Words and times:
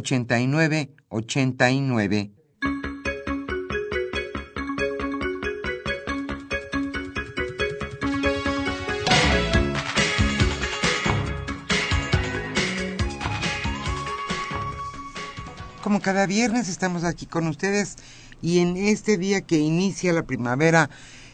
5536 0.00 0.88
8989. 1.08 2.32
Como 15.82 16.00
cada 16.00 16.26
viernes 16.26 16.68
estamos 16.68 17.04
aquí 17.04 17.26
con 17.26 17.48
ustedes 17.48 17.96
y 18.40 18.60
en 18.60 18.76
este 18.78 19.18
día 19.18 19.42
que 19.42 19.58
inicia 19.58 20.12
la 20.12 20.22
primavera 20.22 20.88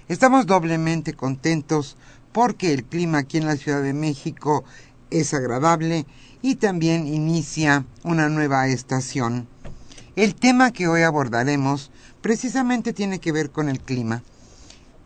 estamos 0.09 0.47
doblemente 0.47 1.15
contentos 1.15 1.97
porque 2.33 2.73
el 2.73 2.85
clima 2.85 3.19
aquí 3.19 3.39
en 3.39 3.47
la 3.47 3.57
Ciudad 3.57 3.83
de 3.83 3.93
México 3.93 4.65
es 5.11 5.35
agradable 5.35 6.07
y 6.43 6.57
también 6.57 7.07
inicia 7.07 7.85
una 8.05 8.29
nueva 8.29 8.69
estación. 8.69 9.49
El 10.17 10.35
tema 10.35 10.73
que 10.73 10.89
hoy 10.89 11.03
abordaremos 11.03 11.91
precisamente 12.21 12.93
tiene 12.93 13.21
que 13.21 13.33
ver 13.33 13.51
con 13.51 13.69
el 13.69 13.81
clima. 13.81 14.23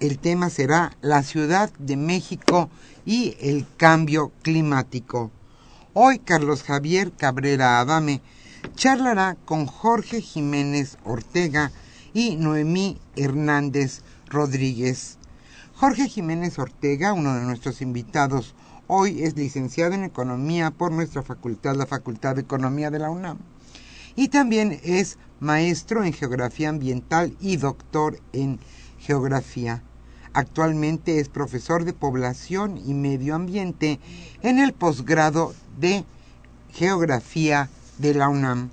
El 0.00 0.18
tema 0.18 0.50
será 0.50 0.96
la 1.00 1.22
Ciudad 1.22 1.70
de 1.78 1.96
México 1.96 2.70
y 3.04 3.36
el 3.40 3.66
cambio 3.76 4.32
climático. 4.42 5.30
Hoy 5.94 6.18
Carlos 6.18 6.62
Javier 6.62 7.12
Cabrera 7.12 7.80
Adame 7.80 8.22
charlará 8.74 9.36
con 9.44 9.66
Jorge 9.66 10.20
Jiménez 10.20 10.96
Ortega 11.04 11.70
y 12.14 12.36
Noemí 12.36 12.98
Hernández 13.16 14.02
Rodríguez. 14.28 15.18
Jorge 15.74 16.08
Jiménez 16.08 16.58
Ortega, 16.58 17.12
uno 17.12 17.34
de 17.34 17.42
nuestros 17.42 17.82
invitados 17.82 18.54
Hoy 18.94 19.22
es 19.22 19.38
licenciado 19.38 19.94
en 19.94 20.04
Economía 20.04 20.70
por 20.70 20.92
nuestra 20.92 21.22
facultad, 21.22 21.74
la 21.76 21.86
Facultad 21.86 22.34
de 22.34 22.42
Economía 22.42 22.90
de 22.90 22.98
la 22.98 23.08
UNAM. 23.08 23.38
Y 24.16 24.28
también 24.28 24.78
es 24.82 25.16
maestro 25.40 26.04
en 26.04 26.12
Geografía 26.12 26.68
Ambiental 26.68 27.34
y 27.40 27.56
doctor 27.56 28.20
en 28.34 28.58
Geografía. 28.98 29.82
Actualmente 30.34 31.20
es 31.20 31.30
profesor 31.30 31.86
de 31.86 31.94
Población 31.94 32.76
y 32.84 32.92
Medio 32.92 33.34
Ambiente 33.34 33.98
en 34.42 34.58
el 34.58 34.74
posgrado 34.74 35.54
de 35.80 36.04
Geografía 36.70 37.70
de 37.96 38.12
la 38.12 38.28
UNAM. 38.28 38.68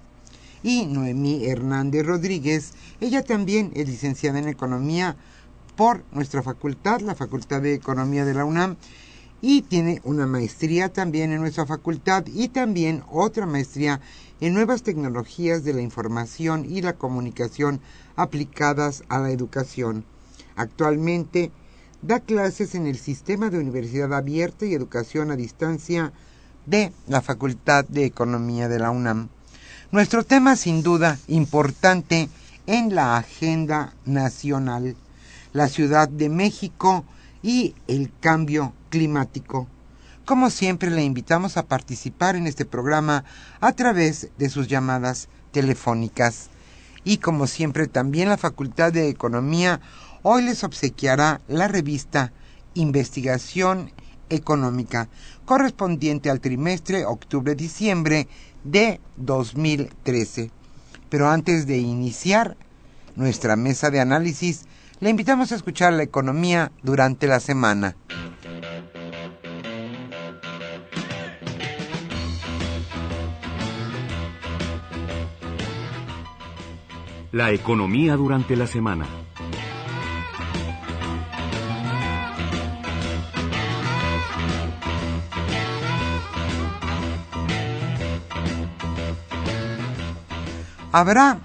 Y 0.63 0.85
Noemí 0.85 1.45
Hernández 1.45 2.05
Rodríguez, 2.05 2.73
ella 2.99 3.23
también 3.23 3.71
es 3.73 3.87
licenciada 3.87 4.37
en 4.37 4.49
Economía 4.49 5.15
por 5.77 6.03
nuestra 6.11 6.43
facultad, 6.43 6.99
la 6.99 7.15
Facultad 7.15 7.61
de 7.61 7.73
Economía 7.73 8.25
de 8.25 8.33
la 8.33 8.43
UNAM, 8.43 8.75
y 9.41 9.61
tiene 9.61 10.01
una 10.03 10.25
maestría 10.25 10.89
también 10.89 11.31
en 11.31 11.41
nuestra 11.41 11.65
facultad 11.65 12.25
y 12.27 12.49
también 12.49 13.03
otra 13.09 13.45
maestría 13.45 14.01
en 14.41 14.53
nuevas 14.53 14.83
tecnologías 14.83 15.63
de 15.63 15.73
la 15.73 15.81
información 15.81 16.65
y 16.69 16.81
la 16.81 16.93
comunicación 16.93 17.79
aplicadas 18.15 19.03
a 19.09 19.19
la 19.19 19.31
educación. 19.31 20.05
Actualmente 20.55 21.51
da 22.01 22.19
clases 22.19 22.75
en 22.75 22.87
el 22.87 22.97
sistema 22.97 23.49
de 23.49 23.59
universidad 23.59 24.13
abierta 24.13 24.65
y 24.65 24.73
educación 24.73 25.31
a 25.31 25.35
distancia 25.35 26.13
de 26.65 26.91
la 27.07 27.21
Facultad 27.21 27.85
de 27.85 28.05
Economía 28.05 28.67
de 28.67 28.79
la 28.79 28.91
UNAM. 28.91 29.29
Nuestro 29.91 30.23
tema 30.23 30.55
sin 30.55 30.83
duda 30.83 31.17
importante 31.27 32.29
en 32.67 32.93
la 32.93 33.17
agenda 33.17 33.93
nacional, 34.05 34.95
la 35.53 35.67
Ciudad 35.67 36.07
de 36.07 36.29
México 36.29 37.03
y 37.41 37.73
el 37.87 38.11
cambio 38.19 38.73
climático. 38.89 39.67
Como 40.25 40.49
siempre, 40.49 40.91
le 40.91 41.03
invitamos 41.03 41.57
a 41.57 41.65
participar 41.65 42.35
en 42.35 42.45
este 42.45 42.65
programa 42.65 43.23
a 43.61 43.71
través 43.71 44.29
de 44.37 44.49
sus 44.49 44.67
llamadas 44.67 45.29
telefónicas. 45.51 46.49
Y 47.03 47.17
como 47.17 47.47
siempre, 47.47 47.87
también 47.87 48.29
la 48.29 48.37
Facultad 48.37 48.93
de 48.93 49.09
Economía 49.09 49.79
hoy 50.21 50.43
les 50.43 50.63
obsequiará 50.63 51.41
la 51.47 51.67
revista 51.67 52.31
Investigación 52.73 53.91
Económica, 54.29 55.09
correspondiente 55.45 56.29
al 56.29 56.39
trimestre 56.39 57.05
octubre-diciembre 57.05 58.27
de 58.63 58.99
2013. 59.17 60.51
Pero 61.09 61.29
antes 61.29 61.65
de 61.65 61.79
iniciar 61.79 62.55
nuestra 63.15 63.55
mesa 63.55 63.89
de 63.89 63.99
análisis, 63.99 64.65
le 64.99 65.09
invitamos 65.09 65.51
a 65.51 65.55
escuchar 65.55 65.93
la 65.93 66.03
economía 66.03 66.71
durante 66.83 67.25
la 67.25 67.39
semana. 67.39 67.95
La 77.39 77.53
economía 77.53 78.17
durante 78.17 78.57
la 78.57 78.67
semana. 78.67 79.07
Habrá 90.91 91.39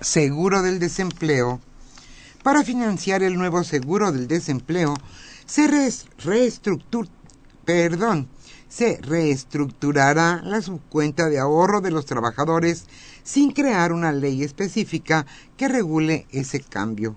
seguro 0.00 0.62
del 0.62 0.78
desempleo. 0.78 1.60
Para 2.42 2.62
financiar 2.62 3.22
el 3.22 3.36
nuevo 3.36 3.64
seguro 3.64 4.12
del 4.12 4.26
desempleo, 4.26 4.94
se 5.44 5.66
perdón, 7.66 8.30
se 8.70 8.98
reestructurará 9.02 10.40
la 10.42 10.62
subcuenta 10.62 11.28
de 11.28 11.38
ahorro 11.38 11.82
de 11.82 11.90
los 11.90 12.06
trabajadores 12.06 12.86
sin 13.24 13.52
crear 13.52 13.92
una 13.92 14.12
ley 14.12 14.44
específica 14.44 15.26
que 15.56 15.66
regule 15.66 16.26
ese 16.30 16.60
cambio. 16.60 17.16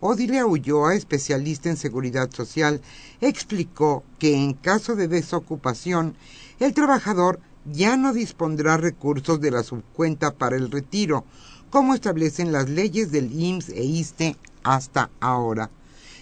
Odilia 0.00 0.44
Ulloa, 0.44 0.94
especialista 0.94 1.70
en 1.70 1.78
seguridad 1.78 2.30
social, 2.30 2.82
explicó 3.22 4.04
que 4.18 4.36
en 4.36 4.52
caso 4.52 4.96
de 4.96 5.08
desocupación, 5.08 6.14
el 6.60 6.74
trabajador 6.74 7.40
ya 7.72 7.96
no 7.96 8.12
dispondrá 8.12 8.76
recursos 8.76 9.40
de 9.40 9.50
la 9.50 9.62
subcuenta 9.62 10.34
para 10.34 10.56
el 10.56 10.70
retiro, 10.70 11.24
como 11.70 11.94
establecen 11.94 12.52
las 12.52 12.68
leyes 12.68 13.10
del 13.10 13.32
IMSS 13.32 13.70
e 13.70 13.84
ISTE 13.84 14.36
hasta 14.62 15.10
ahora. 15.20 15.70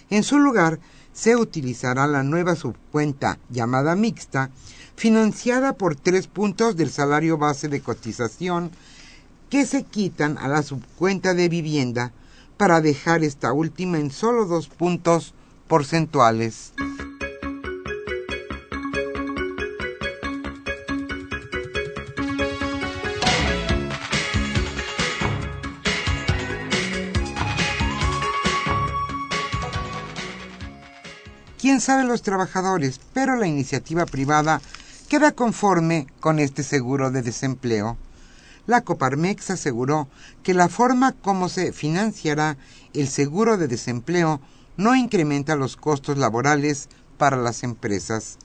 En 0.09 0.23
su 0.23 0.39
lugar, 0.39 0.79
se 1.11 1.35
utilizará 1.35 2.07
la 2.07 2.23
nueva 2.23 2.55
subcuenta 2.55 3.37
llamada 3.49 3.95
mixta, 3.95 4.49
financiada 4.95 5.73
por 5.73 5.95
tres 5.95 6.27
puntos 6.27 6.75
del 6.75 6.89
salario 6.89 7.37
base 7.37 7.67
de 7.67 7.81
cotización 7.81 8.71
que 9.53 9.67
se 9.67 9.83
quitan 9.83 10.39
a 10.39 10.47
la 10.47 10.63
subcuenta 10.63 11.35
de 11.35 11.47
vivienda 11.47 12.11
para 12.57 12.81
dejar 12.81 13.23
esta 13.23 13.53
última 13.53 13.99
en 13.99 14.09
solo 14.09 14.45
dos 14.45 14.67
puntos 14.67 15.35
porcentuales. 15.67 16.73
quién 31.59 31.79
sabe 31.79 32.05
los 32.05 32.23
trabajadores, 32.23 32.99
pero 33.13 33.35
la 33.35 33.45
iniciativa 33.45 34.07
privada 34.07 34.61
queda 35.09 35.31
conforme 35.31 36.07
con 36.19 36.39
este 36.39 36.63
seguro 36.63 37.11
de 37.11 37.21
desempleo. 37.21 37.99
La 38.65 38.81
Coparmex 38.81 39.49
aseguró 39.49 40.07
que 40.41 40.53
la 40.53 40.69
forma 40.69 41.11
como 41.11 41.49
se 41.49 41.73
financiará 41.73 42.57
el 42.93 43.09
seguro 43.09 43.57
de 43.57 43.67
desempleo 43.67 44.39
no 44.77 44.95
incrementa 44.95 45.57
los 45.57 45.75
costos 45.75 46.17
laborales 46.17 46.87
para 47.17 47.35
las 47.35 47.63
empresas. 47.63 48.37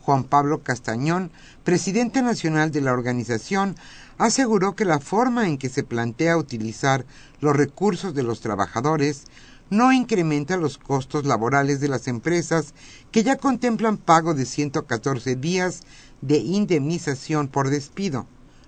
Juan 0.00 0.24
Pablo 0.24 0.62
Castañón, 0.62 1.30
presidente 1.62 2.22
nacional 2.22 2.70
de 2.70 2.80
la 2.80 2.92
organización, 2.92 3.76
aseguró 4.16 4.74
que 4.74 4.84
la 4.86 4.98
forma 4.98 5.46
en 5.46 5.58
que 5.58 5.68
se 5.68 5.82
plantea 5.82 6.38
utilizar 6.38 7.04
los 7.40 7.54
recursos 7.54 8.14
de 8.14 8.22
los 8.22 8.40
trabajadores 8.40 9.24
no 9.68 9.92
incrementa 9.92 10.56
los 10.56 10.78
costos 10.78 11.26
laborales 11.26 11.80
de 11.80 11.88
las 11.88 12.08
empresas 12.08 12.72
que 13.10 13.24
ya 13.24 13.36
contemplan 13.36 13.98
pago 13.98 14.32
de 14.32 14.46
114 14.46 15.36
días 15.36 15.82
de 16.22 16.38
indemnización 16.38 17.48
por 17.48 17.68
despido. 17.68 18.26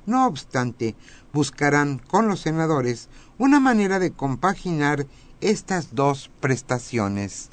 No 0.08 0.26
obstante, 0.26 0.96
buscarán 1.34 1.98
con 1.98 2.28
los 2.28 2.40
senadores 2.40 3.10
una 3.36 3.60
manera 3.60 3.98
de 3.98 4.10
compaginar 4.10 5.06
estas 5.42 5.94
dos 5.94 6.30
prestaciones. 6.40 7.50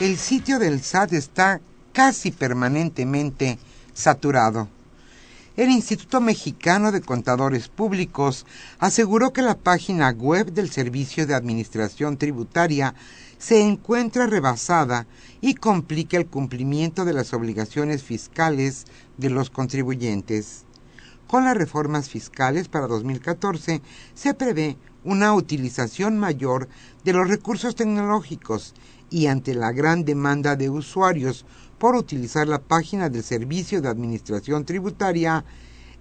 el 0.00 0.18
sitio 0.18 0.58
del 0.58 0.82
SAT 0.82 1.12
está 1.12 1.60
casi 1.92 2.32
permanentemente 2.32 3.58
saturado. 3.94 4.68
El 5.54 5.68
Instituto 5.68 6.22
Mexicano 6.22 6.92
de 6.92 7.02
Contadores 7.02 7.68
Públicos 7.68 8.46
aseguró 8.78 9.34
que 9.34 9.42
la 9.42 9.58
página 9.58 10.08
web 10.08 10.50
del 10.50 10.70
Servicio 10.70 11.26
de 11.26 11.34
Administración 11.34 12.16
Tributaria 12.16 12.94
se 13.36 13.60
encuentra 13.60 14.26
rebasada 14.26 15.06
y 15.42 15.52
complica 15.52 16.16
el 16.16 16.24
cumplimiento 16.24 17.04
de 17.04 17.12
las 17.12 17.34
obligaciones 17.34 18.02
fiscales 18.02 18.86
de 19.18 19.28
los 19.28 19.50
contribuyentes. 19.50 20.64
Con 21.26 21.44
las 21.44 21.58
reformas 21.58 22.08
fiscales 22.08 22.68
para 22.68 22.86
2014 22.86 23.82
se 24.14 24.32
prevé 24.32 24.78
una 25.04 25.34
utilización 25.34 26.18
mayor 26.18 26.70
de 27.04 27.12
los 27.12 27.28
recursos 27.28 27.74
tecnológicos 27.74 28.72
y 29.10 29.26
ante 29.26 29.54
la 29.54 29.72
gran 29.72 30.06
demanda 30.06 30.56
de 30.56 30.70
usuarios 30.70 31.44
por 31.82 31.96
utilizar 31.96 32.46
la 32.46 32.60
página 32.60 33.08
del 33.08 33.24
Servicio 33.24 33.82
de 33.82 33.88
Administración 33.88 34.64
Tributaria, 34.64 35.44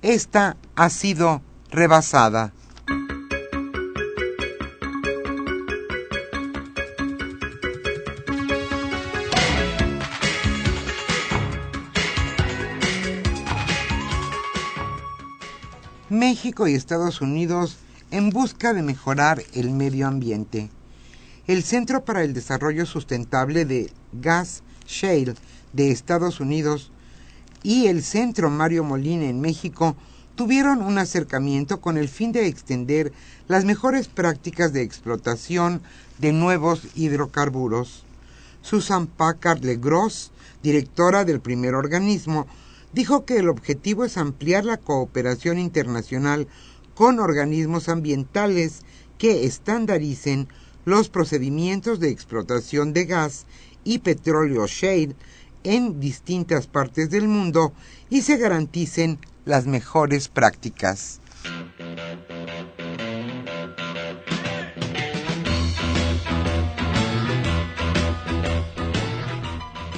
esta 0.03 0.55
ha 0.75 0.89
sido 0.91 1.41
rebasada. 1.71 2.53
México 16.09 16.67
y 16.67 16.75
Estados 16.75 17.21
Unidos 17.21 17.79
en 18.11 18.29
busca 18.29 18.75
de 18.75 18.83
mejorar 18.83 19.41
el 19.55 19.71
medio 19.71 20.07
ambiente 20.07 20.69
el 21.47 21.63
Centro 21.63 22.05
para 22.05 22.23
el 22.23 22.33
Desarrollo 22.33 22.85
Sustentable 22.85 23.65
de 23.65 23.91
Gas 24.13 24.61
Shale 24.85 25.33
de 25.73 25.91
Estados 25.91 26.39
Unidos 26.39 26.91
y 27.63 27.87
el 27.87 28.03
Centro 28.03 28.49
Mario 28.49 28.83
Molina 28.83 29.25
en 29.25 29.41
México 29.41 29.95
tuvieron 30.35 30.81
un 30.81 30.97
acercamiento 30.97 31.81
con 31.81 31.97
el 31.97 32.09
fin 32.09 32.31
de 32.31 32.47
extender 32.47 33.11
las 33.47 33.65
mejores 33.65 34.07
prácticas 34.07 34.73
de 34.73 34.81
explotación 34.81 35.81
de 36.19 36.31
nuevos 36.31 36.87
hidrocarburos. 36.95 38.03
Susan 38.61 39.07
Packard 39.07 39.63
Legros, 39.63 40.31
directora 40.63 41.25
del 41.25 41.41
primer 41.41 41.75
organismo, 41.75 42.47
dijo 42.93 43.25
que 43.25 43.37
el 43.37 43.49
objetivo 43.49 44.05
es 44.05 44.17
ampliar 44.17 44.65
la 44.65 44.77
cooperación 44.77 45.59
internacional 45.59 46.47
con 46.95 47.19
organismos 47.19 47.89
ambientales 47.89 48.81
que 49.17 49.45
estandaricen 49.45 50.47
los 50.85 51.09
procedimientos 51.09 51.99
de 51.99 52.09
explotación 52.09 52.93
de 52.93 53.05
gas 53.05 53.45
y 53.83 53.99
petróleo 53.99 54.67
shale 54.67 55.15
en 55.63 55.99
distintas 55.99 56.67
partes 56.67 57.09
del 57.09 57.27
mundo 57.27 57.73
y 58.09 58.21
se 58.21 58.37
garanticen 58.37 59.19
las 59.45 59.67
mejores 59.67 60.27
prácticas. 60.27 61.19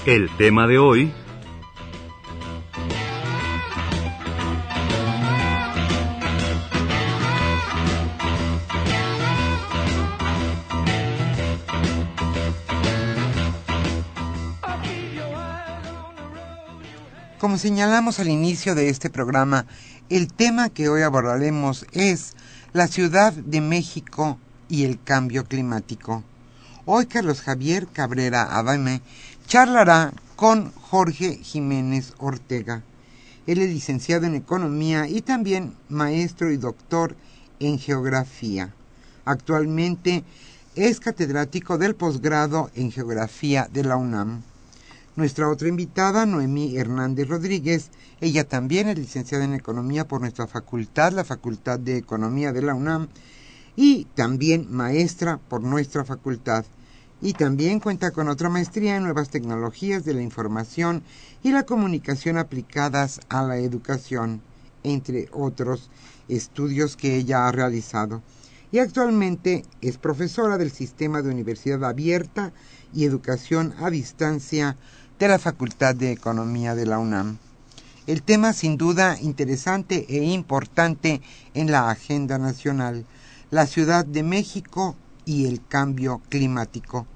El 0.06 0.30
tema 0.38 0.68
de 0.68 0.80
hoy 0.80 1.13
Como 17.44 17.57
señalamos 17.57 18.22
al 18.22 18.29
inicio 18.29 18.74
de 18.74 18.88
este 18.88 19.10
programa, 19.10 19.65
el 20.08 20.32
tema 20.32 20.70
que 20.70 20.88
hoy 20.88 21.01
abordaremos 21.01 21.86
es 21.91 22.38
la 22.72 22.88
Ciudad 22.88 23.34
de 23.34 23.60
México 23.60 24.38
y 24.70 24.86
el 24.86 25.03
cambio 25.03 25.44
climático. 25.44 26.24
Hoy 26.86 27.06
Carlos 27.06 27.41
Javier 27.41 27.88
Cabrera 27.91 28.58
Adame 28.58 29.01
charlará 29.46 30.13
con 30.38 30.72
Jorge 30.72 31.36
Jiménez 31.36 32.13
Ortega. 32.18 32.82
Él 33.46 33.60
es 33.60 33.72
licenciado 33.72 34.25
en 34.25 34.36
Economía 34.36 35.10
y 35.10 35.20
también 35.20 35.75
maestro 35.89 36.50
y 36.50 36.56
doctor 36.56 37.18
en 37.60 37.77
Geografía. 37.77 38.74
Actualmente 39.25 40.24
es 40.75 41.01
catedrático 41.01 41.77
del 41.77 41.94
posgrado 41.94 42.72
en 42.74 42.89
Geografía 42.89 43.68
de 43.70 43.84
la 43.84 43.98
UNAM. 43.98 44.44
Nuestra 45.15 45.48
otra 45.48 45.67
invitada, 45.67 46.25
Noemí 46.25 46.75
Hernández 46.75 47.27
Rodríguez, 47.27 47.91
ella 48.20 48.46
también 48.46 48.88
es 48.88 48.98
licenciada 48.98 49.46
en 49.46 49.53
Economía 49.53 50.08
por 50.08 50.22
nuestra 50.22 50.48
facultad, 50.48 51.13
la 51.13 51.24
Facultad 51.24 51.77
de 51.77 51.98
Economía 51.98 52.51
de 52.51 52.63
la 52.63 52.74
UNAM, 52.74 53.10
y 53.75 54.05
también 54.15 54.65
maestra 54.72 55.39
por 55.50 55.62
nuestra 55.62 56.03
facultad. 56.03 56.65
Y 57.22 57.34
también 57.34 57.79
cuenta 57.79 58.10
con 58.10 58.27
otra 58.27 58.50
maestría 58.50 58.96
en 58.96 59.03
Nuevas 59.03 59.29
Tecnologías 59.29 60.03
de 60.03 60.15
la 60.15 60.24
Información 60.24 61.03
y 61.43 61.51
la 61.51 61.63
Comunicación 61.63 62.39
aplicadas 62.39 63.20
a 63.29 63.43
la 63.43 63.58
educación, 63.58 64.41
entre 64.82 65.29
otros 65.32 65.91
estudios 66.27 66.98
que 66.98 67.17
ella 67.17 67.48
ha 67.48 67.51
realizado. 67.51 68.24
Y 68.72 68.79
actualmente 68.79 69.63
es 69.82 70.00
profesora 70.00 70.58
del 70.58 70.72
Sistema 70.72 71.22
de 71.22 71.29
Universidad 71.29 71.84
Abierta 71.86 72.51
y 72.91 73.05
Educación 73.05 73.75
a 73.79 73.91
Distancia 73.91 74.75
de 75.24 75.30
la 75.30 75.39
Facultad 75.39 75.96
de 75.96 76.12
Economía 76.12 76.75
de 76.75 76.86
la 76.86 77.00
UNAM. 77.00 77.38
El 78.08 78.24
tema 78.24 78.51
sin 78.51 78.75
duda 78.75 79.18
interesante 79.22 80.06
e 80.10 80.22
importante 80.22 81.22
en 81.53 81.72
la 81.72 81.89
agenda 81.89 82.38
nacional, 82.38 83.06
la 83.50 83.65
Ciudad 83.65 84.03
de 84.03 84.22
México 84.22 84.98
y 85.24 85.48
el 85.48 85.65
cambio 85.65 86.22
climático. 86.27 87.08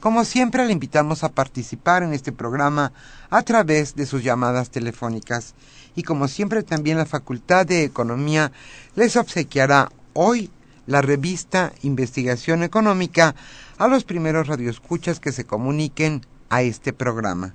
Como 0.00 0.26
siempre 0.26 0.66
le 0.66 0.74
invitamos 0.74 1.24
a 1.24 1.30
participar 1.30 2.02
en 2.02 2.12
este 2.12 2.30
programa 2.30 2.92
a 3.30 3.40
través 3.40 3.96
de 3.96 4.04
sus 4.04 4.22
llamadas 4.22 4.68
telefónicas 4.68 5.54
y 5.94 6.02
como 6.02 6.28
siempre 6.28 6.62
también 6.62 6.98
la 6.98 7.06
Facultad 7.06 7.64
de 7.64 7.84
Economía 7.84 8.52
les 8.96 9.16
obsequiará 9.16 9.90
hoy 10.12 10.50
la 10.86 11.00
revista 11.00 11.72
Investigación 11.82 12.62
Económica 12.62 13.34
a 13.78 13.88
los 13.88 14.04
primeros 14.04 14.46
radioescuchas 14.46 15.20
que 15.20 15.32
se 15.32 15.46
comuniquen 15.46 16.20
a 16.48 16.62
este 16.62 16.92
programa. 16.92 17.54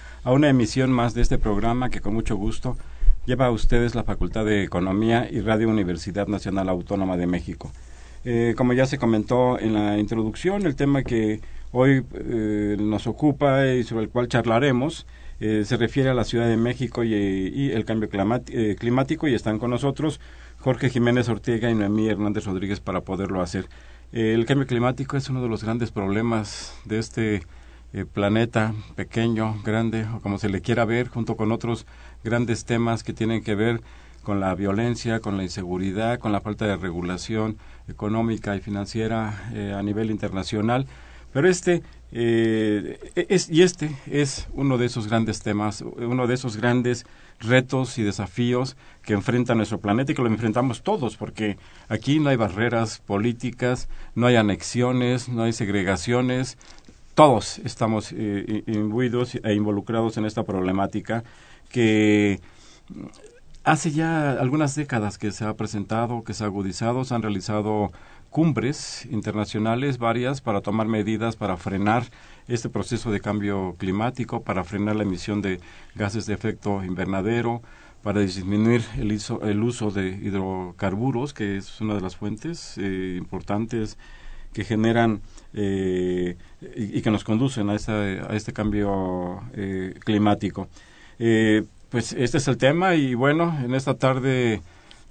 a 0.23 0.31
una 0.31 0.49
emisión 0.49 0.91
más 0.91 1.13
de 1.13 1.21
este 1.21 1.37
programa 1.37 1.89
que 1.89 1.99
con 1.99 2.13
mucho 2.13 2.35
gusto 2.35 2.77
lleva 3.25 3.47
a 3.47 3.51
ustedes 3.51 3.95
la 3.95 4.03
Facultad 4.03 4.45
de 4.45 4.63
Economía 4.63 5.27
y 5.29 5.41
Radio 5.41 5.69
Universidad 5.69 6.27
Nacional 6.27 6.69
Autónoma 6.69 7.17
de 7.17 7.27
México. 7.27 7.71
Eh, 8.23 8.53
como 8.55 8.73
ya 8.73 8.85
se 8.85 8.99
comentó 8.99 9.59
en 9.59 9.73
la 9.73 9.97
introducción, 9.97 10.65
el 10.65 10.75
tema 10.75 11.03
que 11.03 11.41
hoy 11.71 12.03
eh, 12.13 12.77
nos 12.79 13.07
ocupa 13.07 13.67
y 13.67 13.83
sobre 13.83 14.03
el 14.05 14.09
cual 14.09 14.27
charlaremos 14.27 15.07
eh, 15.39 15.63
se 15.65 15.77
refiere 15.77 16.09
a 16.09 16.13
la 16.13 16.23
Ciudad 16.23 16.47
de 16.47 16.57
México 16.57 17.03
y, 17.03 17.71
el 17.71 17.83
cambio 17.85 18.09
climático 18.09 19.27
y 19.27 19.33
están 19.33 19.57
con 19.57 19.71
nosotros 19.71 20.19
Jorge 20.59 20.89
Jiménez 20.89 21.29
Ortega 21.29 21.71
y 21.71 21.75
Noemí 21.75 22.09
Hernández 22.09 22.45
Rodríguez 22.45 22.79
para 22.79 23.01
poderlo 23.01 23.41
hacer. 23.41 23.65
El 24.11 24.45
cambio 24.45 24.67
climático 24.67 25.17
es 25.17 25.29
uno 25.29 25.41
de 25.41 25.47
los 25.47 25.63
grandes 25.63 25.89
problemas 25.89 26.75
de 26.85 26.99
este 26.99 27.43
eh, 27.93 28.05
planeta 28.05 28.73
pequeño, 28.95 29.61
grande, 29.63 30.05
o 30.05 30.21
como 30.21 30.37
se 30.37 30.49
le 30.49 30.61
quiera 30.61 30.85
ver, 30.85 31.09
junto 31.09 31.35
con 31.35 31.51
otros 31.51 31.85
grandes 32.23 32.65
temas 32.65 33.03
que 33.03 33.13
tienen 33.13 33.43
que 33.43 33.55
ver 33.55 33.81
con 34.23 34.39
la 34.39 34.53
violencia, 34.55 35.19
con 35.19 35.37
la 35.37 35.43
inseguridad, 35.43 36.19
con 36.19 36.31
la 36.31 36.41
falta 36.41 36.65
de 36.65 36.77
regulación 36.77 37.57
económica 37.87 38.55
y 38.55 38.61
financiera 38.61 39.49
eh, 39.53 39.73
a 39.75 39.81
nivel 39.81 40.11
internacional. 40.11 40.87
Pero 41.33 41.47
este 41.47 41.81
eh, 42.11 42.99
es, 43.15 43.49
y 43.49 43.63
este 43.63 43.95
es 44.05 44.47
uno 44.53 44.77
de 44.77 44.85
esos 44.85 45.07
grandes 45.07 45.41
temas, 45.41 45.81
uno 45.81 46.27
de 46.27 46.33
esos 46.33 46.57
grandes 46.57 47.05
retos 47.39 47.97
y 47.97 48.03
desafíos 48.03 48.75
que 49.01 49.13
enfrenta 49.13 49.55
nuestro 49.55 49.79
planeta 49.79 50.11
y 50.11 50.15
que 50.15 50.21
lo 50.21 50.27
enfrentamos 50.27 50.83
todos, 50.83 51.15
porque 51.15 51.57
aquí 51.87 52.19
no 52.19 52.29
hay 52.29 52.35
barreras 52.35 52.99
políticas, 52.99 53.87
no 54.13 54.27
hay 54.27 54.35
anexiones, 54.35 55.29
no 55.29 55.43
hay 55.43 55.53
segregaciones, 55.53 56.57
todos 57.13 57.59
estamos 57.59 58.11
eh, 58.11 58.63
imbuidos 58.67 59.35
e 59.35 59.53
involucrados 59.53 60.17
en 60.17 60.25
esta 60.25 60.43
problemática 60.43 61.23
que 61.69 62.39
hace 63.63 63.91
ya 63.91 64.31
algunas 64.31 64.75
décadas 64.75 65.17
que 65.17 65.31
se 65.31 65.45
ha 65.45 65.53
presentado, 65.55 66.23
que 66.23 66.33
se 66.33 66.43
ha 66.43 66.47
agudizado, 66.47 67.05
se 67.05 67.13
han 67.13 67.21
realizado 67.21 67.91
cumbres 68.29 69.05
internacionales 69.11 69.97
varias 69.97 70.41
para 70.41 70.61
tomar 70.61 70.87
medidas 70.87 71.35
para 71.35 71.57
frenar 71.57 72.05
este 72.47 72.69
proceso 72.69 73.11
de 73.11 73.19
cambio 73.19 73.75
climático, 73.77 74.41
para 74.41 74.63
frenar 74.63 74.95
la 74.95 75.03
emisión 75.03 75.41
de 75.41 75.59
gases 75.95 76.25
de 76.25 76.33
efecto 76.33 76.83
invernadero, 76.83 77.61
para 78.01 78.21
disminuir 78.21 78.83
el, 78.97 79.63
uso 79.63 79.91
de 79.91 80.07
hidrocarburos, 80.09 81.33
que 81.33 81.57
es 81.57 81.81
una 81.81 81.93
de 81.93 82.01
las 82.01 82.15
fuentes 82.15 82.77
eh, 82.77 83.15
importantes 83.17 83.97
que 84.53 84.63
generan 84.63 85.21
eh, 85.53 86.37
y, 86.75 87.01
que 87.01 87.11
nos 87.11 87.23
conducen 87.23 87.69
a, 87.69 87.73
a 87.73 88.35
este 88.35 88.53
cambio 88.53 89.41
eh, 89.53 89.93
climático. 89.99 90.67
pues 91.89 92.13
este 92.13 92.37
es 92.37 92.47
el 92.47 92.57
tema 92.57 92.95
y 92.95 93.15
bueno, 93.15 93.57
en 93.63 93.75
esta 93.75 93.95
tarde 93.95 94.61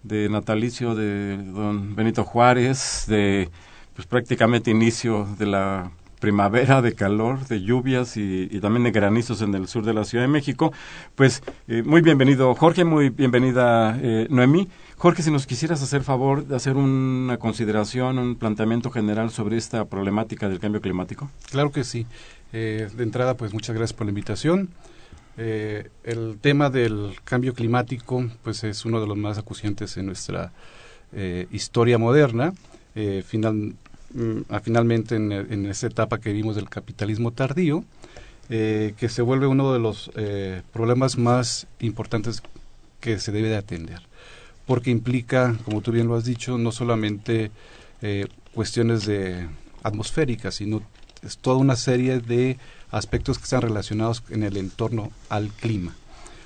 de 0.03 0.29
natalicio 0.29 0.95
de 0.95 1.37
don 1.37 1.95
Benito 1.95 2.25
Juárez, 2.25 3.05
de 3.07 3.51
pues 3.95 4.07
prácticamente 4.07 4.71
inicio 4.71 5.29
de 5.39 5.47
la 5.47 5.91
primavera, 6.21 6.83
de 6.83 6.95
calor, 6.95 7.47
de 7.49 7.63
lluvias 7.63 8.17
y, 8.17 8.47
también 8.61 8.85
de 8.85 8.91
granizos 8.93 9.43
en 9.43 9.55
el 9.55 9.67
sur 9.67 9.85
de 9.85 9.95
la 9.95 10.05
Ciudad 10.05 10.23
de 10.23 10.29
México. 10.29 10.73
Pues 11.15 11.43
eh, 11.67 11.83
muy 11.83 12.03
bienvenido 12.03 12.55
Jorge, 12.55 12.85
muy 12.85 13.09
bienvenida 13.09 13.99
eh, 14.01 14.27
Noemí. 14.31 14.69
Jorge, 14.97 15.23
si 15.23 15.31
nos 15.31 15.47
quisieras 15.47 15.83
hacer 15.83 16.03
favor 16.03 16.47
de 16.47 16.55
hacer 16.55 16.77
una 16.77 17.39
consideración, 17.39 18.19
un 18.19 18.37
planteamiento 18.37 18.91
general 18.91 19.31
sobre 19.31 19.57
esta 19.57 19.87
problemática 19.87 20.49
del 20.49 20.61
cambio 20.61 20.83
climático. 20.83 21.31
Claro 21.51 21.73
que 21.73 21.85
sí. 21.85 22.07
Eh, 22.53 22.89
de 22.95 23.03
entrada, 23.03 23.35
pues 23.35 23.55
muchas 23.55 23.75
gracias 23.75 23.97
por 23.97 24.07
la 24.07 24.11
invitación. 24.11 24.69
el 25.39 26.37
tema 26.43 26.69
del 26.69 27.17
cambio 27.25 27.55
climático, 27.55 28.29
pues 28.45 28.63
es 28.63 28.85
uno 28.85 29.01
de 29.01 29.07
los 29.07 29.17
más 29.17 29.39
acuciantes 29.39 29.97
en 29.97 30.05
nuestra 30.07 30.53
historia 31.51 31.97
moderna. 31.97 32.53
final, 33.25 33.75
Mm, 34.13 34.41
finalmente 34.63 35.15
en, 35.15 35.31
en, 35.31 35.67
esta 35.67 35.87
etapa 35.87 36.19
que 36.19 36.33
vimos 36.33 36.57
del 36.57 36.69
capitalismo 36.69 37.31
tardío, 37.31 37.85
eh, 38.49 38.95
que 38.99 39.09
se 39.09 39.23
vuelve 39.23 39.47
uno 39.47 39.73
de 39.73 39.79
los 39.79 40.11
eh, 40.17 40.63
problemas 40.73 41.17
más 41.17 41.69
importantes 41.79 42.43
que 42.99 43.21
se 43.21 43.31
debe 43.31 43.49
de 43.49 43.57
atender, 43.57 44.03
porque 44.67 44.91
implica, 44.91 45.57
como 45.65 45.81
tú 45.81 45.93
bien 45.93 46.09
lo 46.09 46.17
has 46.17 46.25
dicho, 46.25 46.59
no 46.59 46.73
solamente 46.73 47.53
eh, 48.03 48.27
cuestiones 48.53 49.07
de 49.07 49.49
atmosféricas, 49.85 50.57
sino 50.57 50.83
toda 51.41 51.59
una 51.59 51.77
serie 51.77 52.19
de 52.19 52.59
aspectos 52.91 53.39
que 53.39 53.45
están 53.45 53.63
relacionados 53.63 54.25
en 54.31 54.43
el 54.43 54.57
entorno 54.57 55.13
al 55.29 55.51
clima, 55.51 55.95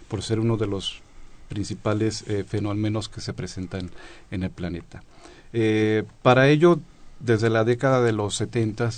por 0.08 0.22
ser 0.22 0.38
uno 0.38 0.58
de 0.58 0.66
los 0.66 1.00
principales 1.48 2.24
fenómenos 2.48 3.08
que 3.08 3.20
se 3.22 3.32
presentan 3.32 3.90
en 4.30 4.42
el 4.42 4.50
planeta. 4.50 5.02
para 6.22 6.48
ello 6.48 6.80
desde 7.24 7.48
la 7.48 7.64
década 7.64 8.02
de 8.02 8.12
los 8.12 8.36
70, 8.36 8.90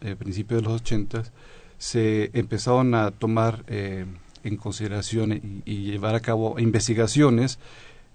eh, 0.00 0.14
principios 0.16 0.62
de 0.62 0.68
los 0.68 0.80
80, 0.80 1.24
se 1.78 2.30
empezaron 2.32 2.94
a 2.94 3.10
tomar 3.10 3.64
eh, 3.66 4.06
en 4.44 4.56
consideración 4.56 5.62
y, 5.64 5.82
llevar 5.82 6.14
a 6.14 6.20
cabo 6.20 6.58
investigaciones 6.58 7.58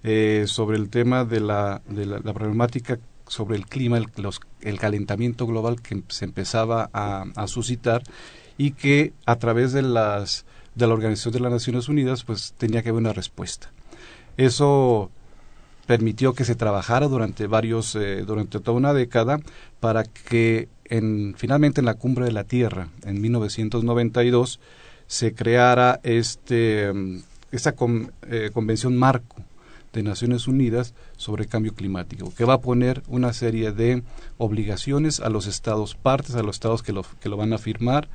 eh, 0.04 0.46
sobre 0.48 0.78
el 0.78 0.90
tema 0.90 1.26
de 1.26 1.42
la, 1.42 1.82
de 1.88 2.06
la, 2.06 2.34
problemática 2.34 2.98
sobre 3.28 3.58
el 3.58 3.68
clima, 3.68 4.00
el, 4.62 4.80
calentamiento 4.80 5.46
global 5.46 5.82
que 5.82 6.02
se 6.08 6.26
empezaba 6.26 6.90
a, 6.94 7.26
a, 7.36 7.48
suscitar 7.48 8.04
y 8.58 8.72
que 8.72 9.14
a 9.26 9.36
través 9.36 9.74
de 9.74 9.82
las 9.82 10.46
de 10.76 10.88
la 10.88 10.94
Organización 10.94 11.34
de 11.34 11.40
las 11.42 11.52
Naciones 11.52 11.90
Unidas 11.90 12.24
pues 12.24 12.54
tenía 12.58 12.82
que 12.82 12.90
haber 12.90 13.02
una 13.02 13.14
respuesta. 13.14 13.72
Eso 14.38 15.12
permitió 15.92 16.34
que 16.34 16.46
se 16.46 16.56
trabajara 16.56 17.10
durante 17.10 17.48
varios, 17.48 17.96
eh, 17.96 18.24
durante 18.26 18.62
toda 18.62 18.78
una 18.78 18.94
década 18.94 19.42
para 19.82 20.06
que 20.06 20.70
en, 20.86 21.34
finalmente 21.36 21.82
en 21.82 21.86
la 21.86 21.96
cumbre 21.96 22.24
de 22.24 22.32
la 22.32 22.46
Tierra, 22.46 22.88
en 23.04 23.20
1992, 23.20 24.62
se 25.08 25.34
creara 25.34 26.00
este, 26.04 26.94
mm, 26.94 27.24
esta 27.52 27.76
eh, 28.30 28.52
convención 28.54 28.96
marco 28.96 29.36
de 29.92 30.02
Naciones 30.02 30.48
Unidas 30.48 30.94
sobre 31.18 31.46
cambio 31.48 31.74
climático, 31.74 32.34
que 32.34 32.46
va 32.46 32.54
a 32.54 32.62
poner 32.62 33.04
una 33.10 33.34
serie 33.34 33.74
de 33.74 34.02
obligaciones 34.38 35.20
a 35.20 35.30
los 35.30 35.46
estados 35.46 35.96
partes, 35.96 36.36
a 36.36 36.42
los 36.42 36.56
estados 36.56 36.84
que 36.84 36.94
lo, 36.94 37.04
que 37.20 37.28
lo 37.28 37.36
van 37.36 37.52
a 37.52 37.58
firmar, 37.58 38.08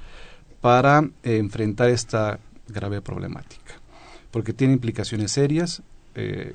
para 0.62 1.11
eh, 1.25 1.37
enfrentar 1.37 1.90
esta 1.90 2.38
grave 2.68 3.02
problemática, 3.02 3.75
porque 4.30 4.54
tiene 4.54 4.73
implicaciones 4.73 5.33
serias 5.33 5.83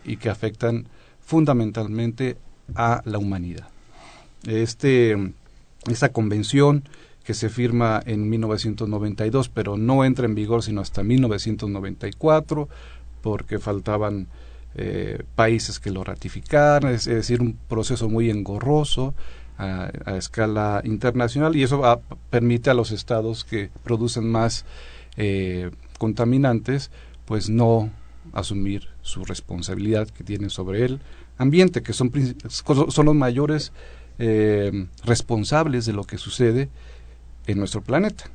y 0.04 0.18
que 0.18 0.32
afectan 0.32 0.88
fundamentalmente 1.26 2.38
a 2.76 3.02
la 3.06 3.18
humanidad. 3.18 3.68
Este, 4.46 5.34
esta 5.90 6.10
convención 6.10 6.84
que 7.24 7.34
se 7.34 7.50
firma 7.50 8.02
en 8.06 8.30
1992, 8.30 9.50
pero 9.50 9.78
no 9.78 10.04
entra 10.04 10.26
en 10.26 10.36
vigor 10.36 10.64
sino 10.64 10.82
hasta 10.82 11.04
1994, 11.04 12.68
porque 13.22 13.60
faltaban 13.60 14.28
eh, 14.76 15.24
países 15.36 15.80
que 15.80 15.92
lo 15.92 16.04
ratificaran, 16.04 16.94
es, 16.94 17.06
decir, 17.06 17.42
un 17.42 17.58
proceso 17.68 18.10
muy 18.10 18.30
engorroso 18.30 19.14
a, 19.58 19.92
escala 20.18 20.82
internacional 20.86 21.56
y 21.56 21.64
eso 21.64 22.02
permite 22.30 22.70
a 22.70 22.74
los 22.74 22.92
estados 22.92 23.44
que 23.44 23.70
producen 23.84 24.30
más 24.30 24.66
eh, 25.18 25.70
contaminantes, 26.00 26.90
pues 27.26 27.50
no 27.50 27.92
asumir 28.34 28.90
su 29.02 29.24
responsabilidad 29.26 30.10
que 30.10 30.24
tienen 30.24 30.50
sobre 30.50 30.86
él 30.86 31.00
ambiente, 31.38 31.82
que 31.82 31.94
son, 31.94 32.12
son 32.50 33.06
los 33.06 33.16
mayores 33.16 33.72
eh, 34.20 34.88
responsables 35.04 35.86
de 35.86 35.94
lo 35.94 36.04
que 36.04 36.18
sucede 36.18 36.70
en 37.48 37.58
nuestro 37.58 37.82
planeta. 37.82 38.26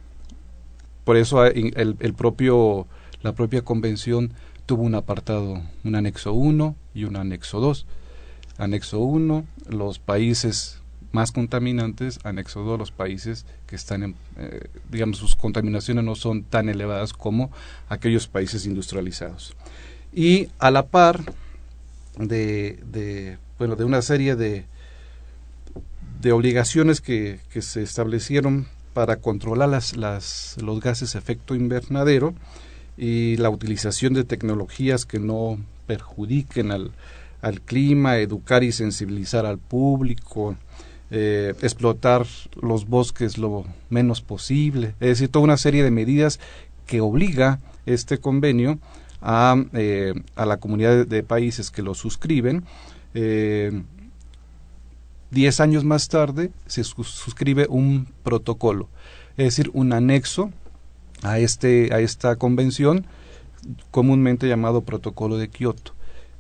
Por 1.05 1.17
eso 1.17 1.45
el, 1.45 1.97
el, 2.01 2.15
propio, 2.15 2.87
la 3.23 3.33
propia 3.33 3.63
convención 3.63 4.33
tuvo 4.67 4.83
un 4.83 4.97
apartado, 4.97 5.63
un 5.85 5.95
anexo 5.95 6.33
1 6.33 6.75
y 6.95 7.05
un 7.05 7.17
anexo 7.17 7.61
2. 7.61 7.87
Anexo 8.59 8.99
1, 8.99 9.45
los 9.69 10.01
países 10.01 10.83
más 11.13 11.33
contaminantes 11.33 12.19
han 12.25 12.39
exodo 12.39 12.75
a 12.75 12.79
los 12.79 12.91
países 12.91 13.47
que 13.67 13.77
están 13.77 14.03
en, 14.03 14.17
eh, 14.37 14.69
digamos, 14.91 15.19
sus 15.19 15.37
contaminaciones 15.37 16.05
no 16.05 16.15
son 16.15 16.43
tan 16.43 16.69
elevadas 16.69 17.13
como 17.13 17.51
aquellos 17.89 18.27
países 18.29 18.67
industrializados. 18.67 19.55
Y 20.17 20.49
a 20.59 20.71
la 20.71 20.87
par 20.87 21.21
de, 22.19 23.37
bueno, 23.59 23.77
de 23.77 23.85
una 23.85 24.01
serie 24.01 24.35
de, 24.35 24.65
de 26.23 26.33
obligaciones 26.33 27.03
que, 27.03 27.39
se 27.61 27.83
establecieron 27.83 28.67
para 28.95 29.17
controlar 29.17 29.69
las, 29.69 30.57
los 30.57 30.81
gases 30.81 31.17
efecto 31.17 31.55
invernadero 31.55 32.33
y 32.97 33.37
la 33.37 33.51
utilización 33.51 34.15
de 34.15 34.25
tecnologías 34.25 35.05
que 35.05 35.21
no 35.21 35.59
perjudiquen 35.87 36.73
al, 36.73 36.93
al 37.43 37.61
clima, 37.61 38.17
educar 38.17 38.65
y 38.65 38.73
sensibilizar 38.73 39.45
al 39.45 39.59
público, 39.59 40.57
eh, 41.11 41.53
explotar 41.61 42.27
los 42.63 42.89
bosques 42.89 43.37
lo 43.37 43.67
menos 43.91 44.23
posible, 44.23 44.95
es 44.99 45.09
decir, 45.09 45.29
toda 45.29 45.45
una 45.45 45.59
serie 45.59 45.85
de 45.85 45.91
medidas 45.91 46.41
que 46.87 47.03
obliga 47.03 47.61
este 47.85 48.17
convenio 48.17 48.79
a, 49.21 49.57
eh, 49.73 50.15
a 50.35 50.47
la 50.47 50.59
comunidad 50.59 51.07
de, 51.07 51.23
países 51.23 51.71
que 51.71 51.83
lo 51.83 51.95
suscriben. 51.95 52.65
Eh, 53.15 53.83
diez 55.31 55.61
años 55.61 55.85
más 55.85 56.09
tarde 56.09 56.51
se 56.67 56.85
suscribe 56.85 57.67
un 57.69 58.09
protocolo, 58.23 58.89
es 59.37 59.47
decir, 59.47 59.71
un 59.73 59.93
anexo 59.93 60.51
a, 61.23 61.39
este, 61.39 61.93
a 61.93 62.01
esta 62.01 62.37
convención 62.37 63.07
comúnmente 63.91 64.49
llamado 64.49 64.83
Protocolo 64.83 65.39
de 65.39 65.49
Kioto, 65.49 65.93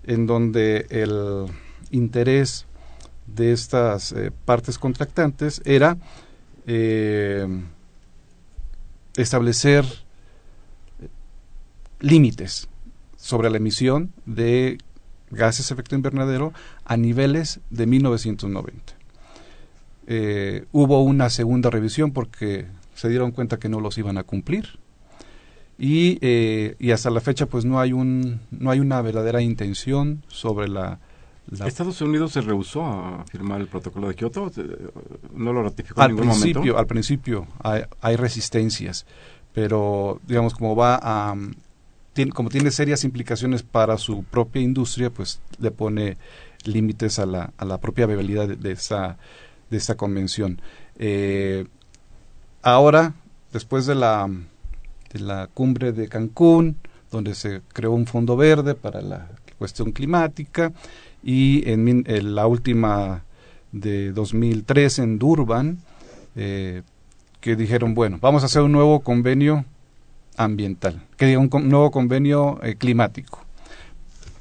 en 0.04 0.26
donde 0.26 0.86
el 0.90 1.46
interés 1.90 2.66
de 3.26 3.52
estas 3.52 4.12
eh, 4.12 4.30
partes 4.44 4.78
contractantes 4.78 5.60
era 5.64 5.96
eh, 6.66 7.46
establecer 9.16 9.84
límites 12.00 12.68
sobre 13.16 13.50
la 13.50 13.56
emisión 13.56 14.12
de 14.26 14.78
gases 15.30 15.68
de 15.68 15.74
efecto 15.74 15.94
invernadero 15.94 16.52
a 16.84 16.96
niveles 16.96 17.60
de 17.70 17.86
1990. 17.86 18.94
Eh, 20.08 20.66
hubo 20.72 21.02
una 21.02 21.30
segunda 21.30 21.70
revisión 21.70 22.12
porque 22.12 22.66
se 22.94 23.08
dieron 23.08 23.32
cuenta 23.32 23.58
que 23.58 23.68
no 23.68 23.80
los 23.80 23.98
iban 23.98 24.18
a 24.18 24.22
cumplir 24.22 24.78
y, 25.78 26.18
y 26.78 26.90
hasta 26.92 27.10
la 27.10 27.20
fecha 27.20 27.46
pues 27.46 27.64
no 27.64 27.80
hay 27.80 27.92
un 27.92 28.40
no 28.50 28.70
hay 28.70 28.80
una 28.80 29.02
verdadera 29.02 29.42
intención 29.42 30.22
sobre 30.28 30.68
la 30.68 31.00
Estados 31.64 32.00
Unidos 32.00 32.32
se 32.32 32.40
rehusó 32.40 32.84
a 32.84 33.24
firmar 33.24 33.60
el 33.60 33.68
protocolo 33.68 34.08
de 34.08 34.14
Kioto, 34.14 34.50
no 35.34 35.52
lo 35.52 35.62
ratificó 35.62 36.02
en 36.02 36.08
ningún 36.08 36.28
principio, 36.30 36.60
momento. 36.60 36.78
Al 36.78 36.86
principio 36.86 37.46
hay, 37.62 38.16
resistencias, 38.16 39.06
pero 39.52 40.20
digamos 40.26 40.54
como 40.54 40.74
va 40.74 40.98
a 41.00 41.36
como 42.32 42.48
tiene 42.48 42.70
serias 42.70 43.04
implicaciones 43.04 43.62
para 43.62 43.98
su 43.98 44.24
propia 44.24 44.62
industria, 44.62 45.10
pues 45.10 45.40
le 45.58 45.70
pone 45.70 46.16
límites 46.64 47.18
a 47.18 47.26
la, 47.26 47.52
a 47.56 47.64
la 47.64 47.78
propia 47.78 48.06
viabilidad 48.06 48.48
de, 48.48 48.72
esa 48.72 49.18
de 49.70 49.76
esta 49.76 49.96
convención. 49.96 50.60
Eh, 50.98 51.66
ahora, 52.62 53.14
después 53.52 53.86
de 53.86 53.94
la 53.94 54.28
de 55.12 55.20
la 55.20 55.48
cumbre 55.52 55.92
de 55.92 56.08
Cancún, 56.08 56.76
donde 57.10 57.34
se 57.34 57.62
creó 57.72 57.92
un 57.92 58.06
fondo 58.06 58.36
verde 58.36 58.74
para 58.74 59.00
la 59.00 59.28
cuestión 59.58 59.92
climática, 59.92 60.72
y 61.22 61.68
en, 61.68 62.34
la 62.34 62.46
última 62.46 63.24
de 63.72 64.12
2003 64.12 65.00
en 65.00 65.18
Durban, 65.18 65.78
eh, 66.36 66.82
que 67.40 67.56
dijeron, 67.56 67.94
bueno, 67.94 68.18
vamos 68.20 68.42
a 68.42 68.46
hacer 68.46 68.62
un 68.62 68.72
nuevo 68.72 69.00
convenio 69.00 69.64
ambiental, 70.36 71.02
que 71.16 71.26
diga 71.26 71.40
un 71.40 71.50
nuevo 71.68 71.90
convenio 71.90 72.62
eh, 72.62 72.76
climático. 72.76 73.44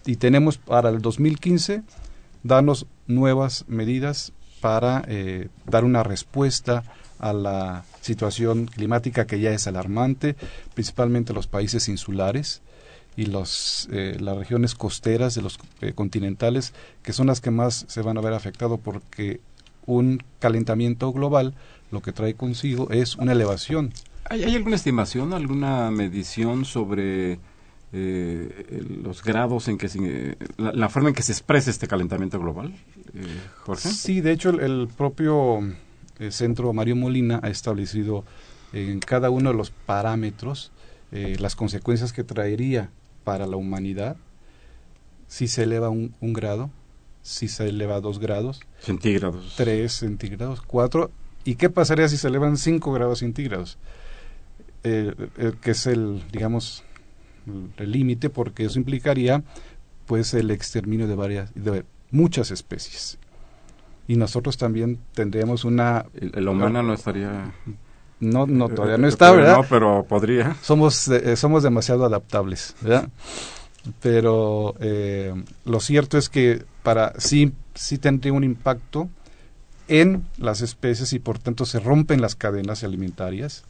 Y 0.05 0.17
tenemos 0.17 0.57
para 0.57 0.89
el 0.89 1.01
2015 1.01 1.83
darnos 2.43 2.85
nuevas 3.07 3.65
medidas 3.67 4.33
para 4.61 5.03
eh, 5.07 5.49
dar 5.65 5.83
una 5.83 6.03
respuesta 6.03 6.83
a 7.19 7.33
la 7.33 7.85
situación 8.01 8.65
climática 8.65 9.25
que 9.25 9.39
ya 9.39 9.51
es 9.51 9.67
alarmante, 9.67 10.35
principalmente 10.73 11.33
los 11.33 11.47
países 11.47 11.87
insulares, 11.87 12.61
y 13.17 13.25
los, 13.27 13.87
eh, 13.91 14.17
las 14.19 14.37
regiones 14.37 14.75
costeras 14.75 15.35
de 15.35 15.41
los 15.41 15.57
eh, 15.81 15.93
continentales, 15.93 16.73
que 17.01 17.13
son 17.13 17.27
las 17.27 17.41
que 17.41 17.51
más 17.51 17.85
se 17.87 18.01
van 18.01 18.17
a 18.17 18.21
ver 18.21 18.33
afectados 18.33 18.79
porque 18.83 19.39
un 19.85 20.23
calentamiento 20.39 21.11
global 21.13 21.53
lo 21.91 22.01
que 22.01 22.11
trae 22.11 22.33
consigo 22.33 22.89
es 22.91 23.15
una 23.15 23.31
elevación. 23.31 23.93
¿Hay, 24.29 24.55
alguna 24.55 24.75
estimación, 24.75 25.33
alguna 25.33 25.91
medición 25.91 26.65
sobre 26.65 27.39
eh, 27.93 28.83
los 29.03 29.23
grados 29.23 29.67
en 29.67 29.77
que 29.77 29.87
se, 29.87 30.37
la, 30.57 30.89
forma 30.89 31.09
en 31.09 31.15
que 31.15 31.23
se 31.23 31.31
expresa 31.31 31.69
este 31.69 31.87
calentamiento 31.87 32.39
global, 32.39 32.73
Jorge? 33.63 33.89
Sí, 33.89 34.21
de 34.21 34.31
hecho 34.31 34.49
el, 34.49 34.87
propio 34.87 35.59
centro 36.29 36.73
Mario 36.73 36.95
Molina 36.95 37.39
ha 37.43 37.49
establecido 37.49 38.23
en 38.73 38.99
cada 38.99 39.29
uno 39.29 39.51
de 39.51 39.57
los 39.57 39.69
parámetros 39.69 40.71
las 41.11 41.55
consecuencias 41.55 42.11
que 42.11 42.23
traería 42.23 42.89
para 43.23 43.45
la 43.45 43.57
humanidad 43.57 44.17
si 45.27 45.47
se 45.47 45.63
eleva 45.63 45.89
un, 45.89 46.13
grado, 46.21 46.69
si 47.21 47.47
se 47.47 47.67
eleva 47.67 47.99
dos 47.99 48.19
grados. 48.19 48.61
Centígrados. 48.79 49.55
Tres 49.57 49.93
centígrados, 49.93 50.61
cuatro. 50.61 51.11
¿Y 51.43 51.55
qué 51.55 51.69
pasaría 51.69 52.07
si 52.07 52.17
se 52.17 52.27
elevan 52.27 52.57
cinco 52.57 52.93
grados 52.93 53.19
centígrados? 53.19 53.77
Eh, 54.87 55.15
eh, 55.39 55.53
que 55.59 55.71
es 55.71 55.87
el, 55.87 56.21
digamos, 56.31 56.83
el 57.77 57.91
límite, 57.91 58.29
porque 58.29 58.65
eso 58.65 58.77
implicaría 58.77 59.43
pues 60.05 60.35
el 60.35 60.51
exterminio 60.51 61.07
de 61.07 61.15
varias, 61.15 61.51
de 61.55 61.85
muchas 62.11 62.51
especies. 62.51 63.17
Y 64.07 64.15
nosotros 64.15 64.57
también 64.57 64.99
tendríamos 65.15 65.65
una... 65.65 66.05
El, 66.13 66.47
humano 66.47 66.83
no 66.83 66.93
estaría... 66.93 67.51
No, 68.19 68.45
no, 68.45 68.69
todavía 68.69 68.99
no 68.99 69.07
está, 69.07 69.31
¿verdad? 69.31 69.57
No, 69.57 69.63
pero 69.63 70.05
podría. 70.07 70.55
Somos, 70.61 71.07
eh, 71.07 71.35
somos 71.35 71.63
demasiado 71.63 72.05
adaptables, 72.05 72.75
¿verdad? 72.81 73.09
Pero 74.01 74.75
eh, 74.79 75.33
lo 75.65 75.79
cierto 75.79 76.19
es 76.19 76.29
que 76.29 76.63
para 76.83 77.19
sí, 77.19 77.53
sí 77.73 77.97
tendría 77.97 78.33
un 78.33 78.43
impacto 78.43 79.09
en 79.87 80.27
las 80.37 80.61
especies 80.61 81.11
y 81.13 81.19
por 81.19 81.39
tanto 81.39 81.65
se 81.65 81.79
rompen 81.79 82.21
las 82.21 82.35
cadenas 82.35 82.83
alimentarias 82.83 83.63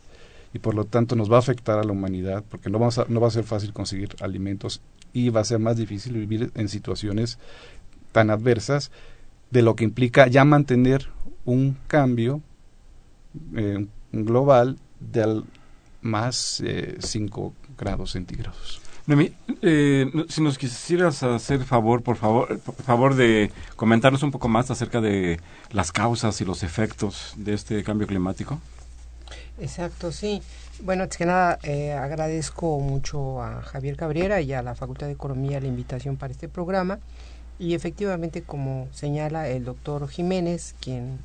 y 0.56 0.60
por 0.60 0.74
lo 0.74 0.86
tanto 0.86 1.18
nos 1.18 1.30
va 1.30 1.36
a 1.36 1.40
afectar 1.40 1.78
a 1.78 1.84
la 1.84 1.92
humanidad 1.92 2.42
porque 2.50 2.70
no, 2.70 2.80
vamos 2.80 2.98
a, 2.98 3.06
no 3.10 3.20
va 3.20 3.28
a 3.28 3.32
ser 3.32 3.44
fácil 3.44 3.74
conseguir 3.74 4.16
alimentos 4.22 4.82
y 5.12 5.28
va 5.28 5.42
a 5.42 5.44
ser 5.44 5.60
más 5.60 5.76
difícil 5.76 6.14
vivir 6.14 6.50
en 6.56 6.70
situaciones 6.70 7.40
tan 8.14 8.30
adversas 8.30 8.90
de 9.52 9.62
lo 9.62 9.76
que 9.76 9.84
implica 9.84 10.28
ya 10.28 10.46
mantener 10.46 11.10
un 11.44 11.76
cambio, 11.88 12.42
eh, 13.54 13.86
global 14.14 14.80
de 15.02 15.44
más 16.02 16.64
5 17.00 17.54
eh, 17.54 17.68
grados 17.78 18.12
centígrados. 18.12 18.80
Eh, 19.62 20.10
si 20.30 20.42
nos 20.42 20.58
quisieras 20.58 21.22
hacer 21.22 21.66
favor, 21.66 22.02
por 22.02 22.16
favor, 22.16 22.60
por 22.60 22.76
favor 22.76 23.16
de 23.16 23.52
comentarnos 23.76 24.24
un 24.24 24.32
poco 24.32 24.48
más 24.48 24.72
acerca 24.72 25.02
de 25.02 25.38
las 25.72 25.92
causas 25.92 26.40
y 26.40 26.46
los 26.46 26.64
efectos 26.64 27.34
de 27.36 27.54
este 27.54 27.84
cambio 27.84 28.08
climático. 28.08 28.62
Exacto, 29.60 30.12
sí. 30.12 30.42
Bueno, 30.82 31.04
antes 31.04 31.18
que 31.18 31.26
nada, 31.26 31.60
eh, 31.64 31.94
agradezco 31.94 32.80
mucho 32.80 33.42
a 33.42 33.62
Javier 33.62 33.96
Cabrera 33.96 34.42
y 34.42 34.52
a 34.54 34.62
la 34.62 34.76
Facultad 34.76 35.08
de 35.08 35.14
Economía 35.14 35.62
la 35.62 35.68
invitación 35.68 36.18
para 36.18 36.34
este 36.34 36.50
programa. 36.50 37.00
Y 37.58 37.74
efectivamente, 37.74 38.42
como 38.42 38.90
señala 38.94 39.48
el 39.48 39.64
doctor 39.64 40.10
Jiménez, 40.10 40.76
quien 40.82 41.20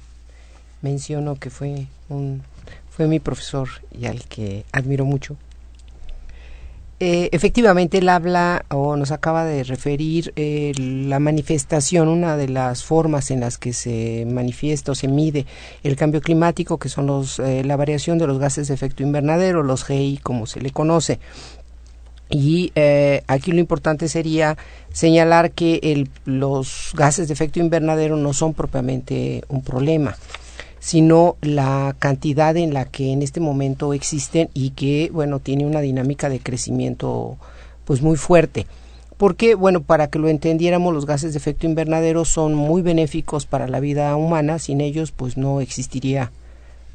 menciono 0.81 1.35
que 1.35 1.51
fue 1.51 1.89
un 2.09 2.43
fue 2.91 3.07
mi 3.07 3.19
profesor 3.19 3.69
y 3.91 4.07
al 4.07 4.25
que 4.25 4.65
admiro 4.73 5.05
mucho. 5.05 5.37
Eh, 7.03 7.31
efectivamente, 7.33 7.97
él 7.97 8.11
habla 8.11 8.67
o 8.69 8.95
nos 8.95 9.11
acaba 9.11 9.47
de 9.47 9.65
referir 9.65 10.35
eh, 10.37 10.73
la 10.77 11.19
manifestación, 11.19 12.09
una 12.09 12.37
de 12.37 12.47
las 12.51 12.85
formas 12.85 13.31
en 13.31 13.41
las 13.41 13.57
que 13.57 13.73
se 13.73 14.27
manifiesta 14.31 14.93
o 14.93 14.95
se 14.95 15.09
mide 15.09 15.47
el 15.83 15.97
cambio 15.97 16.21
climático, 16.21 16.79
que 16.79 16.91
son 16.91 17.07
los, 17.07 17.39
eh, 17.39 17.65
la 17.65 17.77
variación 17.77 18.19
de 18.19 18.27
los 18.27 18.39
gases 18.39 18.69
de 18.69 18.75
efecto 18.75 19.03
invernadero, 19.03 19.63
los 19.63 19.85
GI, 19.85 20.19
como 20.23 20.45
se 20.45 20.61
le 20.61 20.73
conoce. 20.73 21.21
Y 22.29 22.71
aquí 23.27 23.51
lo 23.51 23.59
importante 23.59 24.07
sería 24.07 24.57
señalar 24.93 25.51
que 25.51 25.81
el, 25.83 26.11
los 26.27 26.93
gases 26.95 27.27
de 27.27 27.35
efecto 27.35 27.59
invernadero 27.59 28.17
no 28.17 28.35
son 28.35 28.55
propiamente 28.55 29.43
un 29.49 29.65
problema 29.65 30.17
sino 30.81 31.37
la 31.43 31.95
cantidad 31.99 32.57
en 32.57 32.75
la 32.75 32.87
que 32.87 33.13
en 33.13 33.23
este 33.23 33.39
momento 33.39 33.93
existen 33.93 34.49
y 34.55 34.71
que, 34.71 35.11
bueno, 35.13 35.39
tiene 35.39 35.67
una 35.67 35.81
dinámica 35.81 36.29
de 36.29 36.41
crecimiento 36.41 37.37
pues 37.85 38.03
muy 38.03 38.17
fuerte. 38.17 38.67
Porque, 39.19 39.55
bueno, 39.55 39.83
para 39.83 40.09
que 40.09 40.19
lo 40.19 40.29
entendiéramos, 40.29 40.95
los 40.95 41.05
gases 41.05 41.35
de 41.35 41.39
efecto 41.39 41.67
invernadero 41.67 42.25
son 42.25 42.55
muy 42.55 42.81
benéficos 42.81 43.45
para 43.45 43.69
la 43.69 43.79
vida 43.79 44.17
humana, 44.17 44.59
sin 44.59 44.81
ellos 44.81 45.13
pues 45.13 45.37
no 45.37 45.61
existiría 45.61 46.33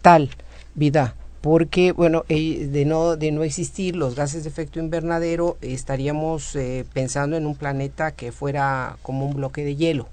tal 0.02 0.32
vida. 0.74 1.16
Porque 1.42 1.92
bueno 1.92 2.26
eh, 2.28 2.68
de 2.72 2.86
no 2.86 3.18
de 3.18 3.32
no 3.32 3.44
existir 3.44 3.96
los 3.96 4.16
gases 4.16 4.44
de 4.44 4.50
efecto 4.50 4.80
invernadero 4.80 5.58
estaríamos 5.62 6.56
eh, 6.56 6.86
pensando 6.92 7.38
en 7.38 7.46
un 7.46 7.54
planeta 7.54 8.14
que 8.14 8.32
fuera 8.32 8.98
como 9.04 9.28
un 9.28 9.36
bloque 9.36 9.64
de 9.64 9.76
hielo 9.76 10.08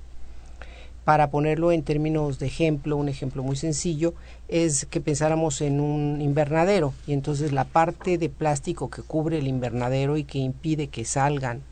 para 1.05 1.31
ponerlo 1.31 1.73
en 1.73 1.83
términos 1.83 2.39
de 2.39 2.47
ejemplo 2.47 2.97
un 2.97 3.09
ejemplo 3.09 3.43
muy 3.43 3.57
sencillo 3.57 4.15
es 4.49 4.87
que 4.87 5.01
pensáramos 5.01 5.61
en 5.61 5.81
un 5.81 6.21
invernadero. 6.21 6.95
Y 7.07 7.13
entonces 7.13 7.53
la 7.53 7.65
parte 7.65 8.19
de 8.19 8.29
plástico 8.29 8.91
que 8.91 9.03
cubre 9.03 9.39
el 9.39 9.49
invernadero 9.49 10.17
y 10.17 10.25
que 10.25 10.39
impide 10.39 10.89
que 10.89 11.05
salgan 11.05 11.63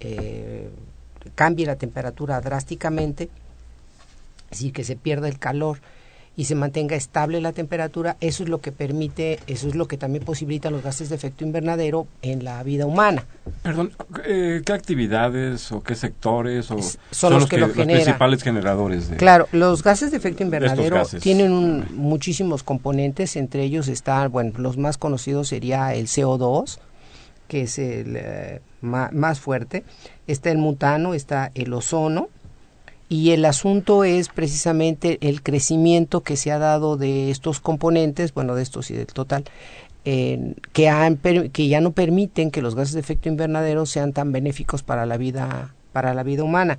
eh, 0.00 0.68
cambie 1.34 1.66
la 1.66 1.76
temperatura 1.76 2.40
drásticamente 2.40 3.28
es 4.50 4.58
decir 4.58 4.72
que 4.72 4.84
se 4.84 4.96
pierda 4.96 5.28
el 5.28 5.38
calor 5.38 5.78
y 6.38 6.44
se 6.44 6.54
mantenga 6.54 6.94
estable 6.94 7.40
la 7.40 7.52
temperatura, 7.52 8.16
eso 8.20 8.44
es 8.44 8.48
lo 8.48 8.60
que 8.60 8.70
permite, 8.70 9.40
eso 9.48 9.66
es 9.66 9.74
lo 9.74 9.88
que 9.88 9.96
también 9.96 10.24
posibilita 10.24 10.70
los 10.70 10.84
gases 10.84 11.08
de 11.08 11.16
efecto 11.16 11.44
invernadero 11.44 12.06
en 12.22 12.44
la 12.44 12.62
vida 12.62 12.86
humana. 12.86 13.26
Perdón, 13.64 13.90
eh, 14.24 14.62
¿qué 14.64 14.72
actividades 14.72 15.72
o 15.72 15.82
qué 15.82 15.96
sectores 15.96 16.70
o 16.70 16.78
son, 17.10 17.32
los, 17.32 17.46
que, 17.48 17.58
los 17.58 17.72
principales 17.72 18.44
generadores? 18.44 19.10
De, 19.10 19.16
claro, 19.16 19.48
los 19.50 19.82
gases 19.82 20.12
de 20.12 20.18
efecto 20.18 20.44
invernadero 20.44 21.02
tienen 21.20 21.86
muchísimos 21.96 22.62
componentes, 22.62 23.34
entre 23.34 23.64
ellos 23.64 23.88
están, 23.88 24.30
bueno, 24.30 24.52
los 24.58 24.76
más 24.76 24.96
conocidos 24.96 25.48
sería 25.48 25.92
el 25.92 26.06
CO2, 26.06 26.78
que 27.48 27.62
es 27.62 27.80
el 27.80 28.14
eh, 28.16 28.60
más 28.80 29.40
fuerte, 29.40 29.82
está 30.28 30.52
el 30.52 30.58
mutano, 30.58 31.14
está 31.14 31.50
el 31.56 31.72
ozono, 31.72 32.28
y 33.08 33.30
el 33.30 33.44
asunto 33.44 34.04
es 34.04 34.28
precisamente 34.28 35.18
el 35.22 35.42
crecimiento 35.42 36.22
que 36.22 36.36
se 36.36 36.52
ha 36.52 36.58
dado 36.58 36.96
de 36.96 37.30
estos 37.30 37.60
componentes, 37.60 38.34
bueno, 38.34 38.54
de 38.54 38.62
estos 38.62 38.90
y 38.90 38.94
del 38.94 39.06
total, 39.06 39.44
que, 40.04 41.68
ya 41.68 41.80
no 41.80 41.92
permiten 41.92 42.50
que 42.50 42.62
los 42.62 42.74
gases 42.74 42.94
de 42.94 43.00
efecto 43.00 43.28
invernadero 43.28 43.86
sean 43.86 44.12
tan 44.12 44.32
benéficos 44.32 44.82
para 44.82 45.06
la 45.06 45.16
vida, 45.16 45.74
para 45.92 46.14
la 46.14 46.22
vida 46.22 46.44
humana. 46.44 46.78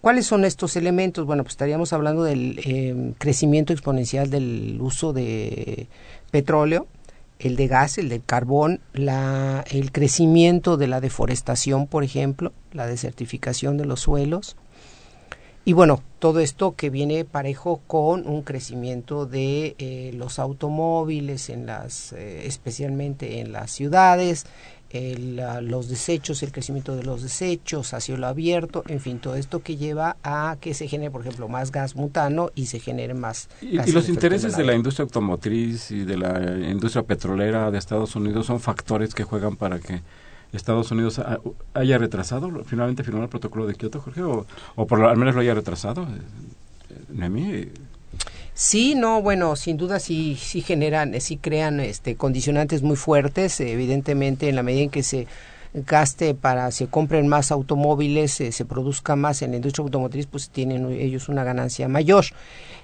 ¿Cuáles 0.00 0.26
son 0.26 0.44
estos 0.44 0.76
elementos? 0.76 1.24
Bueno, 1.24 1.44
pues 1.44 1.54
estaríamos 1.54 1.92
hablando 1.92 2.24
del 2.24 2.60
em, 2.64 3.12
crecimiento 3.14 3.72
exponencial 3.72 4.28
del 4.28 4.78
uso 4.80 5.12
de 5.12 5.88
petróleo, 6.30 6.86
el 7.38 7.56
de 7.56 7.68
gas, 7.68 7.98
el 7.98 8.08
de 8.08 8.20
carbón, 8.20 8.80
la, 8.92 9.64
el 9.70 9.92
crecimiento 9.92 10.76
de 10.76 10.88
la 10.88 11.00
deforestación, 11.00 11.86
por 11.86 12.04
ejemplo, 12.04 12.52
la 12.72 12.86
desertificación 12.86 13.76
de 13.76 13.86
los 13.86 14.00
suelos, 14.00 14.56
y 15.64 15.72
bueno, 15.72 16.02
todo 16.18 16.40
esto 16.40 16.74
que 16.76 16.90
viene 16.90 17.24
parejo 17.24 17.80
con 17.86 18.26
un 18.26 18.42
crecimiento 18.42 19.26
de 19.26 19.74
eh, 19.78 20.12
los 20.14 20.38
automóviles, 20.38 21.48
en 21.48 21.66
las, 21.66 22.12
eh, 22.12 22.46
especialmente 22.46 23.40
en 23.40 23.52
las 23.52 23.70
ciudades, 23.70 24.46
los 25.62 25.88
desechos, 25.88 26.42
el 26.44 26.52
crecimiento 26.52 26.94
de 26.94 27.02
los 27.02 27.22
desechos 27.22 27.94
a 27.94 28.00
cielo 28.00 28.28
abierto, 28.28 28.84
en 28.86 29.00
fin, 29.00 29.18
todo 29.18 29.34
esto 29.34 29.60
que 29.60 29.76
lleva 29.76 30.16
a 30.22 30.56
que 30.60 30.72
se 30.72 30.86
genere, 30.86 31.10
por 31.10 31.22
ejemplo, 31.22 31.48
más 31.48 31.72
gas 31.72 31.96
mutano 31.96 32.50
y 32.54 32.66
se 32.66 32.78
genere 32.78 33.14
más. 33.14 33.48
¿Y, 33.60 33.80
y 33.80 33.92
los 33.92 34.08
intereses 34.08 34.56
de 34.56 34.62
la 34.62 34.74
industria 34.74 35.02
automotriz 35.02 35.90
y 35.90 36.04
de 36.04 36.16
la 36.16 36.68
industria 36.70 37.02
petrolera 37.02 37.72
de 37.72 37.78
Estados 37.78 38.14
Unidos 38.14 38.46
son 38.46 38.60
factores 38.60 39.14
que 39.14 39.24
juegan 39.24 39.56
para 39.56 39.80
que 39.80 40.02
Estados 40.54 40.90
Unidos 40.90 41.20
haya 41.74 41.98
retrasado 41.98 42.64
finalmente 42.64 43.04
firmó 43.04 43.22
el 43.22 43.28
protocolo 43.28 43.66
de 43.66 43.74
Kioto, 43.74 44.00
Jorge, 44.00 44.22
o, 44.22 44.46
por 44.86 44.98
lo, 44.98 45.08
al 45.08 45.16
menos 45.16 45.34
lo 45.34 45.40
haya 45.40 45.54
retrasado. 45.54 46.02
Eh, 46.02 46.94
Nemi. 47.10 47.68
Sí, 48.54 48.94
no, 48.94 49.20
bueno, 49.20 49.56
sin 49.56 49.76
duda 49.76 49.98
sí, 49.98 50.36
sí 50.40 50.60
generan, 50.60 51.20
sí 51.20 51.38
crean 51.38 51.80
este, 51.80 52.14
condicionantes 52.14 52.82
muy 52.82 52.96
fuertes, 52.96 53.58
evidentemente 53.60 54.48
en 54.48 54.54
la 54.54 54.62
medida 54.62 54.84
en 54.84 54.90
que 54.90 55.02
se 55.02 55.26
gaste 55.74 56.34
para 56.34 56.70
se 56.70 56.86
compren 56.86 57.26
más 57.26 57.50
automóviles, 57.50 58.32
se 58.32 58.64
produzca 58.64 59.16
más 59.16 59.42
en 59.42 59.50
la 59.50 59.56
industria 59.56 59.82
automotriz, 59.82 60.26
pues 60.26 60.50
tienen 60.50 60.90
ellos 60.92 61.28
una 61.28 61.42
ganancia 61.42 61.88
mayor. 61.88 62.26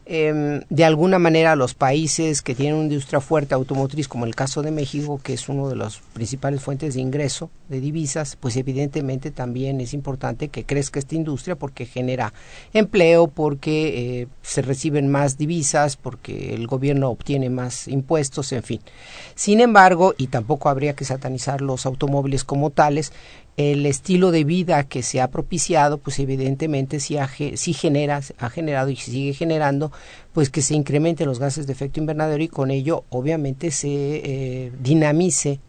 Em, 0.06 0.62
de 0.70 0.84
alguna 0.84 1.18
manera 1.18 1.54
los 1.56 1.74
países 1.74 2.42
que 2.42 2.54
tienen 2.54 2.74
una 2.74 2.84
industria 2.84 3.20
fuerte 3.20 3.54
automotriz, 3.54 4.08
como 4.08 4.24
el 4.24 4.34
caso 4.34 4.62
de 4.62 4.70
México, 4.70 5.20
que 5.22 5.34
es 5.34 5.48
uno 5.48 5.68
de 5.68 5.76
las 5.76 5.98
principales 6.14 6.62
fuentes 6.62 6.94
de 6.94 7.00
ingreso 7.00 7.50
de 7.68 7.80
divisas, 7.80 8.36
pues 8.36 8.56
evidentemente 8.56 9.30
también 9.30 9.80
es 9.80 9.94
importante 9.94 10.48
que 10.48 10.64
crezca 10.64 10.98
esta 10.98 11.14
industria 11.14 11.54
porque 11.54 11.86
genera 11.86 12.32
empleo, 12.72 13.28
porque 13.28 14.22
eh, 14.22 14.26
se 14.42 14.62
reciben 14.62 15.08
más 15.08 15.38
divisas, 15.38 15.96
porque 15.96 16.54
el 16.54 16.66
gobierno 16.66 17.10
obtiene 17.10 17.50
más 17.50 17.86
impuestos, 17.86 18.52
en 18.52 18.62
fin. 18.62 18.80
Sin 19.34 19.60
embargo, 19.60 20.14
y 20.16 20.26
tampoco 20.26 20.68
habría 20.68 20.94
que 20.94 21.04
satanizar 21.04 21.60
los 21.60 21.86
automóviles 21.86 22.42
como 22.42 22.70
tales, 22.70 23.12
el 23.60 23.84
estilo 23.84 24.30
de 24.30 24.44
vida 24.44 24.84
que 24.84 25.02
se 25.02 25.20
ha 25.20 25.28
propiciado, 25.28 25.98
pues 25.98 26.18
evidentemente 26.18 26.98
sí, 26.98 27.18
ha, 27.18 27.28
genera, 27.28 28.20
ha 28.38 28.48
generado 28.48 28.88
y 28.88 28.96
sigue 28.96 29.34
generando, 29.34 29.92
pues 30.32 30.48
que 30.48 30.62
se 30.62 30.74
incrementen 30.74 31.26
los 31.26 31.38
gases 31.38 31.66
de 31.66 31.74
efecto 31.74 32.00
invernadero 32.00 32.42
y 32.42 32.48
con 32.48 32.70
ello 32.70 33.04
obviamente 33.10 33.70
se 33.70 33.88
eh, 33.88 34.72
dinamice 34.80 35.60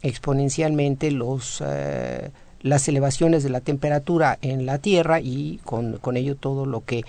exponencialmente 0.00 1.10
los 1.10 1.62
eh, 1.66 2.30
las 2.62 2.88
elevaciones 2.88 3.42
de 3.42 3.50
la 3.50 3.60
temperatura 3.60 4.38
en 4.40 4.64
la 4.64 4.78
Tierra 4.78 5.20
y 5.20 5.60
con, 5.64 5.98
con 5.98 6.16
ello 6.16 6.36
todo 6.36 6.64
lo 6.64 6.84
que 6.84 7.04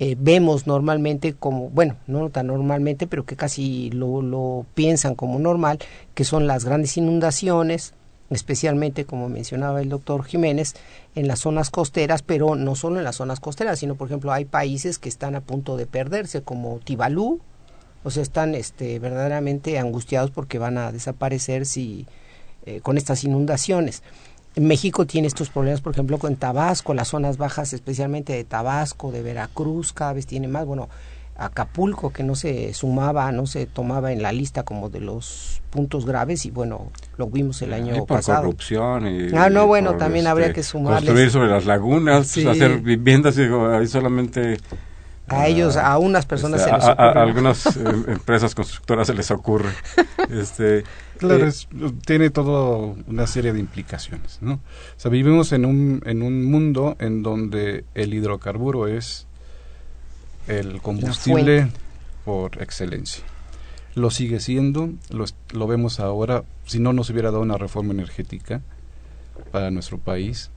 eh, 0.00 0.16
vemos 0.18 0.66
normalmente 0.66 1.34
como, 1.34 1.70
bueno, 1.70 1.96
no 2.06 2.30
tan 2.30 2.48
normalmente, 2.48 3.06
pero 3.06 3.24
que 3.24 3.36
casi 3.36 3.90
lo, 3.90 4.22
lo 4.22 4.66
piensan 4.74 5.14
como 5.14 5.38
normal, 5.38 5.78
que 6.14 6.24
son 6.24 6.46
las 6.46 6.64
grandes 6.64 6.96
inundaciones, 6.96 7.94
especialmente 8.30 9.04
como 9.04 9.28
mencionaba 9.28 9.80
el 9.80 9.88
doctor 9.88 10.24
Jiménez, 10.24 10.74
en 11.14 11.28
las 11.28 11.40
zonas 11.40 11.70
costeras, 11.70 12.22
pero 12.22 12.56
no 12.56 12.74
solo 12.74 12.98
en 12.98 13.04
las 13.04 13.16
zonas 13.16 13.40
costeras, 13.40 13.78
sino 13.78 13.94
por 13.94 14.08
ejemplo 14.08 14.32
hay 14.32 14.44
países 14.44 14.98
que 14.98 15.08
están 15.08 15.34
a 15.34 15.40
punto 15.40 15.76
de 15.76 15.86
perderse, 15.86 16.42
como 16.42 16.78
Tibalú, 16.80 17.40
o 18.04 18.10
sea, 18.10 18.22
están 18.22 18.54
este, 18.54 18.98
verdaderamente 18.98 19.78
angustiados 19.78 20.30
porque 20.30 20.58
van 20.58 20.78
a 20.78 20.92
desaparecer 20.92 21.66
si, 21.66 22.06
eh, 22.66 22.80
con 22.80 22.96
estas 22.96 23.24
inundaciones. 23.24 24.02
México 24.56 25.06
tiene 25.06 25.28
estos 25.28 25.50
problemas, 25.50 25.80
por 25.80 25.92
ejemplo, 25.92 26.18
con 26.18 26.36
Tabasco, 26.36 26.94
las 26.94 27.08
zonas 27.08 27.36
bajas, 27.36 27.72
especialmente 27.72 28.32
de 28.32 28.44
Tabasco, 28.44 29.12
de 29.12 29.22
Veracruz, 29.22 29.92
cada 29.92 30.12
vez 30.12 30.26
tiene 30.26 30.48
más. 30.48 30.66
Bueno, 30.66 30.88
Acapulco, 31.38 32.12
que 32.12 32.24
no 32.24 32.34
se 32.34 32.74
sumaba, 32.74 33.30
no 33.30 33.46
se 33.46 33.66
tomaba 33.66 34.10
en 34.10 34.22
la 34.22 34.32
lista 34.32 34.64
como 34.64 34.90
de 34.90 35.00
los 35.00 35.62
puntos 35.70 36.04
graves 36.04 36.44
y 36.46 36.50
bueno, 36.50 36.90
lo 37.16 37.28
vimos 37.28 37.62
el 37.62 37.72
año 37.72 37.94
por 37.98 38.18
pasado. 38.18 38.40
corrupción 38.40 39.06
y, 39.06 39.36
Ah, 39.36 39.48
no, 39.48 39.68
bueno, 39.68 39.96
también 39.96 40.26
habría 40.26 40.48
este, 40.48 40.56
que 40.56 40.62
sumarles. 40.64 41.04
Construir 41.04 41.30
sobre 41.30 41.48
las 41.48 41.64
lagunas, 41.64 42.36
hacer 42.36 42.80
viviendas, 42.80 43.36
digo, 43.36 43.68
ahí 43.68 43.86
solamente... 43.86 44.58
A 45.28 45.46
ellos, 45.46 45.76
a 45.76 45.98
unas 45.98 46.24
personas 46.24 46.62
este, 46.62 46.70
se 46.70 46.76
les 46.76 46.88
ocurre. 46.88 47.04
A, 47.04 47.22
algunas 47.22 47.66
eh, 47.76 47.80
empresas 48.08 48.54
constructoras 48.54 49.06
se 49.06 49.14
les 49.14 49.30
ocurre. 49.30 49.68
este, 50.30 50.84
claro, 51.18 51.46
eh, 51.46 51.52
tiene 52.04 52.30
todo 52.30 52.96
una 53.06 53.26
serie 53.26 53.52
de 53.52 53.60
implicaciones, 53.60 54.38
¿no? 54.40 54.54
O 54.54 54.60
sea, 54.96 55.10
vivimos 55.10 55.52
en 55.52 55.66
un, 55.66 56.02
en 56.06 56.22
un 56.22 56.50
mundo 56.50 56.96
en 56.98 57.22
donde 57.22 57.84
el 57.94 58.14
hidrocarburo 58.14 58.88
es 58.88 59.27
el 60.48 60.80
combustible 60.80 61.68
por 62.24 62.62
excelencia. 62.62 63.24
Lo 63.94 64.10
sigue 64.10 64.40
siendo, 64.40 64.90
lo, 65.10 65.24
lo 65.52 65.66
vemos 65.66 66.00
ahora, 66.00 66.44
si 66.66 66.78
no 66.78 66.92
nos 66.92 67.10
hubiera 67.10 67.30
dado 67.30 67.42
una 67.42 67.58
reforma 67.58 67.92
energética 67.92 68.62
para 69.50 69.70
nuestro 69.70 69.98
país, 69.98 70.50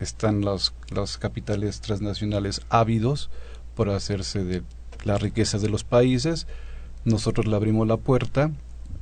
están 0.00 0.40
los, 0.40 0.74
los 0.90 1.18
capitales 1.18 1.80
transnacionales 1.80 2.62
ávidos 2.68 3.30
por 3.74 3.90
hacerse 3.90 4.44
de 4.44 4.62
las 5.04 5.20
riquezas 5.20 5.62
de 5.62 5.68
los 5.68 5.84
países. 5.84 6.46
Nosotros 7.04 7.46
le 7.46 7.56
abrimos 7.56 7.86
la 7.86 7.96
puerta, 7.96 8.50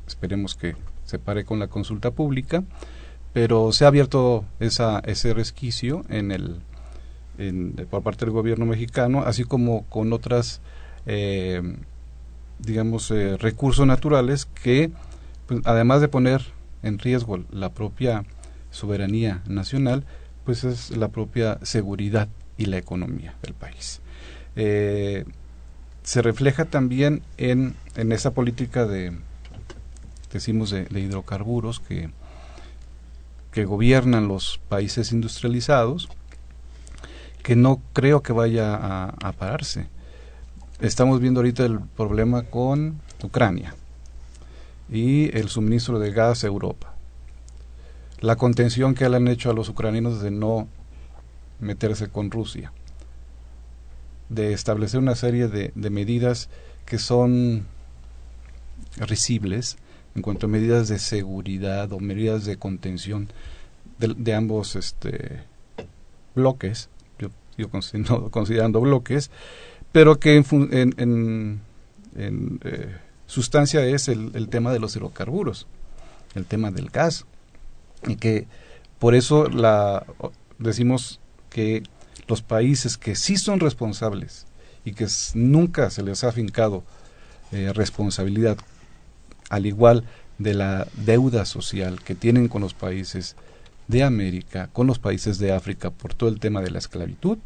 esperemos 0.07 0.55
que 0.55 0.77
se 1.05 1.19
pare 1.19 1.45
con 1.45 1.59
la 1.59 1.69
consulta 1.69 2.11
pública, 2.11 2.65
pero 3.33 3.73
se 3.73 3.85
ha 3.85 3.89
abierto 3.89 4.45
esa, 4.61 5.01
ese 5.01 5.35
resquicio 5.35 6.05
en 6.09 6.33
el, 6.33 6.61
por 7.91 8.03
parte 8.03 8.25
del 8.25 8.33
gobierno 8.33 8.67
mexicano, 8.67 9.23
así 9.25 9.45
como 9.45 9.85
con 9.85 10.13
otras, 10.13 10.61
eh, 11.07 11.63
digamos, 12.59 13.11
eh, 13.11 13.37
recursos 13.37 13.87
naturales 13.87 14.47
que, 14.47 14.91
pues, 15.47 15.61
además 15.65 16.01
de 16.01 16.09
poner 16.09 16.43
en 16.83 16.99
riesgo 16.99 17.43
la 17.51 17.71
propia 17.71 18.25
soberanía 18.71 19.43
nacional, 19.47 20.05
pues 20.45 20.65
es 20.65 20.97
la 20.97 21.09
propia 21.09 21.59
seguridad 21.63 22.29
y 22.59 22.67
la 22.67 22.79
economía 22.79 23.35
del 23.43 23.55
país. 23.55 24.01
Eh, 24.57 25.25
se 26.03 26.21
refleja 26.21 26.65
también 26.65 27.23
en, 27.37 27.75
en 27.97 28.13
esa 28.13 28.33
política 28.33 28.87
de, 28.87 29.13
decimos, 30.33 30.71
de, 30.71 30.87
hidrocarburos 31.01 31.81
que 31.81 32.11
que 33.53 33.67
gobiernan 33.67 34.29
los 34.29 34.59
países 34.69 35.13
industrializados, 35.13 36.09
que 37.43 37.57
no 37.57 37.83
creo 37.93 38.23
que 38.23 38.33
vaya 38.33 38.75
a, 38.75 39.33
pararse. 39.33 39.87
Estamos 40.81 41.21
viendo 41.21 41.41
ahorita 41.41 41.65
el 41.65 41.81
problema 41.81 42.45
con 42.45 43.01
Ucrania 43.23 43.75
y 44.91 45.37
el 45.37 45.49
suministro 45.49 45.99
de 45.99 46.13
gas 46.13 46.45
a 46.45 46.49
Europa. 46.49 46.95
La 48.21 48.37
contención 48.37 48.95
que 48.95 49.09
le 49.09 49.17
han 49.17 49.29
hecho 49.29 49.51
a 49.51 49.55
los 49.55 49.69
ucranianos 49.69 50.23
de 50.23 50.31
no 50.31 50.69
meterse 51.59 52.09
con 52.09 52.31
Rusia, 52.31 52.73
de 54.29 54.53
establecer 54.53 55.01
una 55.01 55.17
serie 55.17 55.49
de, 55.49 55.73
de 55.75 55.91
medidas 55.91 56.49
que 56.85 56.99
son 56.99 57.67
risibles 58.97 59.77
en 60.15 60.23
cuanto 60.23 60.47
a 60.47 60.49
medidas 60.49 60.89
de 60.89 60.99
seguridad 60.99 61.93
o 61.93 62.01
medidas 62.01 62.45
de 62.45 62.57
contención 62.57 63.29
de, 63.99 64.15
de 64.17 64.35
ambos 64.35 64.77
este, 64.77 65.41
bloques, 66.35 66.89
considerando, 68.31 68.81
bloques, 68.81 69.31
pero 69.93 70.19
que 70.19 70.37
en, 70.37 70.45
en, 70.73 71.61
en, 72.17 72.61
eh, 72.65 72.97
sustancia 73.27 73.85
es 73.87 74.09
el, 74.09 74.33
el, 74.35 74.49
tema 74.49 74.73
de 74.73 74.81
los 74.81 74.97
hidrocarburos, 74.97 75.67
el 76.35 76.47
tema 76.47 76.71
del 76.71 76.91
gas, 76.91 77.27
y 78.07 78.17
que 78.17 78.47
por 78.99 79.15
eso 79.15 79.49
la, 79.49 80.07
decimos 80.59 81.21
que 81.51 81.83
los 82.29 82.43
países 82.43 82.97
que 82.97 83.17
sí 83.17 83.37
son 83.37 83.61
responsables 83.61 84.47
y 84.85 84.93
que 84.93 85.07
nunca 85.35 85.91
se 85.91 86.03
les 86.03 86.25
ha 86.25 86.33
fincado 86.33 86.85
eh, 87.53 87.73
responsabilidad, 87.75 88.57
al 89.51 89.67
igual 89.67 90.05
de 90.39 90.55
la 90.55 90.87
deuda 90.97 91.45
social 91.45 92.01
que 92.03 92.15
tienen 92.15 92.49
con 92.49 92.63
los 92.63 92.75
países 92.75 93.37
de 93.89 94.03
América, 94.03 94.71
con 94.73 94.87
los 94.87 94.99
países 94.99 95.39
de 95.39 95.53
África 95.53 95.91
por 95.91 96.15
todo 96.15 96.31
el 96.31 96.41
tema 96.41 96.63
de 96.63 96.71
la 96.71 96.79
esclavitud, 96.79 97.39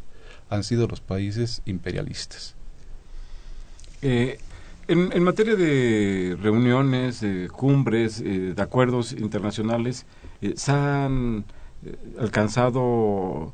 han 0.49 0.65
sido 0.65 0.87
los 0.87 1.01
países 1.01 1.63
imperialistas. 1.65 2.55
Eh, 4.03 4.39
en, 4.89 5.23
materia 5.25 5.57
de 5.57 6.37
reuniones, 6.41 7.21
de 7.21 7.49
cumbres, 7.49 8.21
eh, 8.21 8.55
de 8.55 8.63
acuerdos 8.63 9.13
internacionales, 9.13 10.07
eh, 10.41 10.55
se 10.57 10.73
han 10.73 11.45
eh, 11.85 11.97
alcanzado 12.19 13.53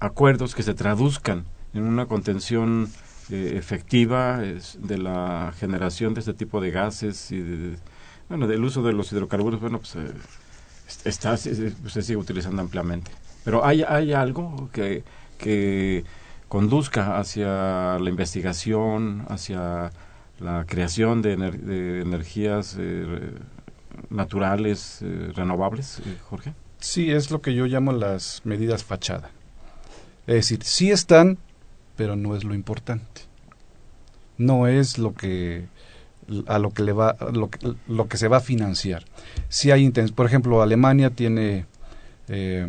acuerdos 0.00 0.54
que 0.54 0.62
se 0.62 0.72
traduzcan 0.72 1.44
en 1.74 1.82
una 1.82 2.06
contención 2.06 2.88
efectiva 3.28 4.38
de 4.38 4.96
la 4.96 5.52
generación 5.58 6.14
de 6.14 6.20
este 6.20 6.32
tipo 6.32 6.58
de 6.62 6.70
gases 6.70 7.30
y 7.30 7.38
de, 7.38 7.76
bueno, 8.30 8.46
del 8.46 8.64
uso 8.64 8.82
de 8.82 8.94
los 8.94 9.12
hidrocarburos. 9.12 9.60
Bueno, 9.60 9.78
pues 9.78 9.98
se, 10.86 11.12
se 11.12 12.02
sigue 12.02 12.16
utilizando 12.16 12.62
ampliamente. 12.62 13.10
Pero 13.44 13.62
hay, 13.62 13.82
hay 13.82 14.14
algo 14.14 14.70
que, 14.72 15.04
que 15.38 16.04
conduzca 16.48 17.18
hacia 17.18 17.98
la 17.98 18.10
investigación, 18.10 19.26
hacia 19.28 19.90
la 20.40 20.64
creación 20.66 21.22
de, 21.22 21.32
ener 21.32 21.58
de 21.58 22.00
energías 22.00 22.76
eh, 22.78 23.32
naturales 24.10 25.00
eh, 25.02 25.32
renovables, 25.34 26.00
eh, 26.00 26.16
Jorge? 26.28 26.54
Sí, 26.78 27.10
es 27.10 27.30
lo 27.30 27.40
que 27.40 27.54
yo 27.54 27.66
llamo 27.66 27.92
las 27.92 28.42
medidas 28.44 28.84
fachada. 28.84 29.30
Es 30.26 30.34
decir, 30.34 30.62
sí 30.62 30.90
están, 30.90 31.38
pero 31.96 32.16
no 32.16 32.36
es 32.36 32.44
lo 32.44 32.54
importante. 32.54 33.22
No 34.36 34.66
es 34.66 34.98
lo 34.98 35.14
que 35.14 35.66
a 36.46 36.58
lo 36.58 36.70
que 36.70 36.82
le 36.82 36.92
va 36.92 37.16
lo 37.32 37.50
que, 37.50 37.74
lo 37.86 38.08
que 38.08 38.16
se 38.16 38.28
va 38.28 38.38
a 38.38 38.40
financiar. 38.40 39.04
Si 39.48 39.70
hay 39.70 39.88
por 39.90 40.26
ejemplo, 40.26 40.62
Alemania 40.62 41.10
tiene 41.10 41.66
eh, 42.28 42.66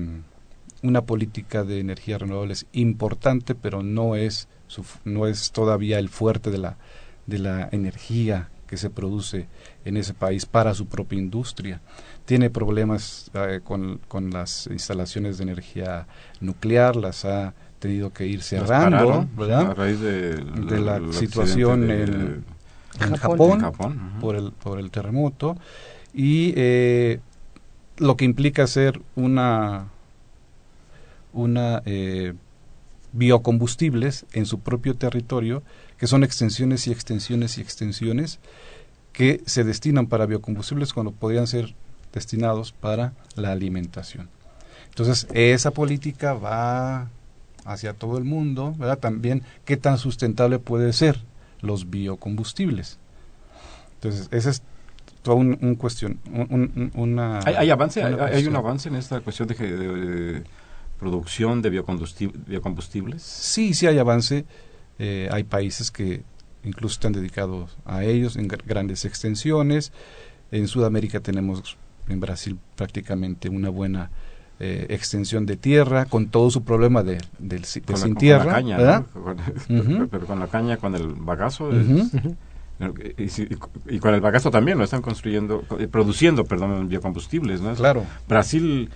una 0.86 1.02
política 1.02 1.64
de 1.64 1.80
energías 1.80 2.22
renovables 2.22 2.66
importante, 2.74 3.56
pero 3.56 3.84
no 3.84 4.16
es, 4.16 4.48
su, 4.68 4.86
no 5.04 5.28
es 5.28 5.52
todavía 5.52 6.00
el 6.00 6.10
fuerte 6.10 6.52
de 6.52 6.58
la, 6.58 6.78
de 7.26 7.40
la 7.40 7.70
energía 7.72 8.50
que 8.68 8.78
se 8.78 8.90
produce 8.90 9.48
en 9.84 9.98
ese 9.98 10.14
país 10.14 10.46
para 10.46 10.74
su 10.74 10.88
propia 10.88 11.20
industria. 11.20 11.82
Tiene 12.26 12.50
problemas 12.50 13.30
eh, 13.34 13.62
con, 13.64 14.00
con, 14.08 14.32
las 14.32 14.68
instalaciones 14.68 15.38
de 15.38 15.44
energía 15.44 16.08
nuclear, 16.40 16.96
las 16.96 17.26
ha 17.26 17.54
tenido 17.80 18.12
que 18.12 18.26
ir 18.26 18.42
cerrando, 18.42 19.28
¿verdad? 19.38 19.72
A 19.72 19.74
raíz 19.74 20.00
de, 20.00 20.36
de 20.36 20.80
la, 20.80 21.00
la 21.00 21.14
situación 21.14 21.88
de, 21.88 22.04
en, 22.04 22.46
en, 23.00 23.16
Japón, 23.16 23.72
por, 24.20 24.36
el, 24.36 24.52
por 24.52 24.80
el 24.80 24.90
terremoto 24.90 25.58
y 26.14 26.54
eh, 26.56 27.20
lo 27.98 28.16
que 28.16 28.26
implica 28.26 28.66
ser 28.68 29.02
una 29.16 29.90
una 31.36 31.84
eh, 31.86 32.34
biocombustibles 33.12 34.26
en 34.34 34.46
su 34.46 34.60
propio 34.60 34.96
territorio, 34.96 35.62
que 35.98 36.08
son 36.08 36.24
extensiones 36.24 36.88
y 36.88 36.92
extensiones 36.92 37.58
y 37.58 37.62
extensiones 37.62 38.40
que 39.14 39.42
se 39.46 39.64
destinan 39.64 40.08
para 40.08 40.26
biocombustibles 40.26 40.94
cuando 40.94 41.12
podrían 41.12 41.48
ser 41.48 41.76
destinados 42.14 42.72
para 42.72 43.14
la 43.36 43.52
alimentación. 43.52 44.30
Entonces, 44.90 45.28
esa 45.34 45.72
política 45.72 46.34
va 46.34 47.10
hacia 47.66 47.94
todo 47.94 48.18
el 48.18 48.24
mundo, 48.24 48.74
¿verdad? 48.78 49.00
También, 49.00 49.44
¿qué 49.66 49.78
tan 49.78 49.98
sustentable 49.98 50.60
puede 50.60 50.94
ser 50.94 51.20
los 51.62 51.90
biocombustibles? 51.90 52.98
Entonces, 53.96 54.28
ese 54.32 54.50
es 54.52 54.62
todo 55.22 55.36
un, 55.36 55.58
un 55.62 55.76
cuestión, 55.76 56.20
un, 56.32 56.72
un, 56.76 56.92
una... 56.94 57.40
¿Hay, 57.46 57.56
hay 57.56 57.70
avance? 57.70 58.00
Una 58.06 58.26
¿Hay, 58.26 58.36
¿Hay, 58.36 58.48
un 58.48 58.56
avance 58.56 58.90
en 58.90 58.96
esta 58.96 59.20
cuestión 59.22 59.48
de, 59.48 59.56
de, 59.56 59.78
de 59.78 60.44
producción 61.00 61.62
de 61.62 61.70
biocombustibles? 61.70 63.22
Sí, 63.22 63.74
sí 63.74 63.88
hay 63.88 63.98
avance. 63.98 64.46
Eh, 64.98 65.28
hay 65.32 65.44
países 65.44 65.92
que 65.92 66.24
incluso 66.64 66.94
están 66.94 67.14
dedicados 67.14 67.78
a 67.86 68.04
ellos 68.04 68.38
en 68.38 68.48
grandes 68.48 69.06
extensiones. 69.06 69.92
En 70.52 70.68
Sudamérica 70.68 71.20
tenemos 71.20 71.78
en 72.08 72.20
Brasil 72.20 72.58
prácticamente 72.76 73.50
una 73.50 73.70
buena 73.70 74.10
eh, 74.60 74.86
extensión 74.90 75.46
de 75.46 75.58
tierra 75.58 76.06
con 76.06 76.28
todo 76.28 76.50
su 76.50 76.64
problema 76.64 77.04
de, 77.04 77.18
de, 77.40 77.60
de 77.60 77.82
con 77.82 77.98
sin 77.98 78.14
la, 78.14 78.20
tierra. 78.20 78.44
Con 78.44 78.48
la 78.48 78.54
caña, 78.54 78.78
¿verdad? 78.78 79.06
¿no? 79.14 79.22
con, 79.24 79.34
uh 79.34 79.84
-huh. 79.84 80.08
pero 80.10 80.26
con 80.26 80.40
la 80.40 80.48
caña, 80.48 80.78
con 80.78 80.96
el 80.96 81.08
bagazo. 81.08 81.66
Uh 81.66 81.74
-huh. 81.74 82.38
y, 83.18 83.96
y, 83.96 84.00
con 84.00 84.14
el 84.14 84.22
bagazo 84.22 84.52
también 84.52 84.78
lo 84.78 84.86
están 84.86 85.02
construyendo, 85.02 85.62
produciendo, 85.92 86.46
perdón, 86.46 86.88
biocombustibles. 86.88 87.60
¿no? 87.62 87.74
Claro. 87.76 88.06
Brasil 88.30 88.90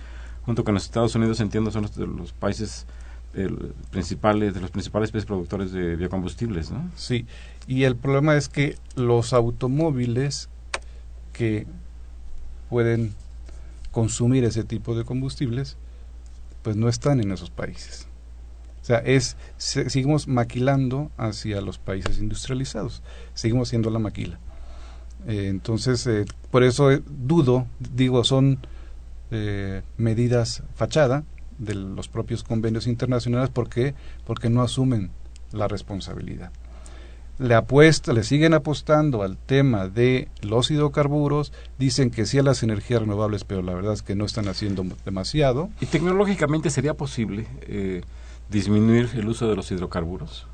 junto 0.44 0.64
con 0.64 0.74
los 0.74 0.84
Estados 0.84 1.14
Unidos 1.14 1.40
entiendo 1.40 1.70
son 1.70 1.82
los, 1.82 1.96
los 1.96 2.32
países 2.32 2.86
el, 3.34 3.74
principales 3.90 4.54
de 4.54 4.60
los 4.60 4.70
principales 4.70 5.10
países 5.10 5.26
productores 5.26 5.72
de 5.72 5.96
biocombustibles, 5.96 6.70
¿no? 6.70 6.90
Sí, 6.96 7.26
y 7.66 7.84
el 7.84 7.96
problema 7.96 8.36
es 8.36 8.48
que 8.48 8.76
los 8.96 9.32
automóviles 9.32 10.48
que 11.32 11.66
pueden 12.68 13.14
consumir 13.90 14.44
ese 14.44 14.64
tipo 14.64 14.94
de 14.94 15.04
combustibles, 15.04 15.76
pues 16.62 16.76
no 16.76 16.88
están 16.88 17.20
en 17.20 17.32
esos 17.32 17.50
países. 17.50 18.06
O 18.82 18.84
sea, 18.84 18.98
es 18.98 19.36
se, 19.56 19.90
seguimos 19.90 20.26
maquilando 20.26 21.10
hacia 21.16 21.60
los 21.60 21.78
países 21.78 22.18
industrializados, 22.18 23.02
seguimos 23.34 23.68
siendo 23.68 23.90
la 23.90 23.98
maquila. 23.98 24.38
Eh, 25.26 25.48
entonces, 25.48 26.06
eh, 26.06 26.24
por 26.50 26.62
eso 26.62 26.90
eh, 26.90 27.02
dudo, 27.06 27.66
digo, 27.78 28.24
son 28.24 28.58
eh, 29.30 29.82
medidas 29.96 30.62
fachada 30.74 31.24
de 31.58 31.74
los 31.74 32.08
propios 32.08 32.42
convenios 32.42 32.86
internacionales 32.86 33.50
porque 33.52 33.94
porque 34.24 34.50
no 34.50 34.62
asumen 34.62 35.10
la 35.52 35.68
responsabilidad. 35.68 36.52
Le 37.38 37.54
apuesta 37.54 38.12
le 38.12 38.22
siguen 38.22 38.54
apostando 38.54 39.22
al 39.22 39.36
tema 39.36 39.88
de 39.88 40.28
los 40.42 40.70
hidrocarburos 40.70 41.52
dicen 41.78 42.10
que 42.10 42.26
sí 42.26 42.38
a 42.38 42.42
las 42.42 42.62
energías 42.62 43.00
renovables 43.00 43.44
pero 43.44 43.62
la 43.62 43.74
verdad 43.74 43.94
es 43.94 44.02
que 44.02 44.14
no 44.14 44.24
están 44.24 44.48
haciendo 44.48 44.84
demasiado. 45.04 45.70
Y 45.80 45.86
tecnológicamente 45.86 46.70
sería 46.70 46.94
posible 46.94 47.46
eh, 47.62 48.02
disminuir 48.50 49.10
el 49.14 49.28
uso 49.28 49.48
de 49.48 49.56
los 49.56 49.70
hidrocarburos 49.70 50.46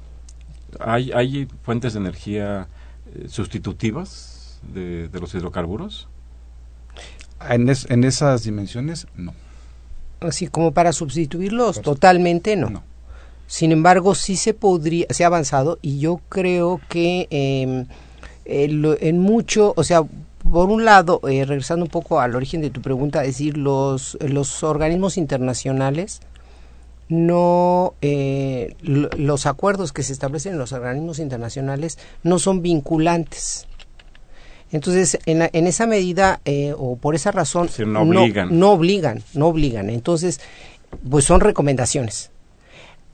hay 0.81 1.13
hay 1.13 1.49
fuentes 1.63 1.95
de 1.95 2.01
energía 2.01 2.69
eh, 3.15 3.27
sustitutivas 3.29 4.61
de, 4.75 5.09
de 5.09 5.21
los 5.21 5.35
hidrocarburos 5.35 6.09
en, 7.51 7.69
es, 7.69 7.87
en 7.91 8.05
esas 8.05 8.45
dimensiones, 8.45 9.07
no. 9.17 9.35
Así 10.21 10.47
como 10.47 10.73
para 10.73 10.93
sustituirlos, 10.93 11.83
totalmente 11.83 12.57
no. 12.57 12.71
no. 12.71 12.83
Sin 13.47 13.71
embargo, 13.71 14.15
sí 14.15 14.37
se 14.37 14.55
podría, 14.55 15.07
se 15.11 15.25
ha 15.25 15.29
avanzado 15.29 15.79
y 15.83 15.99
yo 16.01 16.21
creo 16.29 16.81
que 16.89 17.29
eh, 17.31 17.87
el, 18.45 18.99
en 19.01 19.21
mucho, 19.21 19.73
o 19.77 19.85
sea, 19.85 20.03
por 20.51 20.71
un 20.71 20.85
lado, 20.85 21.21
eh, 21.29 21.45
regresando 21.45 21.85
un 21.85 21.91
poco 21.91 22.21
al 22.21 22.35
origen 22.35 22.61
de 22.61 22.71
tu 22.71 22.81
pregunta, 22.81 23.23
es 23.23 23.35
decir, 23.35 23.57
los, 23.57 24.17
los 24.21 24.63
organismos 24.63 25.17
internacionales 25.17 26.21
no 27.09 27.95
eh, 28.03 28.75
los 28.83 29.47
acuerdos 29.47 29.93
que 29.93 30.03
se 30.03 30.13
establecen 30.13 30.55
en 30.55 30.59
los 30.59 30.73
organismos 30.73 31.21
internacionales 31.21 31.99
no 32.25 32.41
son 32.41 32.63
vinculantes 32.63 33.69
Entonces, 34.73 35.19
en, 35.27 35.49
en 35.53 35.67
esa 35.67 35.87
medida 35.87 36.41
eh, 36.45 36.75
o 36.77 36.97
por 36.97 37.15
esa 37.15 37.31
razón, 37.31 37.69
no 37.87 38.01
obligan. 38.03 38.59
No, 38.59 38.73
obligan, 38.73 39.23
no 39.35 39.47
obligan. 39.49 39.91
Entonces, 39.91 40.41
pues 41.09 41.25
son 41.25 41.41
recomendaciones. 41.41 42.31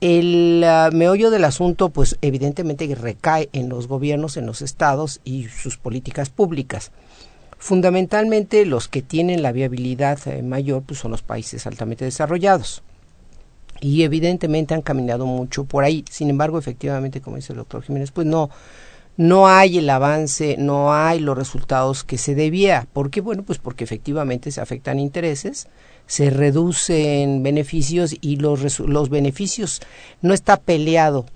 El 0.01 0.65
ah, 0.67 0.91
meollo 0.93 1.31
del 1.31 1.45
asunto, 1.45 1.91
pues 1.91 2.17
evidentemente 2.23 2.93
recae 2.95 3.49
en 3.53 3.69
los 3.69 3.87
gobiernos, 3.87 4.37
en 4.37 4.47
los 4.47 4.63
estados 4.63 5.21
y 5.25 5.47
sus 5.49 5.77
políticas 5.77 6.31
públicas. 6.31 6.91
Fundamentalmente 7.59 8.67
los 8.67 8.89
que 8.89 9.03
tienen 9.03 9.43
la 9.43 9.53
viabilidad 9.53 10.19
eh, 10.27 10.43
mayor 10.43 10.83
pues 10.83 10.99
son 10.99 11.13
los 11.13 11.23
países 11.23 11.67
altamente 11.67 12.05
desarrollados. 12.05 12.83
Y 13.81 14.03
evidentemente 14.03 14.75
han 14.75 14.83
caminado 14.83 15.27
mucho 15.27 15.65
por 15.65 15.85
ahí. 15.85 16.05
Sin 16.11 16.31
embargo, 16.31 16.59
efectivamente, 16.59 17.21
como 17.21 17.37
dice 17.37 17.53
el 17.53 17.59
doctor 17.59 17.83
Jiménez, 17.83 18.11
pues 18.11 18.27
no, 18.27 18.51
no 19.17 19.47
hay 19.47 19.79
el 19.79 19.91
avance, 19.91 20.57
no 20.59 20.93
hay 20.95 21.21
los 21.21 21.37
resultados 21.37 22.05
que 22.05 22.19
se 22.19 22.35
debía. 22.35 22.87
¿Por 22.93 23.11
qué? 23.11 23.21
Bueno, 23.21 23.43
pues 23.43 23.59
porque 23.59 23.85
efectivamente 23.85 24.51
se 24.51 24.61
afectan 24.61 24.99
intereses, 24.99 25.69
se 26.07 26.31
reducen 26.31 27.43
beneficios 27.43 28.17
y 28.21 28.37
los, 28.37 28.81
los 28.81 29.09
beneficios 29.09 29.81
no 30.21 30.35
está 30.35 30.57
peleado 30.57 31.27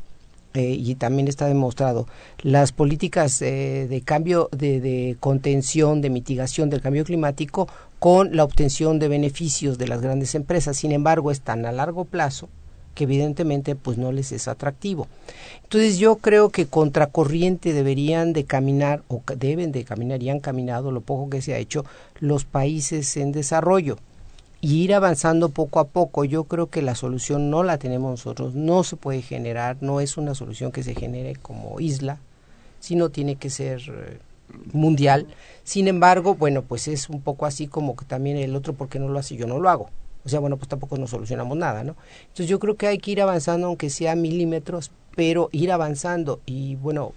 eh, 0.54 0.70
y 0.78 0.94
también 0.94 1.28
está 1.28 1.46
demostrado 1.46 2.06
las 2.42 2.72
políticas 2.72 3.40
eh, 3.42 3.86
de 3.88 4.00
cambio 4.00 4.48
de, 4.52 4.80
de, 4.80 5.16
contención 5.20 6.00
de 6.00 6.10
mitigación 6.10 6.70
del 6.70 6.80
cambio 6.80 7.04
climático 7.04 7.68
con 7.98 8.34
la 8.34 8.44
obtención 8.44 8.98
de 8.98 9.08
beneficios 9.08 9.76
de 9.76 9.88
las 9.88 10.00
grandes 10.00 10.34
empresas 10.34 10.78
sin 10.78 10.92
embargo 10.92 11.30
están 11.30 11.66
a 11.66 11.72
largo 11.72 12.06
plazo 12.06 12.48
que 12.96 13.04
evidentemente 13.04 13.76
pues 13.76 13.98
no 13.98 14.10
les 14.10 14.32
es 14.32 14.48
atractivo. 14.48 15.06
Entonces 15.62 15.98
yo 15.98 16.16
creo 16.16 16.48
que 16.48 16.66
contracorriente 16.66 17.72
deberían 17.72 18.32
de 18.32 18.44
caminar 18.44 19.02
o 19.06 19.22
deben 19.36 19.70
de 19.70 19.84
caminar 19.84 20.22
y 20.22 20.30
han 20.30 20.40
caminado 20.40 20.90
lo 20.90 21.02
poco 21.02 21.30
que 21.30 21.42
se 21.42 21.54
ha 21.54 21.58
hecho 21.58 21.84
los 22.18 22.44
países 22.44 23.16
en 23.18 23.30
desarrollo 23.32 23.98
y 24.62 24.82
ir 24.82 24.94
avanzando 24.94 25.50
poco 25.50 25.78
a 25.78 25.88
poco. 25.88 26.24
Yo 26.24 26.44
creo 26.44 26.68
que 26.68 26.80
la 26.80 26.94
solución 26.94 27.50
no 27.50 27.62
la 27.62 27.76
tenemos 27.76 28.10
nosotros, 28.10 28.54
no 28.54 28.82
se 28.82 28.96
puede 28.96 29.20
generar, 29.20 29.76
no 29.82 30.00
es 30.00 30.16
una 30.16 30.34
solución 30.34 30.72
que 30.72 30.82
se 30.82 30.94
genere 30.94 31.36
como 31.36 31.78
isla, 31.78 32.18
sino 32.80 33.10
tiene 33.10 33.36
que 33.36 33.50
ser 33.50 33.82
eh, 33.88 34.18
mundial. 34.72 35.26
Sin 35.64 35.86
embargo, 35.86 36.34
bueno, 36.34 36.62
pues 36.62 36.88
es 36.88 37.10
un 37.10 37.20
poco 37.20 37.44
así 37.44 37.66
como 37.66 37.94
que 37.94 38.06
también 38.06 38.38
el 38.38 38.56
otro 38.56 38.72
porque 38.72 38.98
no 38.98 39.08
lo 39.10 39.18
hace, 39.18 39.36
yo 39.36 39.46
no 39.46 39.60
lo 39.60 39.68
hago. 39.68 39.90
O 40.26 40.28
sea, 40.28 40.40
bueno, 40.40 40.56
pues 40.56 40.68
tampoco 40.68 40.96
nos 40.96 41.10
solucionamos 41.10 41.56
nada, 41.56 41.84
¿no? 41.84 41.94
Entonces 42.22 42.48
yo 42.48 42.58
creo 42.58 42.74
que 42.74 42.88
hay 42.88 42.98
que 42.98 43.12
ir 43.12 43.22
avanzando, 43.22 43.68
aunque 43.68 43.90
sea 43.90 44.16
milímetros, 44.16 44.90
pero 45.14 45.48
ir 45.52 45.70
avanzando. 45.70 46.40
Y 46.46 46.74
bueno, 46.74 47.12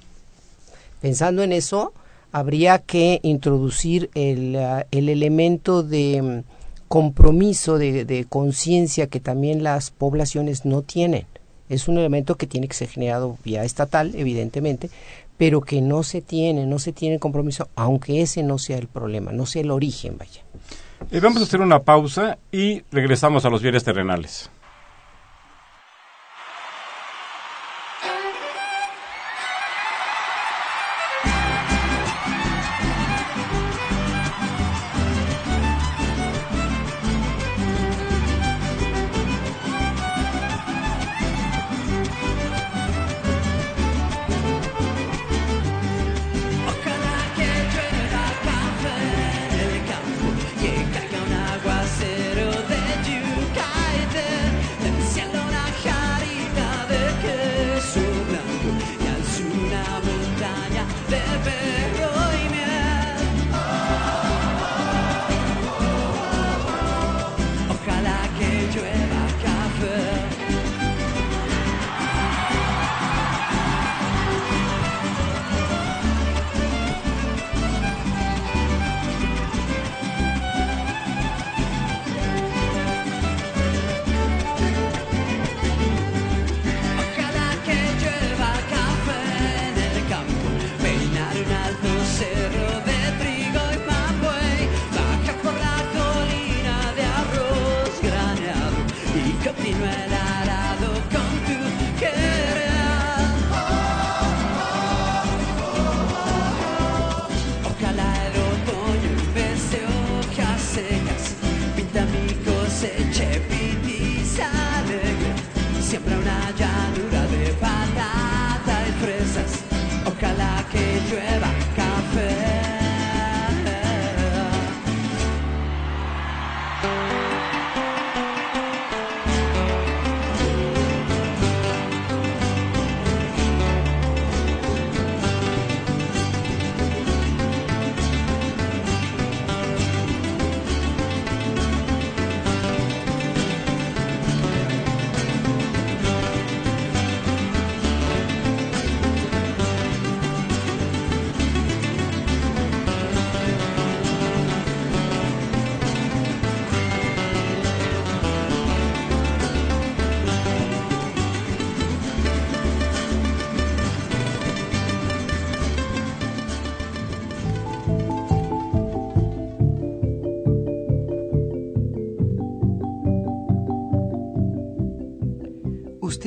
pensando 1.02 1.42
en 1.42 1.52
eso, 1.52 1.92
habría 2.32 2.78
que 2.78 3.20
introducir 3.24 4.12
el, 4.14 4.56
uh, 4.56 4.84
el 4.92 5.10
elemento 5.10 5.82
de 5.82 6.22
mm, 6.22 6.88
compromiso, 6.88 7.80
de, 7.80 8.06
de 8.06 8.26
conciencia 8.26 9.08
que 9.08 9.20
también 9.20 9.64
las 9.64 9.90
poblaciones 9.90 10.64
no 10.66 10.84
tienen. 10.84 11.26
Es 11.68 11.88
un 11.88 11.98
elemento 11.98 12.36
que 12.36 12.46
tiene 12.46 12.68
que 12.68 12.76
ser 12.76 12.90
generado 12.90 13.40
vía 13.44 13.64
estatal, 13.64 14.14
evidentemente, 14.14 14.92
pero 15.36 15.62
que 15.62 15.82
no 15.82 16.04
se 16.04 16.22
tiene, 16.22 16.68
no 16.68 16.78
se 16.78 16.94
tiene 16.94 17.18
compromiso, 17.18 17.70
aunque 17.76 18.22
ese 18.22 18.44
no 18.44 18.60
sea 18.60 18.78
el 18.78 18.88
problema, 18.88 19.32
no 19.32 19.48
sea 19.48 19.64
el 19.64 19.72
origen, 19.72 20.16
vaya. 20.20 20.44
Eh, 21.12 21.20
vamos 21.20 21.42
a 21.42 21.46
hacer 21.46 21.62
una 21.62 21.80
pausa 21.80 22.38
y 22.52 22.84
regresamos 22.92 23.46
a 23.46 23.50
los 23.50 23.62
bienes 23.62 23.84
terrenales. 23.84 24.50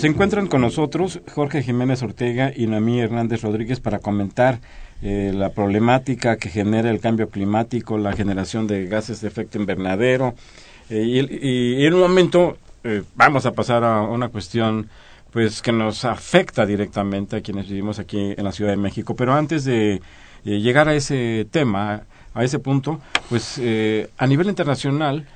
Se 0.00 0.06
encuentran 0.06 0.46
con 0.46 0.62
nosotros 0.62 1.20
Jorge 1.34 1.62
Jiménez 1.62 2.02
Ortega 2.02 2.54
y 2.56 2.66
Noemí 2.66 3.00
Hernández 3.00 3.42
Rodríguez 3.42 3.80
para 3.80 3.98
comentar 3.98 4.58
eh, 5.02 5.30
la 5.34 5.50
problemática 5.50 6.38
que 6.38 6.48
genera 6.48 6.88
el 6.88 7.00
cambio 7.00 7.28
climático, 7.28 7.98
la 7.98 8.14
generación 8.14 8.66
de 8.66 8.86
gases 8.86 9.20
de 9.20 9.28
efecto 9.28 9.58
invernadero, 9.58 10.34
y, 10.88 11.20
y, 11.20 11.84
en 11.84 11.92
un 11.92 12.00
momento 12.00 12.56
vamos 13.14 13.44
a 13.44 13.52
pasar 13.52 13.84
a 13.84 14.00
una 14.00 14.30
cuestión 14.30 14.88
pues 15.32 15.60
que 15.60 15.70
nos 15.70 16.06
afecta 16.06 16.64
directamente 16.64 17.36
a 17.36 17.42
quienes 17.42 17.68
vivimos 17.68 17.98
aquí 17.98 18.34
en 18.34 18.42
la 18.42 18.52
Ciudad 18.52 18.70
de 18.70 18.78
México. 18.78 19.14
Pero 19.14 19.34
antes 19.34 19.66
de 19.66 20.00
llegar 20.44 20.88
a 20.88 20.94
ese 20.94 21.46
tema, 21.50 22.04
a 22.32 22.42
ese 22.42 22.58
punto, 22.58 23.02
pues 23.28 23.60
a 24.16 24.26
nivel 24.26 24.48
internacional, 24.48 25.26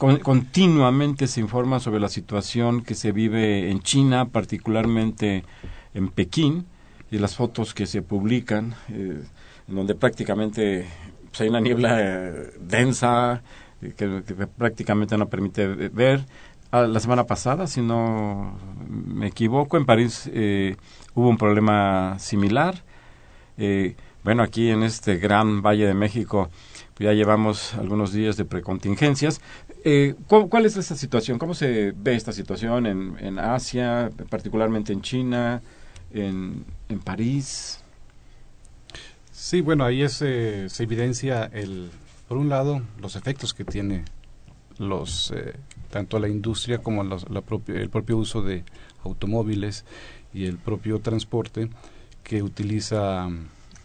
mm, 0.00 0.16
continuamente 0.16 1.26
se 1.26 1.40
informa 1.40 1.80
sobre 1.80 2.00
la 2.00 2.08
situación 2.08 2.82
que 2.82 2.94
se 2.94 3.12
vive 3.12 3.70
en 3.70 3.80
China, 3.80 4.28
particularmente 4.28 5.44
en 5.94 6.08
Pekín, 6.08 6.66
y 7.10 7.18
las 7.18 7.36
fotos 7.36 7.74
que 7.74 7.86
se 7.86 8.02
publican, 8.02 8.74
eh, 8.88 9.22
en 9.68 9.74
donde 9.74 9.94
prácticamente 9.94 10.86
pues, 11.28 11.40
hay 11.40 11.48
una 11.48 11.60
niebla 11.60 11.96
eh, 12.00 12.52
densa 12.60 13.42
eh, 13.82 13.92
que, 13.96 14.06
prácticamente 14.46 15.18
no 15.18 15.28
permite 15.28 15.66
ver. 15.66 16.24
Ah, 16.70 16.82
la 16.82 17.00
semana 17.00 17.24
pasada, 17.24 17.66
si 17.66 17.82
no 17.82 18.56
me 18.88 19.26
equivoco, 19.26 19.76
en 19.76 19.86
París 19.86 20.30
hubo 21.14 21.28
un 21.28 21.36
problema 21.36 22.16
similar. 22.20 22.84
bueno, 24.22 24.42
aquí 24.44 24.70
en 24.70 24.84
este 24.84 25.16
gran 25.16 25.62
Valle 25.62 25.86
de 25.86 25.94
México 25.94 26.48
pues, 26.94 27.06
ya 27.06 27.12
llevamos 27.12 27.74
algunos 27.74 28.12
días 28.12 28.36
de 28.36 28.44
precontingencias, 28.44 29.40
eh, 29.84 30.14
¿cuál, 30.26 30.66
es 30.66 30.76
esa 30.76 30.96
situación? 30.96 31.38
¿Cómo 31.38 31.54
se 31.54 31.92
ve 31.96 32.14
esta 32.14 32.32
situación 32.32 32.86
en, 32.86 33.38
Asia, 33.38 34.10
particularmente 34.28 34.92
en 34.92 35.02
China, 35.02 35.62
en, 36.12 36.64
París? 37.04 37.80
Sí, 39.32 39.60
bueno, 39.60 39.84
ahí 39.84 40.02
es, 40.02 40.14
se 40.14 40.82
evidencia, 40.82 41.44
el, 41.44 41.90
por 42.28 42.38
un 42.38 42.48
lado, 42.48 42.82
los 43.00 43.16
efectos 43.16 43.54
que 43.54 43.64
tiene 43.64 44.04
los 44.80 45.30
eh, 45.32 45.54
tanto 45.90 46.18
la 46.18 46.28
industria 46.28 46.78
como 46.78 47.02
el 47.02 47.90
propio 47.90 48.16
uso 48.16 48.42
de 48.42 48.64
automóviles 49.04 49.84
y 50.32 50.46
el 50.46 50.56
propio 50.56 51.00
transporte 51.00 51.68
que 52.22 52.42
utiliza 52.42 53.28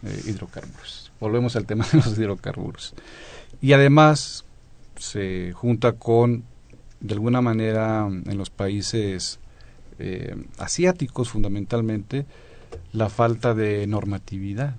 eh, 0.02 0.22
hidrocarburos. 0.26 1.12
Volvemos 1.20 1.54
al 1.56 1.66
tema 1.66 1.86
de 1.92 1.98
los 1.98 2.18
hidrocarburos. 2.18 2.94
Y 3.60 3.72
además, 3.72 4.45
se 5.10 5.52
junta 5.52 5.92
con, 5.92 6.44
de 7.00 7.14
alguna 7.14 7.40
manera, 7.40 8.06
en 8.06 8.38
los 8.38 8.50
países 8.50 9.38
eh, 9.98 10.34
asiáticos 10.58 11.30
fundamentalmente, 11.30 12.26
la 12.92 13.08
falta 13.08 13.54
de 13.54 13.86
normatividad 13.86 14.76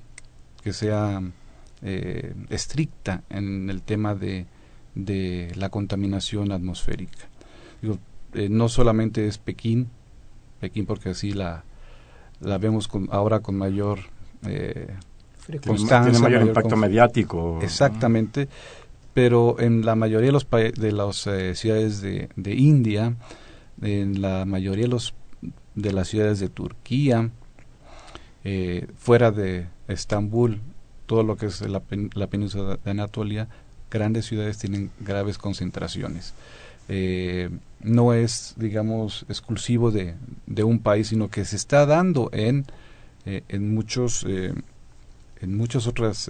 que 0.63 0.73
sea 0.73 1.21
eh, 1.81 2.33
estricta 2.49 3.23
en 3.29 3.69
el 3.69 3.81
tema 3.81 4.15
de, 4.15 4.45
de 4.95 5.51
la 5.55 5.69
contaminación 5.69 6.51
atmosférica. 6.51 7.29
Eh, 8.33 8.49
no 8.49 8.67
solamente 8.67 9.27
es 9.27 9.37
Pekín, 9.37 9.87
Pekín 10.59 10.85
porque 10.85 11.09
así 11.09 11.31
la, 11.31 11.63
la 12.41 12.57
vemos 12.57 12.87
con, 12.87 13.07
ahora 13.11 13.39
con 13.39 13.57
mayor 13.57 13.99
eh, 14.45 14.93
constancia. 15.65 16.11
Tiene 16.11 16.19
mayor, 16.19 16.47
impacto 16.47 16.75
mediático. 16.75 17.59
Exactamente, 17.61 18.49
pero 19.17 19.59
en 19.59 19.83
la 19.83 19.95
mayoría 19.95 20.27
de 20.27 20.31
los 20.31 20.47
de 20.47 20.91
las 20.91 21.25
eh, 21.25 21.55
ciudades 21.55 22.01
de, 22.01 22.53
India, 22.53 23.15
en 23.81 24.21
la 24.21 24.45
mayoría 24.45 24.87
de 25.73 25.91
las 25.91 26.07
ciudades 26.07 26.39
de 26.39 26.49
Turquía, 26.49 27.31
eh, 28.43 28.85
fuera 28.95 29.31
de 29.31 29.69
Estambul, 29.87 30.61
todo 31.07 31.23
lo 31.23 31.35
que 31.35 31.47
es 31.47 31.61
la, 31.61 31.81
la, 32.13 32.27
península 32.27 32.77
de 32.77 32.91
Anatolia, 32.91 33.47
grandes 33.89 34.27
ciudades 34.27 34.59
tienen 34.59 34.91
graves 34.99 35.39
concentraciones. 35.39 36.35
Eh, 36.87 37.49
no 37.79 38.13
es, 38.13 38.53
digamos, 38.55 39.25
exclusivo 39.29 39.89
de, 39.89 40.13
de, 40.45 40.63
un 40.63 40.77
país, 40.77 41.07
sino 41.07 41.27
que 41.31 41.43
se 41.43 41.55
está 41.55 41.87
dando 41.87 42.29
en, 42.33 42.67
en 43.25 43.73
muchos 43.73 44.27
en 44.27 45.57
muchas 45.57 45.87
otras 45.87 46.29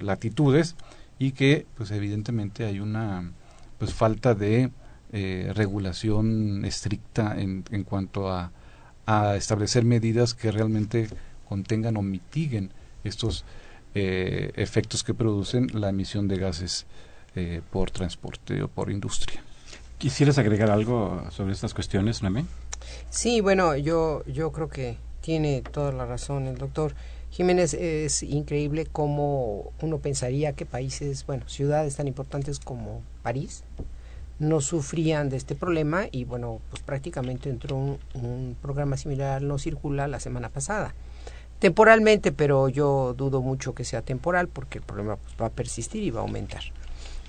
latitudes 0.00 0.76
y 1.18 1.32
que 1.32 1.66
pues 1.76 1.90
evidentemente 1.90 2.64
hay 2.64 2.80
una 2.80 3.32
pues 3.78 3.92
falta 3.92 4.34
de 4.34 4.70
eh, 5.12 5.52
regulación 5.54 6.64
estricta 6.64 7.34
en, 7.38 7.64
en 7.70 7.84
cuanto 7.84 8.30
a, 8.30 8.52
a, 9.06 9.36
establecer 9.36 9.84
medidas 9.84 10.34
que 10.34 10.50
realmente 10.50 11.08
contengan 11.48 11.96
o 11.96 12.02
mitiguen 12.02 12.72
estos 13.04 13.44
eh, 13.94 14.52
efectos 14.56 15.04
que 15.04 15.14
producen 15.14 15.68
la 15.72 15.88
emisión 15.88 16.28
de 16.28 16.36
gases 16.36 16.86
eh, 17.34 17.62
por 17.70 17.90
transporte 17.90 18.62
o 18.62 18.68
por 18.68 18.90
industria. 18.90 19.42
¿Quisieras 19.98 20.38
agregar 20.38 20.70
algo 20.70 21.24
sobre 21.30 21.52
estas 21.52 21.72
cuestiones, 21.72 22.22
Name? 22.22 22.44
Sí, 23.08 23.40
bueno, 23.40 23.76
yo, 23.76 24.22
yo 24.26 24.52
creo 24.52 24.68
que 24.68 24.98
tiene 25.22 25.62
toda 25.62 25.92
la 25.92 26.04
razón 26.04 26.46
el 26.46 26.58
doctor. 26.58 26.94
Jiménez, 27.30 27.74
es 27.74 28.22
increíble 28.22 28.86
cómo 28.90 29.72
uno 29.82 29.98
pensaría 29.98 30.54
que 30.54 30.64
países, 30.64 31.26
bueno, 31.26 31.48
ciudades 31.48 31.96
tan 31.96 32.08
importantes 32.08 32.60
como 32.60 33.02
París 33.22 33.64
no 34.38 34.60
sufrían 34.60 35.28
de 35.28 35.36
este 35.36 35.54
problema 35.54 36.06
y 36.10 36.24
bueno, 36.24 36.60
pues 36.70 36.82
prácticamente 36.82 37.48
entró 37.48 37.76
un, 37.76 38.56
programa 38.60 38.96
similar 38.96 39.42
no 39.42 39.58
circula 39.58 40.08
la 40.08 40.20
semana 40.20 40.48
pasada. 40.48 40.94
Temporalmente, 41.58 42.32
pero 42.32 42.68
yo 42.68 43.14
dudo 43.16 43.40
mucho 43.40 43.74
que 43.74 43.84
sea 43.84 44.02
temporal 44.02 44.48
porque 44.48 44.78
el 44.78 44.84
problema 44.84 45.16
pues, 45.16 45.34
va 45.40 45.46
a 45.46 45.50
persistir 45.50 46.02
y 46.02 46.10
va 46.10 46.20
a 46.20 46.22
aumentar. 46.22 46.62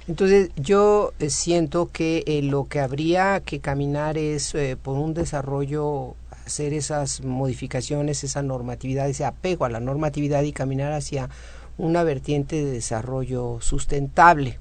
Entonces 0.08 0.52
yo 0.56 1.14
eh, 1.20 1.30
siento 1.30 1.90
que 1.92 2.24
eh, 2.28 2.42
lo 2.42 2.66
que 2.66 2.80
habría 2.80 3.42
que 3.42 3.60
caminar 3.60 4.18
es 4.18 4.54
eh, 4.56 4.78
por 4.82 4.98
un 4.98 5.14
desarrollo 5.14 6.16
hacer 6.48 6.74
esas 6.74 7.22
modificaciones, 7.24 8.24
esa 8.24 8.42
normatividad, 8.42 9.08
ese 9.08 9.26
apego 9.26 9.66
a 9.66 9.70
la 9.70 9.80
normatividad 9.80 10.44
y 10.44 10.54
caminar 10.54 10.94
hacia 10.94 11.30
una 11.78 12.04
vertiente 12.04 12.56
de 12.56 12.72
desarrollo 12.72 13.60
sustentable. 13.62 14.60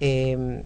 Em, 0.00 0.64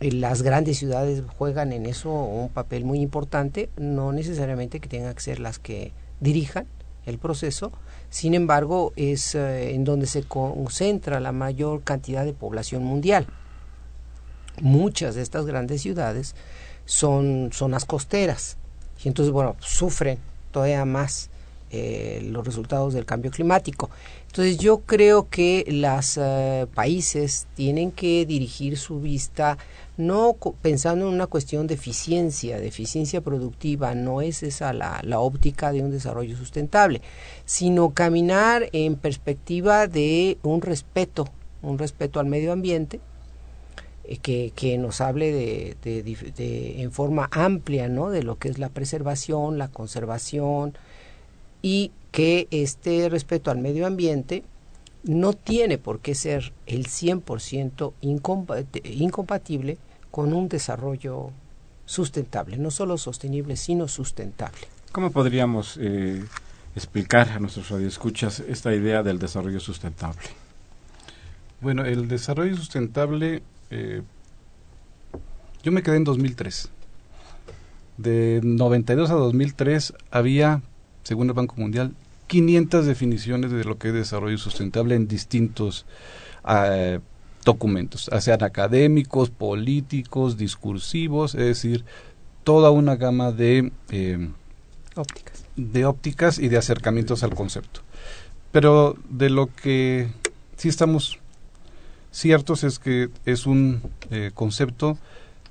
las 0.00 0.42
grandes 0.42 0.78
ciudades 0.78 1.22
juegan 1.38 1.72
en 1.72 1.86
eso 1.86 2.10
un 2.10 2.50
papel 2.50 2.84
muy 2.84 3.00
importante, 3.00 3.70
no 3.76 4.12
necesariamente 4.12 4.78
que 4.80 4.88
tengan 4.88 5.14
que 5.14 5.22
ser 5.22 5.40
las 5.40 5.58
que 5.58 5.92
dirijan 6.20 6.66
el 7.06 7.18
proceso, 7.18 7.72
sin 8.10 8.34
embargo 8.34 8.92
es 8.96 9.34
eh, 9.34 9.74
en 9.74 9.84
donde 9.84 10.06
se 10.06 10.24
concentra 10.24 11.20
la 11.20 11.32
mayor 11.32 11.82
cantidad 11.82 12.24
de 12.24 12.34
población 12.34 12.84
mundial. 12.84 13.26
Muchas 14.60 15.14
de 15.14 15.22
estas 15.22 15.46
grandes 15.46 15.82
ciudades 15.82 16.34
son 16.84 17.50
zonas 17.52 17.84
costeras, 17.84 18.58
y 19.02 19.08
entonces, 19.08 19.32
bueno, 19.32 19.56
sufren 19.60 20.18
todavía 20.50 20.84
más 20.84 21.30
eh, 21.70 22.20
los 22.30 22.46
resultados 22.46 22.94
del 22.94 23.04
cambio 23.04 23.30
climático. 23.30 23.90
Entonces 24.28 24.58
yo 24.58 24.78
creo 24.78 25.28
que 25.28 25.64
los 25.68 26.16
eh, 26.16 26.66
países 26.74 27.46
tienen 27.54 27.90
que 27.90 28.24
dirigir 28.24 28.78
su 28.78 29.00
vista 29.00 29.58
no 29.96 30.36
pensando 30.62 31.08
en 31.08 31.14
una 31.14 31.26
cuestión 31.26 31.66
de 31.66 31.74
eficiencia, 31.74 32.60
de 32.60 32.68
eficiencia 32.68 33.20
productiva, 33.20 33.94
no 33.94 34.20
es 34.20 34.42
esa 34.42 34.72
la, 34.72 35.00
la 35.02 35.20
óptica 35.20 35.72
de 35.72 35.82
un 35.82 35.90
desarrollo 35.90 36.36
sustentable, 36.36 37.00
sino 37.46 37.94
caminar 37.94 38.68
en 38.72 38.96
perspectiva 38.96 39.86
de 39.86 40.38
un 40.42 40.60
respeto, 40.60 41.26
un 41.62 41.78
respeto 41.78 42.20
al 42.20 42.26
medio 42.26 42.52
ambiente, 42.52 43.00
que, 44.22 44.52
que, 44.54 44.78
nos 44.78 45.00
hable 45.00 45.32
de, 45.32 45.76
de, 45.82 46.82
en 46.82 46.92
forma 46.92 47.28
amplia 47.32 47.88
¿no? 47.88 48.10
de 48.10 48.22
lo 48.22 48.38
que 48.38 48.48
es 48.48 48.58
la 48.58 48.68
preservación, 48.68 49.58
la 49.58 49.68
conservación 49.68 50.74
y 51.62 51.90
que 52.12 52.48
este 52.50 53.08
respeto 53.08 53.50
al 53.50 53.58
medio 53.58 53.86
ambiente 53.86 54.44
no 55.02 55.32
tiene 55.32 55.78
por 55.78 56.00
qué 56.00 56.14
ser 56.14 56.52
el 56.66 56.86
100% 56.86 57.92
incompatible 58.82 59.78
con 60.10 60.32
un 60.32 60.48
desarrollo 60.48 61.30
sustentable, 61.84 62.56
no 62.56 62.70
solo 62.70 62.98
sostenible, 62.98 63.56
sino 63.56 63.88
sustentable. 63.88 64.66
¿Cómo 64.92 65.10
podríamos 65.10 65.78
eh, 65.80 66.24
explicar 66.74 67.28
a 67.30 67.38
nuestros 67.38 67.70
radioescuchas 67.70 68.40
esta 68.40 68.74
idea 68.74 69.02
del 69.02 69.18
desarrollo 69.18 69.60
sustentable? 69.60 70.22
Bueno, 71.60 71.84
el 71.84 72.08
desarrollo 72.08 72.56
sustentable 72.56 73.42
eh, 73.70 74.02
yo 75.62 75.72
me 75.72 75.82
quedé 75.82 75.96
en 75.96 76.04
2003. 76.04 76.70
De 77.96 78.40
92 78.42 79.10
a 79.10 79.14
2003 79.14 79.94
había, 80.10 80.62
según 81.02 81.28
el 81.28 81.32
Banco 81.32 81.56
Mundial, 81.56 81.94
500 82.26 82.86
definiciones 82.86 83.50
de 83.50 83.64
lo 83.64 83.78
que 83.78 83.88
es 83.88 83.94
desarrollo 83.94 84.38
sustentable 84.38 84.94
en 84.94 85.08
distintos 85.08 85.86
uh, 86.44 87.00
documentos, 87.44 88.10
sean 88.20 88.42
académicos, 88.42 89.30
políticos, 89.30 90.36
discursivos, 90.36 91.34
es 91.34 91.46
decir, 91.46 91.84
toda 92.42 92.70
una 92.70 92.96
gama 92.96 93.32
de 93.32 93.72
eh, 93.90 94.28
ópticas. 94.96 95.44
de 95.54 95.84
ópticas 95.84 96.38
y 96.38 96.48
de 96.48 96.58
acercamientos 96.58 97.22
al 97.22 97.34
concepto. 97.34 97.80
Pero 98.50 98.96
de 99.08 99.30
lo 99.30 99.46
que 99.54 100.08
sí 100.56 100.68
estamos 100.68 101.18
ciertos 102.16 102.64
es 102.64 102.78
que 102.78 103.10
es 103.26 103.44
un 103.44 103.82
eh, 104.10 104.30
concepto 104.32 104.96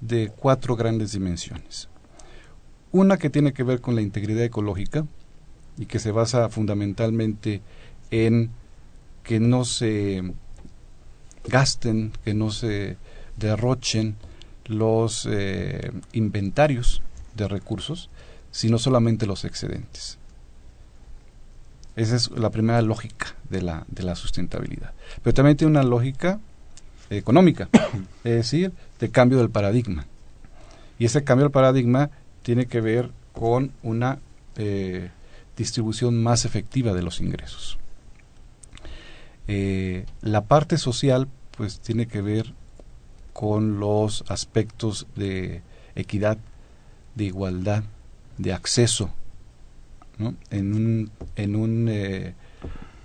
de 0.02 0.32
cuatro 0.36 0.76
grandes 0.76 1.12
dimensiones. 1.12 1.90
Una 2.92 3.18
que 3.18 3.30
tiene 3.30 3.54
que 3.54 3.62
ver 3.62 3.82
con 3.82 3.94
la 3.94 4.02
integridad 4.02 4.44
ecológica 4.44 5.06
y 5.78 5.86
que 5.86 6.00
se 6.00 6.12
basa 6.12 6.50
fundamentalmente 6.50 7.62
en 8.10 8.50
que 9.24 9.40
no 9.40 9.64
se 9.64 10.34
gasten, 11.44 12.14
que 12.24 12.34
no 12.34 12.50
se 12.50 12.98
derrochen 13.38 14.16
los 14.66 15.28
eh, 15.30 15.92
inventarios 16.14 17.04
de 17.36 17.48
recursos, 17.48 18.10
sino 18.50 18.80
solamente 18.80 19.28
los 19.28 19.46
excedentes. 19.46 20.18
Esa 21.96 22.16
es 22.16 22.32
la 22.32 22.50
primera 22.50 22.82
lógica 22.82 23.36
de 23.52 23.62
la, 23.62 23.86
de 23.88 24.02
la 24.02 24.16
sustentabilidad. 24.16 24.94
Pero 25.22 25.34
también 25.36 25.58
tiene 25.58 25.70
una 25.70 25.84
lógica 25.84 26.40
económica, 27.10 27.70
es 28.24 28.34
decir, 28.34 28.74
de 29.00 29.10
cambio 29.10 29.38
del 29.38 29.50
paradigma. 29.50 30.06
Y 30.98 31.06
ese 31.06 31.24
cambio 31.24 31.46
del 31.46 31.52
paradigma 31.52 32.10
tiene 32.44 32.68
que 32.68 32.82
ver 32.82 33.12
con 33.34 33.72
una 33.84 34.20
eh, 34.56 35.10
distribución 35.58 36.22
más 36.22 36.46
efectiva 36.46 36.94
de 36.94 37.04
los 37.04 37.20
ingresos. 37.20 37.78
Eh, 39.48 40.06
la 40.22 40.46
parte 40.46 40.78
social, 40.78 41.28
pues, 41.58 41.80
tiene 41.80 42.08
que 42.08 42.22
ver 42.22 42.54
con 43.34 43.80
los 43.80 44.24
aspectos 44.30 45.08
de 45.16 45.62
equidad, 45.96 46.38
de 47.16 47.26
igualdad, 47.26 47.84
de 48.38 48.54
acceso, 48.54 49.12
¿no? 50.18 50.36
en 50.50 50.74
un, 50.74 51.12
en 51.36 51.56
un 51.56 51.88
eh, 51.90 52.34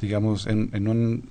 digamos, 0.00 0.46
en, 0.46 0.70
en 0.72 0.88
un 0.88 1.30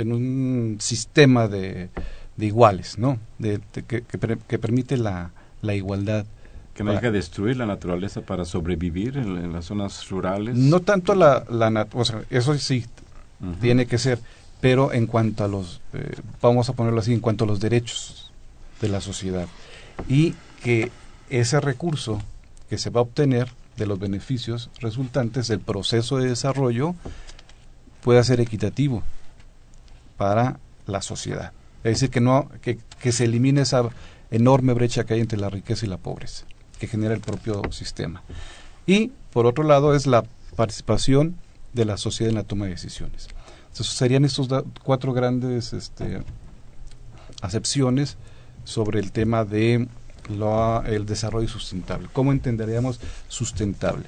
en 0.00 0.12
un 0.12 0.78
sistema 0.80 1.48
de, 1.48 1.90
de 2.36 2.46
iguales, 2.46 2.98
¿no? 2.98 3.18
De, 3.38 3.60
que, 3.86 4.02
que, 4.02 4.58
permite 4.58 4.96
la, 4.96 5.30
la 5.62 5.74
igualdad. 5.74 6.26
Que 6.74 6.82
no 6.82 6.98
que 7.00 7.10
destruir 7.10 7.56
la 7.56 7.66
naturaleza 7.66 8.22
para 8.22 8.44
sobrevivir 8.44 9.16
en, 9.18 9.52
las 9.52 9.66
zonas 9.66 10.08
rurales. 10.08 10.56
No 10.56 10.80
tanto 10.80 11.14
la, 11.14 11.44
la 11.50 11.86
o 11.92 12.04
sea, 12.04 12.22
eso 12.30 12.56
sí 12.58 12.86
tiene 13.60 13.86
que 13.86 13.98
ser, 13.98 14.18
pero 14.60 14.92
en 14.92 15.06
cuanto 15.06 15.44
a 15.44 15.48
los, 15.48 15.80
eh, 15.92 16.16
vamos 16.40 16.68
a 16.68 16.72
ponerlo 16.72 17.00
así, 17.00 17.12
en 17.12 17.20
cuanto 17.20 17.44
a 17.44 17.46
los 17.46 17.60
derechos 17.60 18.32
de 18.80 18.88
la 18.88 19.00
sociedad. 19.00 19.46
Y 20.08 20.34
que 20.62 20.90
ese 21.28 21.60
recurso 21.60 22.20
que 22.68 22.78
se 22.78 22.90
va 22.90 23.00
a 23.00 23.02
obtener 23.02 23.48
de 23.76 23.86
los 23.86 23.98
beneficios 23.98 24.70
resultantes 24.80 25.48
del 25.48 25.60
proceso 25.60 26.18
de 26.18 26.28
desarrollo 26.28 26.94
pueda 28.02 28.22
ser 28.24 28.40
equitativo 28.40 29.02
para 30.20 30.60
la 30.86 31.00
sociedad. 31.00 31.54
Es 31.82 31.94
decir, 31.94 32.10
que, 32.10 32.20
no, 32.20 32.50
que, 32.60 32.78
que 33.00 33.10
se 33.10 33.24
elimine 33.24 33.62
esa 33.62 33.88
enorme 34.30 34.74
brecha 34.74 35.04
que 35.04 35.14
hay 35.14 35.20
entre 35.20 35.38
la 35.38 35.48
riqueza 35.48 35.86
y 35.86 35.88
la 35.88 35.96
pobreza, 35.96 36.44
que 36.78 36.86
genera 36.86 37.14
el 37.14 37.22
propio 37.22 37.62
sistema. 37.72 38.22
Y, 38.86 39.12
por 39.32 39.46
otro 39.46 39.64
lado, 39.64 39.94
es 39.94 40.06
la 40.06 40.24
participación 40.56 41.36
de 41.72 41.86
la 41.86 41.96
sociedad 41.96 42.28
en 42.28 42.34
la 42.34 42.44
toma 42.44 42.66
de 42.66 42.72
decisiones. 42.72 43.28
Entonces, 43.68 43.96
serían 43.96 44.26
estos 44.26 44.46
cuatro 44.84 45.14
grandes 45.14 45.72
este, 45.72 46.22
acepciones 47.40 48.18
sobre 48.64 49.00
el 49.00 49.12
tema 49.12 49.46
de 49.46 49.88
el 50.84 51.06
desarrollo 51.06 51.48
sustentable. 51.48 52.08
¿Cómo 52.12 52.32
entenderíamos 52.32 53.00
sustentable? 53.28 54.04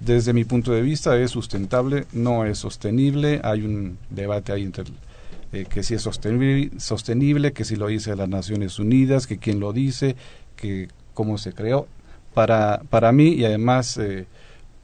Desde 0.00 0.32
mi 0.32 0.44
punto 0.44 0.70
de 0.70 0.82
vista 0.82 1.18
es 1.18 1.32
sustentable, 1.32 2.06
no 2.12 2.44
es 2.44 2.58
sostenible. 2.58 3.40
Hay 3.42 3.62
un 3.62 3.98
debate 4.08 4.52
ahí 4.52 4.62
entre 4.62 4.84
eh, 5.52 5.64
que 5.68 5.82
si 5.82 5.94
es 5.94 6.02
sostenible, 6.02 6.70
sostenible, 6.78 7.52
que 7.52 7.64
si 7.64 7.76
lo 7.76 7.86
dice 7.86 8.14
las 8.16 8.28
Naciones 8.28 8.78
Unidas, 8.78 9.26
que 9.26 9.38
quién 9.38 9.60
lo 9.60 9.72
dice, 9.72 10.16
que 10.56 10.88
cómo 11.14 11.38
se 11.38 11.52
creó. 11.52 11.88
Para, 12.34 12.82
para 12.90 13.12
mí, 13.12 13.30
y 13.30 13.44
además 13.44 13.96
eh, 13.96 14.26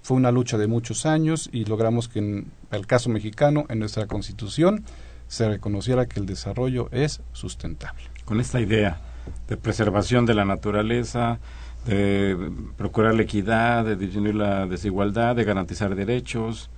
fue 0.02 0.16
una 0.16 0.32
lucha 0.32 0.58
de 0.58 0.66
muchos 0.66 1.06
años 1.06 1.48
y 1.52 1.64
logramos 1.64 2.08
que 2.08 2.18
en 2.18 2.46
el 2.70 2.86
caso 2.86 3.10
mexicano, 3.10 3.66
en 3.68 3.78
nuestra 3.78 4.06
constitución, 4.06 4.84
se 5.28 5.48
reconociera 5.48 6.06
que 6.06 6.20
el 6.20 6.26
desarrollo 6.26 6.88
es 6.92 7.20
sustentable. 7.32 8.02
Con 8.24 8.40
esta 8.40 8.60
idea 8.60 9.00
de 9.48 9.56
preservación 9.56 10.26
de 10.26 10.34
la 10.34 10.44
naturaleza, 10.44 11.38
de 11.86 12.50
procurar 12.76 13.14
la 13.14 13.22
equidad, 13.22 13.84
de 13.84 13.96
disminuir 13.96 14.34
la 14.34 14.66
desigualdad, 14.66 15.36
de 15.36 15.44
garantizar 15.44 15.94
derechos, 15.94 16.70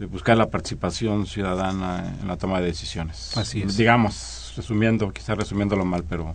de 0.00 0.06
buscar 0.06 0.36
la 0.38 0.48
participación 0.48 1.26
ciudadana 1.26 2.16
en 2.22 2.26
la 2.26 2.38
toma 2.38 2.58
de 2.58 2.66
decisiones. 2.66 3.36
Así 3.36 3.62
es. 3.62 3.76
Digamos, 3.76 4.54
resumiendo, 4.56 5.12
quizás 5.12 5.36
resumiéndolo 5.36 5.84
mal, 5.84 6.04
pero 6.08 6.34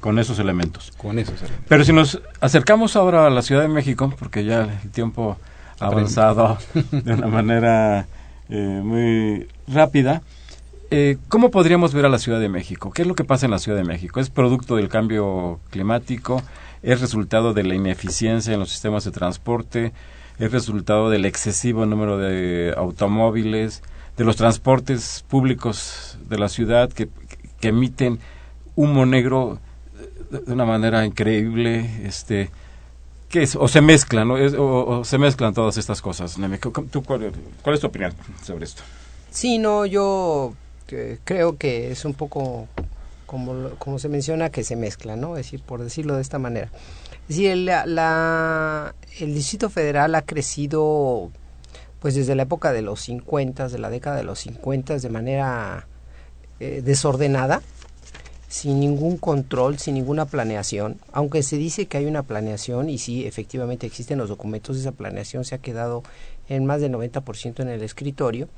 con 0.00 0.18
esos 0.18 0.40
elementos. 0.40 0.92
Con 0.96 1.20
esos 1.20 1.40
elementos. 1.40 1.64
Pero 1.68 1.84
si 1.84 1.92
nos 1.92 2.20
acercamos 2.40 2.96
ahora 2.96 3.28
a 3.28 3.30
la 3.30 3.42
Ciudad 3.42 3.62
de 3.62 3.68
México, 3.68 4.12
porque 4.18 4.44
ya 4.44 4.80
el 4.82 4.90
tiempo 4.90 5.38
ha 5.78 5.86
avanzado 5.86 6.58
de 6.90 7.14
una 7.14 7.28
manera 7.28 8.08
eh, 8.48 8.80
muy 8.82 9.46
rápida, 9.68 10.22
eh, 10.90 11.16
¿cómo 11.28 11.52
podríamos 11.52 11.94
ver 11.94 12.06
a 12.06 12.08
la 12.08 12.18
Ciudad 12.18 12.40
de 12.40 12.48
México? 12.48 12.90
¿Qué 12.90 13.02
es 13.02 13.08
lo 13.08 13.14
que 13.14 13.22
pasa 13.22 13.46
en 13.46 13.52
la 13.52 13.60
Ciudad 13.60 13.78
de 13.78 13.84
México? 13.84 14.18
¿Es 14.18 14.28
producto 14.28 14.74
del 14.74 14.88
cambio 14.88 15.60
climático? 15.70 16.42
¿Es 16.82 17.00
resultado 17.00 17.54
de 17.54 17.62
la 17.62 17.76
ineficiencia 17.76 18.52
en 18.52 18.58
los 18.58 18.70
sistemas 18.70 19.04
de 19.04 19.12
transporte? 19.12 19.92
Es 20.38 20.52
resultado 20.52 21.10
del 21.10 21.24
excesivo 21.24 21.86
número 21.86 22.18
de 22.18 22.74
automóviles, 22.76 23.82
de 24.16 24.24
los 24.24 24.36
transportes 24.36 25.24
públicos 25.28 26.18
de 26.28 26.38
la 26.38 26.48
ciudad 26.48 26.92
que, 26.92 27.08
emiten 27.62 28.18
humo 28.76 29.06
negro 29.06 29.58
de 30.30 30.52
una 30.52 30.66
manera 30.66 31.06
increíble, 31.06 31.88
este, 32.04 32.50
¿qué 33.30 33.44
es? 33.44 33.56
O 33.56 33.68
se 33.68 33.80
mezclan, 33.80 34.30
o, 34.30 35.02
se 35.02 35.16
mezclan 35.16 35.54
todas 35.54 35.78
estas 35.78 36.02
cosas. 36.02 36.36
¿Tú, 36.90 37.02
cuál, 37.02 37.32
es 37.72 37.80
tu 37.80 37.86
opinión 37.86 38.12
sobre 38.44 38.66
esto? 38.66 38.82
Sí, 39.30 39.56
no, 39.56 39.86
yo 39.86 40.52
eh, 40.88 41.18
creo 41.24 41.56
que 41.56 41.90
es 41.90 42.04
un 42.04 42.12
poco 42.12 42.68
como, 43.24 43.70
como 43.78 43.98
se 43.98 44.10
menciona 44.10 44.50
que 44.50 44.62
se 44.62 44.76
mezcla, 44.76 45.16
¿no? 45.16 45.34
Decir, 45.34 45.62
por 45.62 45.82
decirlo 45.82 46.16
de 46.16 46.22
esta 46.22 46.38
manera. 46.38 46.68
Sí, 47.28 47.46
el, 47.46 47.64
la, 47.64 48.94
el 49.18 49.34
Distrito 49.34 49.70
Federal 49.70 50.14
ha 50.14 50.22
crecido 50.22 51.30
pues 52.00 52.14
desde 52.14 52.34
la 52.34 52.42
época 52.42 52.72
de 52.72 52.82
los 52.82 53.00
50, 53.00 53.68
de 53.68 53.78
la 53.78 53.88
década 53.88 54.16
de 54.16 54.24
los 54.24 54.40
50, 54.40 54.98
de 54.98 55.08
manera 55.08 55.86
eh, 56.60 56.82
desordenada, 56.84 57.62
sin 58.46 58.78
ningún 58.78 59.16
control, 59.16 59.78
sin 59.78 59.94
ninguna 59.94 60.26
planeación, 60.26 61.00
aunque 61.12 61.42
se 61.42 61.56
dice 61.56 61.86
que 61.86 61.96
hay 61.96 62.04
una 62.04 62.22
planeación 62.22 62.90
y 62.90 62.98
sí, 62.98 63.26
efectivamente 63.26 63.86
existen 63.86 64.18
los 64.18 64.28
documentos 64.28 64.76
esa 64.76 64.92
planeación, 64.92 65.46
se 65.46 65.54
ha 65.54 65.58
quedado 65.58 66.02
en 66.50 66.66
más 66.66 66.82
del 66.82 66.92
90% 66.92 67.60
en 67.60 67.68
el 67.70 67.82
escritorio, 67.82 68.50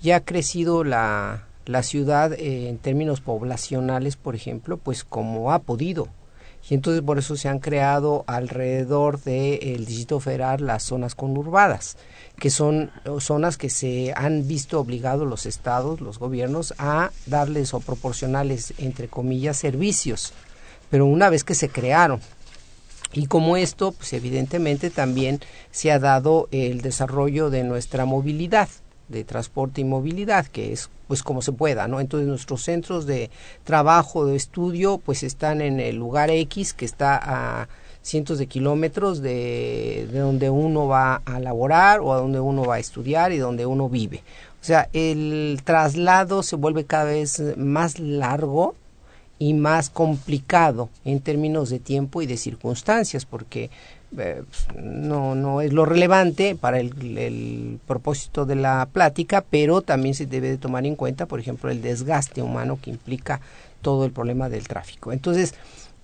ya 0.00 0.16
ha 0.16 0.20
crecido 0.24 0.84
la, 0.84 1.48
la 1.64 1.82
ciudad 1.82 2.34
eh, 2.34 2.68
en 2.68 2.78
términos 2.78 3.20
poblacionales, 3.20 4.16
por 4.16 4.36
ejemplo, 4.36 4.76
pues 4.76 5.02
como 5.02 5.52
ha 5.52 5.58
podido 5.58 6.06
y 6.68 6.74
entonces 6.74 7.02
por 7.02 7.18
eso 7.18 7.36
se 7.36 7.48
han 7.48 7.60
creado 7.60 8.24
alrededor 8.26 9.20
del 9.22 9.86
Distrito 9.86 10.18
Federal 10.18 10.66
las 10.66 10.82
zonas 10.82 11.14
conurbadas, 11.14 11.96
que 12.38 12.50
son 12.50 12.90
zonas 13.20 13.56
que 13.56 13.70
se 13.70 14.12
han 14.16 14.48
visto 14.48 14.80
obligados 14.80 15.28
los 15.28 15.46
estados, 15.46 16.00
los 16.00 16.18
gobiernos, 16.18 16.74
a 16.78 17.10
darles 17.26 17.72
o 17.72 17.80
proporcionarles, 17.80 18.74
entre 18.78 19.08
comillas, 19.08 19.56
servicios. 19.56 20.32
Pero 20.90 21.06
una 21.06 21.30
vez 21.30 21.44
que 21.44 21.54
se 21.54 21.68
crearon, 21.68 22.20
y 23.12 23.26
como 23.26 23.56
esto, 23.56 23.92
pues 23.92 24.12
evidentemente 24.12 24.90
también 24.90 25.40
se 25.70 25.92
ha 25.92 25.98
dado 26.00 26.48
el 26.50 26.80
desarrollo 26.80 27.48
de 27.48 27.62
nuestra 27.62 28.04
movilidad 28.04 28.68
de 29.08 29.24
transporte 29.24 29.80
y 29.80 29.84
movilidad, 29.84 30.46
que 30.46 30.72
es 30.72 30.90
pues 31.08 31.22
como 31.22 31.40
se 31.42 31.52
pueda, 31.52 31.86
¿no? 31.86 32.00
Entonces 32.00 32.28
nuestros 32.28 32.62
centros 32.62 33.06
de 33.06 33.30
trabajo, 33.64 34.26
de 34.26 34.36
estudio, 34.36 34.98
pues 34.98 35.22
están 35.22 35.60
en 35.60 35.78
el 35.78 35.96
lugar 35.96 36.30
X, 36.30 36.72
que 36.72 36.84
está 36.84 37.20
a 37.22 37.68
cientos 38.02 38.38
de 38.38 38.46
kilómetros 38.46 39.20
de, 39.20 40.08
de 40.10 40.18
donde 40.18 40.50
uno 40.50 40.86
va 40.86 41.22
a 41.24 41.40
laborar 41.40 42.00
o 42.00 42.12
a 42.12 42.18
donde 42.18 42.40
uno 42.40 42.64
va 42.64 42.76
a 42.76 42.78
estudiar 42.78 43.32
y 43.32 43.38
donde 43.38 43.66
uno 43.66 43.88
vive. 43.88 44.22
O 44.60 44.64
sea, 44.64 44.88
el 44.92 45.60
traslado 45.64 46.42
se 46.42 46.56
vuelve 46.56 46.84
cada 46.84 47.04
vez 47.04 47.40
más 47.56 48.00
largo 48.00 48.74
y 49.38 49.54
más 49.54 49.90
complicado 49.90 50.88
en 51.04 51.20
términos 51.20 51.70
de 51.70 51.78
tiempo 51.78 52.22
y 52.22 52.26
de 52.26 52.36
circunstancias, 52.36 53.26
porque 53.26 53.70
eh, 54.18 54.42
no, 54.76 55.34
no 55.34 55.60
es 55.60 55.72
lo 55.72 55.84
relevante 55.84 56.54
para 56.54 56.80
el, 56.80 57.78
propósito 57.86 58.46
de 58.46 58.56
la 58.56 58.88
plática, 58.92 59.44
pero 59.48 59.82
también 59.82 60.14
se 60.14 60.26
debe 60.26 60.48
de 60.48 60.58
tomar 60.58 60.86
en 60.86 60.96
cuenta, 60.96 61.26
por 61.26 61.40
ejemplo, 61.40 61.70
el 61.70 61.82
desgaste 61.82 62.42
humano 62.42 62.78
que 62.80 62.90
implica 62.90 63.40
todo 63.82 64.04
el 64.04 64.12
problema 64.12 64.48
del 64.48 64.66
tráfico. 64.66 65.12
Entonces, 65.12 65.54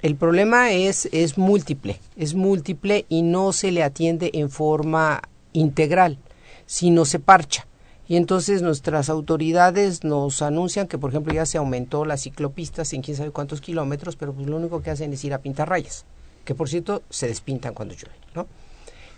el 0.02 0.16
problema 0.16 0.72
es, 0.72 1.08
es 1.12 1.38
múltiple, 1.38 2.00
es 2.16 2.34
múltiple 2.34 3.06
y 3.08 3.22
no 3.22 3.52
se 3.52 3.70
le 3.70 3.82
atiende 3.82 4.30
en 4.34 4.50
forma 4.50 5.22
integral, 5.52 6.18
sino 6.66 7.04
se 7.04 7.18
parcha. 7.18 7.66
y 8.08 8.16
entonces 8.16 8.62
nuestras 8.62 9.08
autoridades 9.08 10.04
nos 10.04 10.42
anuncian 10.42 10.88
que, 10.88 10.98
por 10.98 11.10
ejemplo, 11.10 11.32
ya 11.32 11.46
se 11.46 11.58
aumentó 11.58 12.04
las 12.04 12.22
ciclopistas 12.22 12.92
en 12.92 13.02
quién 13.02 13.16
sabe 13.16 13.30
cuántos 13.30 13.60
kilómetros, 13.60 14.16
pero 14.16 14.32
pues 14.32 14.46
lo 14.48 14.56
único 14.56 14.82
que 14.82 14.90
hacen 14.90 15.12
es 15.12 15.24
ir 15.24 15.34
a 15.34 15.38
pintar 15.38 15.68
rayas, 15.68 16.04
que 16.44 16.54
por 16.54 16.68
cierto 16.68 17.02
se 17.10 17.28
despintan 17.28 17.74
cuando 17.74 17.94
llueve, 17.94 18.16
¿no? 18.34 18.46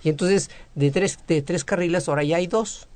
Y 0.03 0.11
entonces 0.11 0.51
de 0.75 0.91
tres, 0.91 1.19
de 1.27 1.43
tres 1.43 1.65
carriles 1.65 2.09
ahora 2.09 2.23
ya 2.25 2.37
hay 2.37 2.47
dos. 2.47 2.89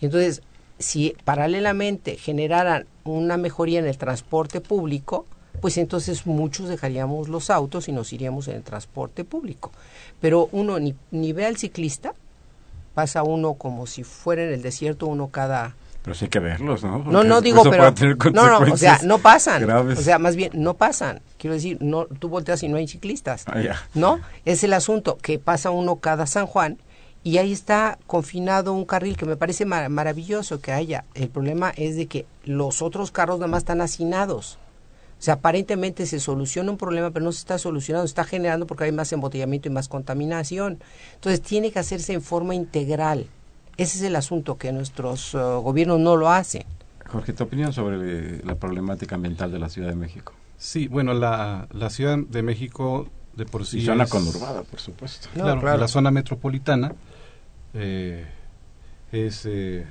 Y 0.00 0.06
entonces, 0.06 0.42
si 0.78 1.16
paralelamente 1.24 2.16
generaran 2.16 2.86
una 3.04 3.36
mejoría 3.36 3.80
en 3.80 3.86
el 3.86 3.98
transporte 3.98 4.60
público, 4.60 5.26
pues 5.60 5.76
entonces 5.76 6.26
muchos 6.26 6.68
dejaríamos 6.68 7.28
los 7.28 7.50
autos 7.50 7.88
y 7.88 7.92
nos 7.92 8.12
iríamos 8.12 8.48
en 8.48 8.56
el 8.56 8.62
transporte 8.62 9.24
público. 9.24 9.72
Pero 10.20 10.48
uno 10.52 10.78
ni, 10.78 10.94
ni 11.10 11.32
ve 11.32 11.46
al 11.46 11.56
ciclista, 11.56 12.14
pasa 12.94 13.22
uno 13.22 13.54
como 13.54 13.86
si 13.86 14.04
fuera 14.04 14.44
en 14.44 14.52
el 14.52 14.62
desierto, 14.62 15.06
uno 15.06 15.28
cada... 15.28 15.76
Pero 16.02 16.14
sí 16.16 16.24
hay 16.24 16.30
que 16.30 16.40
verlos, 16.40 16.82
¿no? 16.82 16.98
no, 16.98 17.22
no 17.22 17.40
digo, 17.40 17.62
pero... 17.70 17.84
No, 18.32 18.46
no, 18.48 18.58
o 18.72 18.76
sea, 18.76 18.98
no 19.04 19.18
pasan. 19.18 19.62
O 19.70 20.02
sea, 20.02 20.18
más 20.18 20.34
bien, 20.34 20.50
no 20.54 20.74
pasan. 20.74 21.20
Quiero 21.38 21.54
decir, 21.54 21.78
no, 21.80 22.06
tú 22.06 22.28
volteas 22.28 22.62
y 22.64 22.68
no 22.68 22.76
hay 22.76 22.88
ciclistas. 22.88 23.44
Ah, 23.46 23.60
ya. 23.60 23.80
¿No? 23.94 24.20
Es 24.44 24.64
el 24.64 24.72
asunto, 24.72 25.16
que 25.22 25.38
pasa 25.38 25.70
uno 25.70 25.96
cada 25.96 26.26
San 26.26 26.46
Juan 26.46 26.78
y 27.22 27.38
ahí 27.38 27.52
está 27.52 27.98
confinado 28.08 28.72
un 28.72 28.84
carril 28.84 29.16
que 29.16 29.26
me 29.26 29.36
parece 29.36 29.64
mar- 29.64 29.88
maravilloso 29.90 30.60
que 30.60 30.72
haya. 30.72 31.04
El 31.14 31.28
problema 31.28 31.72
es 31.76 31.94
de 31.94 32.06
que 32.06 32.26
los 32.44 32.82
otros 32.82 33.12
carros 33.12 33.38
nada 33.38 33.46
más 33.52 33.58
están 33.62 33.80
hacinados. 33.80 34.58
O 35.20 35.24
sea, 35.24 35.34
aparentemente 35.34 36.04
se 36.06 36.18
soluciona 36.18 36.72
un 36.72 36.78
problema, 36.78 37.12
pero 37.12 37.24
no 37.24 37.30
se 37.30 37.38
está 37.38 37.58
solucionando, 37.58 38.08
se 38.08 38.10
está 38.10 38.24
generando 38.24 38.66
porque 38.66 38.82
hay 38.84 38.92
más 38.92 39.12
embotellamiento 39.12 39.68
y 39.68 39.70
más 39.72 39.86
contaminación. 39.86 40.80
Entonces, 41.14 41.40
tiene 41.42 41.70
que 41.70 41.78
hacerse 41.78 42.12
en 42.12 42.22
forma 42.22 42.56
integral. 42.56 43.26
Ese 43.76 43.98
es 43.98 44.02
el 44.02 44.16
asunto, 44.16 44.58
que 44.58 44.70
nuestros 44.72 45.34
eh, 45.34 45.38
gobiernos 45.38 45.98
no 46.00 46.16
lo 46.16 46.30
hacen. 46.30 46.64
Jorge, 47.06 47.32
¿tu 47.32 47.44
opinión 47.44 47.72
sobre 47.72 47.96
eh, 48.36 48.40
la 48.44 48.54
problemática 48.54 49.14
ambiental 49.16 49.50
de 49.52 49.58
la 49.58 49.68
Ciudad 49.68 49.88
de 49.88 49.96
México? 49.96 50.32
Sí, 50.58 50.88
bueno, 50.88 51.14
la, 51.14 51.66
la 51.72 51.90
Ciudad 51.90 52.18
de 52.18 52.42
México 52.42 53.08
de 53.34 53.44
por 53.46 53.66
sí 53.66 53.78
y 53.80 53.84
zona 53.86 54.04
es- 54.04 54.10
conurbada, 54.10 54.62
por 54.62 54.78
supuesto. 54.80 55.28
No, 55.34 55.44
claro, 55.44 55.60
claro. 55.60 55.78
la 55.78 55.88
zona 55.88 56.10
metropolitana 56.10 56.92
eh, 57.74 58.24
es, 59.10 59.42
eh, 59.46 59.86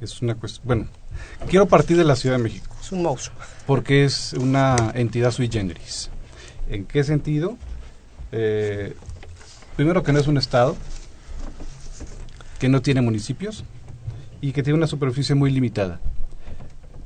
es 0.00 0.20
una 0.22 0.34
cuestión... 0.34 0.66
Bueno, 0.66 0.86
quiero 1.48 1.66
partir 1.66 1.96
de 1.96 2.04
la 2.04 2.16
Ciudad 2.16 2.36
de 2.36 2.42
México. 2.42 2.74
Es 2.80 2.90
un 2.92 3.02
monstruo. 3.02 3.36
porque 3.66 4.04
es 4.04 4.32
una 4.32 4.90
entidad 4.94 5.30
sui 5.30 5.48
generis. 5.48 6.10
¿En 6.68 6.84
qué 6.86 7.04
sentido? 7.04 7.56
Eh, 8.32 8.94
primero 9.76 10.02
que 10.02 10.12
no 10.12 10.18
es 10.18 10.26
un 10.26 10.38
estado, 10.38 10.76
que 12.62 12.68
no 12.68 12.80
tiene 12.80 13.02
municipios 13.02 13.64
y 14.40 14.52
que 14.52 14.62
tiene 14.62 14.76
una 14.76 14.86
superficie 14.86 15.34
muy 15.34 15.50
limitada 15.50 15.98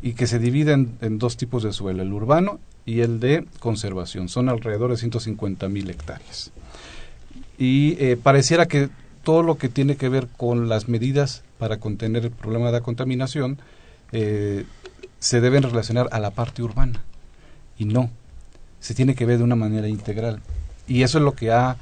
y 0.02 0.12
que 0.12 0.26
se 0.26 0.38
divide 0.38 0.74
en, 0.74 1.18
dos 1.18 1.38
tipos 1.38 1.62
de 1.62 1.72
suelo, 1.72 2.02
el 2.02 2.12
urbano 2.12 2.60
y 2.84 3.00
el 3.00 3.20
de 3.20 3.46
conservación. 3.58 4.28
Son 4.28 4.50
alrededor 4.50 4.90
de 4.90 4.98
150 4.98 5.66
mil 5.70 5.88
hectáreas. 5.88 6.52
Y 7.56 7.96
eh, 8.04 8.18
pareciera 8.22 8.66
que 8.66 8.90
todo 9.22 9.42
lo 9.42 9.56
que 9.56 9.70
tiene 9.70 9.96
que 9.96 10.10
ver 10.10 10.28
con 10.36 10.68
las 10.68 10.90
medidas 10.90 11.42
para 11.58 11.78
contener 11.78 12.26
el 12.26 12.32
problema 12.32 12.66
de 12.66 12.72
la 12.72 12.80
contaminación 12.82 13.58
eh, 14.12 14.66
se 15.20 15.40
deben 15.40 15.62
relacionar 15.62 16.10
a 16.12 16.20
la 16.20 16.32
parte 16.32 16.62
urbana. 16.62 17.02
Y 17.78 17.86
no, 17.86 18.10
se 18.78 18.94
tiene 18.94 19.14
que 19.14 19.24
ver 19.24 19.38
de 19.38 19.44
una 19.44 19.56
manera 19.56 19.88
integral. 19.88 20.42
Y 20.86 21.00
eso 21.00 21.16
es 21.16 21.24
lo 21.24 21.32
que 21.32 21.50
ha 21.50 21.78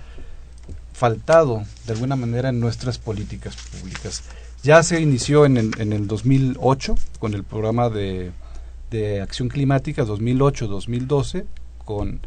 faltado 0.95 1.64
de 1.86 1.92
alguna 1.92 2.16
manera 2.16 2.49
en 2.49 2.61
nuestras 2.61 2.99
políticas 2.99 3.57
públicas. 3.57 4.22
Ya 4.62 4.82
se 4.82 5.01
inició 5.01 5.45
en 5.45 5.59
el, 5.59 5.70
en 5.78 5.92
el 5.92 6.07
2008 6.07 6.95
con 7.18 7.34
el 7.34 7.45
programa 7.45 7.90
de, 7.90 8.30
de 8.90 9.20
acción 9.20 9.49
climática 9.49 10.05
2008-2012 10.05 11.45
con 11.84 12.20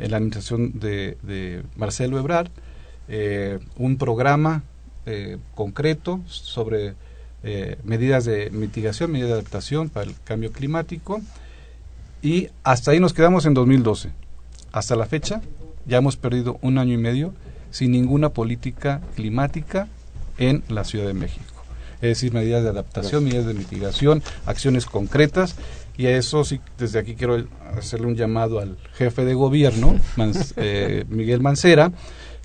eh, 0.00 0.08
la 0.08 0.16
administración 0.16 0.80
de, 0.80 1.16
de 1.22 1.62
Marcelo 1.76 2.18
Ebrard, 2.18 2.50
eh, 3.06 3.60
un 3.76 3.96
programa 3.96 4.64
eh, 5.06 5.36
concreto 5.54 6.20
sobre 6.26 6.94
eh, 7.42 7.76
medidas 7.84 8.24
de 8.24 8.48
mitigación, 8.50 9.12
medidas 9.12 9.28
de 9.28 9.34
adaptación 9.34 9.90
para 9.90 10.06
el 10.06 10.16
cambio 10.24 10.50
climático 10.50 11.20
y 12.22 12.48
hasta 12.62 12.92
ahí 12.92 13.00
nos 13.00 13.12
quedamos 13.12 13.44
en 13.44 13.52
2012. 13.52 14.10
Hasta 14.72 14.96
la 14.96 15.04
fecha 15.04 15.42
ya 15.84 15.98
hemos 15.98 16.16
perdido 16.16 16.58
un 16.62 16.78
año 16.78 16.94
y 16.94 16.96
medio 16.96 17.34
sin 17.74 17.90
ninguna 17.90 18.28
política 18.28 19.00
climática 19.16 19.88
en 20.38 20.62
la 20.68 20.84
Ciudad 20.84 21.08
de 21.08 21.14
México. 21.14 21.64
Es 21.96 22.10
decir, 22.10 22.32
medidas 22.32 22.62
de 22.62 22.68
adaptación, 22.68 23.24
medidas 23.24 23.46
de 23.46 23.54
mitigación, 23.54 24.22
acciones 24.46 24.86
concretas 24.86 25.56
y 25.96 26.06
a 26.06 26.16
eso 26.16 26.44
sí, 26.44 26.60
desde 26.78 27.00
aquí 27.00 27.16
quiero 27.16 27.44
hacerle 27.76 28.06
un 28.06 28.14
llamado 28.14 28.60
al 28.60 28.78
jefe 28.92 29.24
de 29.24 29.34
gobierno, 29.34 29.98
eh, 30.56 31.04
Miguel 31.08 31.40
Mancera, 31.40 31.90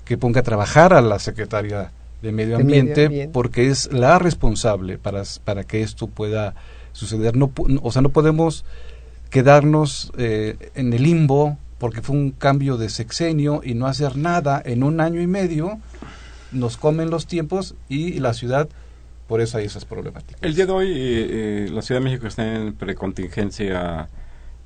que 0.04 0.18
ponga 0.18 0.40
a 0.40 0.42
trabajar 0.42 0.92
a 0.94 1.00
la 1.00 1.20
secretaria 1.20 1.92
de 2.22 2.32
Medio 2.32 2.58
De 2.58 2.64
Medio 2.64 2.80
Ambiente, 2.90 3.30
porque 3.32 3.68
es 3.68 3.92
la 3.92 4.18
responsable 4.18 4.98
para, 4.98 5.22
para 5.44 5.62
que 5.62 5.82
esto 5.82 6.08
pueda 6.08 6.56
suceder. 6.90 7.36
No, 7.36 7.52
o 7.82 7.92
sea, 7.92 8.02
no 8.02 8.08
podemos 8.08 8.64
quedarnos 9.30 10.10
eh, 10.18 10.72
en 10.74 10.92
el 10.92 11.04
limbo 11.04 11.56
porque 11.80 12.02
fue 12.02 12.14
un 12.14 12.30
cambio 12.30 12.76
de 12.76 12.90
sexenio 12.90 13.62
y 13.64 13.74
no 13.74 13.86
hacer 13.86 14.16
nada 14.16 14.62
en 14.64 14.84
un 14.84 15.00
año 15.00 15.20
y 15.20 15.26
medio 15.26 15.80
nos 16.52 16.76
comen 16.76 17.10
los 17.10 17.26
tiempos 17.26 17.74
y 17.88 18.20
la 18.20 18.34
ciudad 18.34 18.68
por 19.26 19.40
eso 19.40 19.58
hay 19.58 19.64
esas 19.66 19.84
problemáticas. 19.84 20.42
El 20.42 20.54
día 20.56 20.66
de 20.66 20.72
hoy 20.72 20.88
eh, 20.90 20.96
eh, 21.66 21.68
la 21.72 21.82
Ciudad 21.82 22.00
de 22.00 22.04
México 22.04 22.26
está 22.26 22.52
en 22.54 22.74
precontingencia 22.74 24.08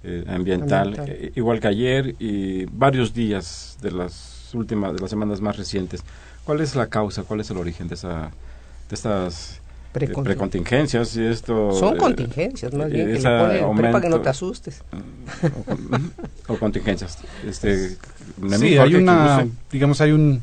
eh, 0.03 0.25
ambiental, 0.27 0.89
Ambiental. 0.89 1.09
eh, 1.09 1.33
igual 1.35 1.61
que 1.61 1.69
ayer 1.69 2.15
y 2.19 2.65
varios 2.67 3.15
días 3.15 3.79
de 3.81 3.91
las 3.91 4.51
últimas, 4.55 4.95
de 4.95 5.01
las 5.01 5.11
semanas 5.11 5.41
más 5.41 5.57
recientes. 5.57 6.03
¿Cuál 6.45 6.61
es 6.61 6.75
la 6.77 6.89
causa, 6.89 7.23
cuál 7.23 7.41
es 7.41 7.51
el 7.51 7.57
origen 7.59 7.89
de, 7.89 7.95
esa, 7.95 8.31
de 8.89 8.95
estas 8.95 9.61
precontingencias 9.95 11.17
y 11.17 11.25
esto? 11.25 11.73
Son 11.73 11.95
eh, 11.95 11.99
contingencias, 11.99 12.73
más 12.75 12.91
bien, 12.91 13.07
que 13.07 13.13
le 13.15 13.21
prepa 13.77 14.01
que 14.01 14.09
no 14.09 14.21
te 14.21 14.29
asustes. 14.29 14.83
o, 16.49 16.53
o 16.55 16.59
contingencias. 16.59 17.19
Este, 17.47 17.97
Sí, 18.59 18.77
hay 18.79 18.95
una, 18.97 19.47
digamos, 19.71 20.01
hay 20.01 20.11
un, 20.13 20.43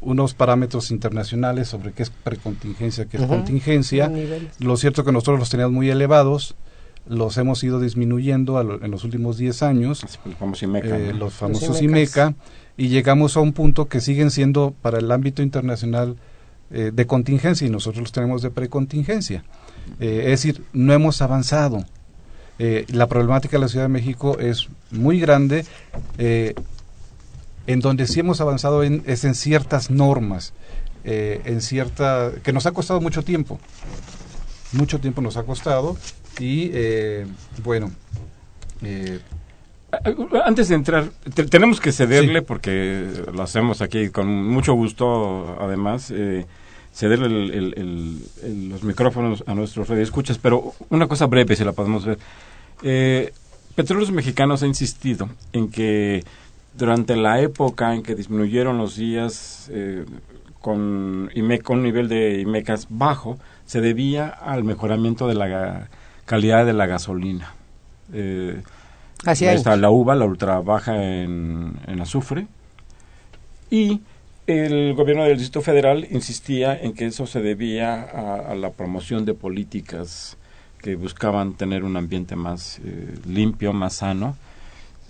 unos 0.00 0.34
parámetros 0.34 0.90
internacionales 0.90 1.68
sobre 1.68 1.92
qué 1.92 2.02
es 2.02 2.10
precontingencia, 2.10 3.04
qué 3.06 3.18
es 3.18 3.22
contingencia. 3.26 4.10
Lo 4.58 4.76
cierto 4.76 5.02
es 5.02 5.06
que 5.06 5.12
nosotros 5.12 5.38
los 5.38 5.50
teníamos 5.50 5.72
muy 5.74 5.88
elevados, 5.90 6.56
los 7.06 7.36
hemos 7.38 7.62
ido 7.64 7.80
disminuyendo 7.80 8.58
a 8.58 8.64
lo- 8.64 8.82
en 8.84 8.90
los 8.90 9.04
últimos 9.04 9.36
10 9.38 9.62
años, 9.62 10.04
el 10.26 10.34
famoso 10.34 10.64
IMECA, 10.64 10.98
eh, 10.98 11.12
¿no? 11.12 11.18
los 11.18 11.34
famosos. 11.34 11.80
IMECA, 11.82 12.34
y 12.76 12.88
llegamos 12.88 13.36
a 13.36 13.40
un 13.40 13.52
punto 13.52 13.88
que 13.88 14.00
siguen 14.00 14.30
siendo 14.30 14.74
para 14.82 14.98
el 14.98 15.10
ámbito 15.10 15.42
internacional 15.42 16.16
eh, 16.70 16.90
de 16.92 17.06
contingencia 17.06 17.66
y 17.66 17.70
nosotros 17.70 18.02
los 18.02 18.12
tenemos 18.12 18.42
de 18.42 18.50
precontingencia. 18.50 19.44
Eh, 19.98 20.20
es 20.24 20.30
decir, 20.42 20.62
no 20.72 20.92
hemos 20.92 21.20
avanzado. 21.22 21.84
Eh, 22.58 22.84
la 22.88 23.06
problemática 23.08 23.56
de 23.56 23.62
la 23.62 23.68
Ciudad 23.68 23.86
de 23.86 23.88
México 23.88 24.38
es 24.38 24.68
muy 24.90 25.18
grande. 25.20 25.64
en 27.66 27.80
donde 27.80 28.06
sí 28.06 28.20
hemos 28.20 28.40
avanzado 28.40 28.82
en, 28.82 29.02
es 29.06 29.24
en 29.24 29.34
ciertas 29.34 29.90
normas, 29.90 30.52
en 31.04 31.60
cierta 31.60 32.32
que 32.42 32.52
nos 32.52 32.66
ha 32.66 32.72
costado 32.72 33.00
mucho 33.00 33.22
tiempo, 33.22 33.58
mucho 34.72 34.98
tiempo 34.98 35.20
nos 35.20 35.36
ha 35.36 35.44
costado 35.44 35.96
y 36.38 36.70
eh, 36.72 37.26
bueno, 37.62 37.90
eh, 38.82 39.20
Antes 40.44 40.68
de 40.68 40.76
entrar, 40.76 41.10
te- 41.34 41.44
tenemos 41.44 41.80
que 41.80 41.90
cederle 41.92 42.38
Sí. 42.40 42.44
porque 42.46 43.06
lo 43.32 43.42
hacemos 43.42 43.82
aquí 43.82 44.08
con 44.10 44.28
mucho 44.28 44.72
gusto, 44.74 45.56
además, 45.60 46.12
eh, 46.14 46.46
cederle 46.92 47.26
el- 47.26 47.50
el- 47.50 47.74
el- 47.76 48.18
el- 48.42 48.68
los 48.70 48.82
micrófonos 48.82 49.44
a 49.46 49.54
nuestros 49.54 49.88
radioescuchas, 49.88 50.38
pero 50.38 50.74
una 50.90 51.06
cosa 51.06 51.26
breve, 51.26 51.56
si 51.56 51.64
la 51.64 51.72
podemos 51.72 52.04
ver. 52.04 52.18
Eh, 52.82 53.32
Petróleos 53.74 54.10
Mexicanos 54.10 54.62
ha 54.62 54.66
insistido 54.66 55.28
en 55.52 55.70
que 55.70 56.24
durante 56.76 57.16
la 57.16 57.40
época 57.40 57.94
en 57.94 58.02
que 58.02 58.14
disminuyeron 58.14 58.78
los 58.78 58.96
días 58.96 59.68
eh, 59.72 60.04
con, 60.60 61.30
con 61.64 61.78
un 61.78 61.82
nivel 61.84 62.08
de 62.08 62.40
IMECAS 62.40 62.86
bajo, 62.90 63.38
se 63.66 63.80
debía 63.80 64.28
al 64.28 64.64
mejoramiento 64.64 65.28
de 65.28 65.34
la 65.34 65.88
calidad 66.26 66.66
de 66.66 66.72
la 66.72 66.86
gasolina. 66.86 67.54
Eh, 68.12 68.60
Así 69.24 69.44
está 69.46 69.76
la 69.76 69.90
uva, 69.90 70.14
la 70.14 70.24
ultra 70.26 70.60
baja 70.60 71.02
en, 71.02 71.74
en 71.86 72.00
azufre. 72.00 72.46
Y 73.70 74.00
el 74.58 74.94
gobierno 74.94 75.24
del 75.24 75.36
Distrito 75.38 75.62
Federal 75.62 76.06
insistía 76.10 76.78
en 76.80 76.92
que 76.94 77.06
eso 77.06 77.26
se 77.26 77.40
debía 77.40 78.02
a, 78.02 78.50
a 78.52 78.54
la 78.54 78.70
promoción 78.70 79.24
de 79.24 79.34
políticas 79.34 80.36
que 80.82 80.96
buscaban 80.96 81.54
tener 81.54 81.84
un 81.84 81.96
ambiente 81.96 82.36
más 82.36 82.80
eh, 82.84 83.14
limpio, 83.26 83.72
más 83.72 83.94
sano. 83.96 84.36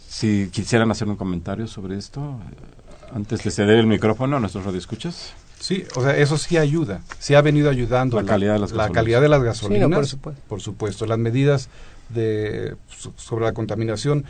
Si 0.09 0.49
quisieran 0.53 0.91
hacer 0.91 1.09
un 1.09 1.17
comentario 1.17 1.67
sobre 1.67 1.97
esto, 1.97 2.41
eh, 2.51 3.15
antes 3.15 3.43
de 3.45 3.51
ceder 3.51 3.79
el 3.79 3.87
micrófono 3.87 4.37
a 4.37 4.41
nuestros 4.41 4.65
radioescuchas. 4.65 5.33
Sí, 5.61 5.85
o 5.95 6.03
sea, 6.03 6.17
eso 6.17 6.39
sí 6.39 6.57
ayuda, 6.57 7.03
sí 7.19 7.35
ha 7.35 7.43
venido 7.43 7.69
ayudando 7.71 8.21
La 8.21 8.27
calidad 8.27 8.55
de 8.55 8.61
las 8.61 8.71
la 8.73 8.79
gasolinas. 8.79 8.95
calidad 8.95 9.21
de 9.21 9.29
las 9.29 9.43
gasolinas, 9.43 9.87
Sí, 9.87 9.91
no, 9.91 9.97
por 9.97 10.07
supuesto. 10.07 10.43
por 10.49 10.61
supuesto, 10.63 11.07
las 11.07 11.19
medidas 11.19 11.69
de 12.09 12.77
so- 12.89 13.13
sobre 13.17 13.45
la 13.45 13.53
contaminación, 13.53 14.25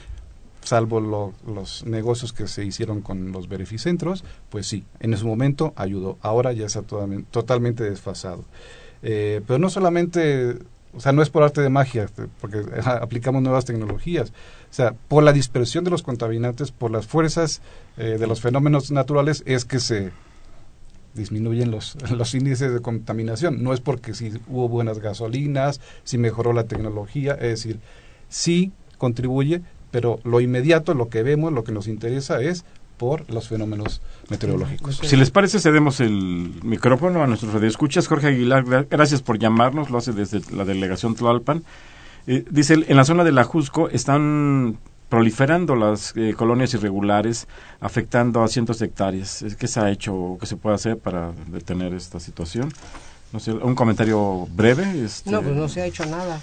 salvo 0.63 1.01
lo- 1.01 1.33
los 1.47 1.85
negocios 1.87 2.33
que 2.33 2.47
se 2.49 2.65
hicieron 2.65 3.01
con 3.01 3.33
los 3.33 3.49
beneficentros, 3.49 4.25
pues 4.51 4.67
sí, 4.67 4.85
en 5.01 5.15
ese 5.15 5.25
momento 5.25 5.73
ayudó. 5.77 6.19
Ahora 6.21 6.53
ya 6.53 6.67
está 6.67 6.83
totalmente, 7.31 7.85
desfasado. 7.85 8.45
Eh, 9.03 9.41
pero 9.47 9.59
no 9.59 9.71
solamente, 9.71 10.59
o 10.95 11.01
sea, 11.01 11.13
no 11.13 11.23
es 11.23 11.31
por 11.31 11.43
arte 11.43 11.61
de 11.63 11.71
magia, 11.71 12.09
porque 12.41 12.63
aplicamos 12.85 13.43
nuevas 13.43 13.65
tecnologías. 13.65 14.31
O 14.71 14.73
sea, 14.75 14.93
por 15.09 15.23
la 15.23 15.33
dispersión 15.33 15.85
de 15.85 15.91
los 15.91 16.03
contaminantes, 16.03 16.71
por 16.71 16.91
las 16.91 17.07
fuerzas 17.07 17.61
eh, 17.97 18.17
de 18.21 18.27
los 18.27 18.41
fenómenos 18.41 18.91
naturales, 18.91 19.43
es 19.47 19.65
que 19.65 19.81
se 19.81 20.11
disminuyen 21.15 21.71
los, 21.71 21.97
los 22.11 22.35
índices 22.35 22.73
de 22.73 22.81
contaminación. 22.81 23.63
No 23.63 23.73
es 23.73 23.81
porque 23.81 24.15
si 24.15 24.33
hubo 24.49 24.69
buenas 24.69 24.99
gasolinas, 25.01 25.81
si 26.05 26.19
mejoró 26.19 26.53
la 26.53 26.65
tecnología, 26.65 27.33
es 27.35 27.41
decir, 27.63 27.81
sí 28.29 28.73
contribuye, 28.99 29.63
pero 29.91 30.21
lo 30.25 30.41
inmediato, 30.41 30.95
lo 30.95 31.09
que 31.09 31.23
vemos, 31.23 31.53
lo 31.53 31.65
que 31.65 31.73
nos 31.73 31.89
interesa 31.89 32.41
es 32.41 32.65
por 32.97 33.31
los 33.33 33.49
fenómenos 33.49 34.03
meteorológicos. 34.29 35.01
Si 35.03 35.17
les 35.17 35.31
parece, 35.31 35.59
cedemos 35.59 36.01
el 36.01 36.53
micrófono 36.63 37.23
a 37.23 37.27
nuestros 37.27 37.55
radioescuchas. 37.55 38.07
Jorge 38.07 38.27
Aguilar, 38.29 38.65
gra- 38.65 38.87
gracias 38.91 39.23
por 39.23 39.39
llamarnos, 39.39 39.89
lo 39.91 39.97
hace 39.99 40.13
desde 40.13 40.43
la 40.55 40.65
delegación 40.67 41.15
Tlalpan. 41.15 41.65
Eh, 42.27 42.45
dice, 42.51 42.75
en 42.87 42.97
la 42.97 43.05
zona 43.05 43.25
de 43.25 43.33
la 43.33 43.45
Jusco 43.45 43.89
están 43.89 44.77
proliferando 45.09 45.75
las 45.77 46.13
eh, 46.17 46.35
colonias 46.37 46.75
irregulares, 46.75 47.49
afectando 47.81 48.43
a 48.43 48.49
cientos 48.49 48.79
de 48.79 48.87
hectáreas. 48.87 49.43
Eh, 49.43 49.57
¿Qué 49.59 49.67
se 49.67 49.81
ha 49.81 49.91
hecho 49.91 50.15
o 50.15 50.39
qué 50.39 50.45
se 50.47 50.57
puede 50.57 50.75
hacer 50.77 50.99
para 50.99 51.33
detener 51.51 51.95
esta 51.95 52.21
situación? 52.21 52.71
No 53.33 53.41
sé, 53.41 53.53
un 53.53 53.75
comentario 53.75 54.47
breve. 54.55 55.05
Este, 55.05 55.31
No, 55.31 55.43
pues 55.43 55.55
no 55.55 55.69
se 55.69 55.83
ha 55.83 55.87
hecho 55.87 56.05
nada. 56.07 56.41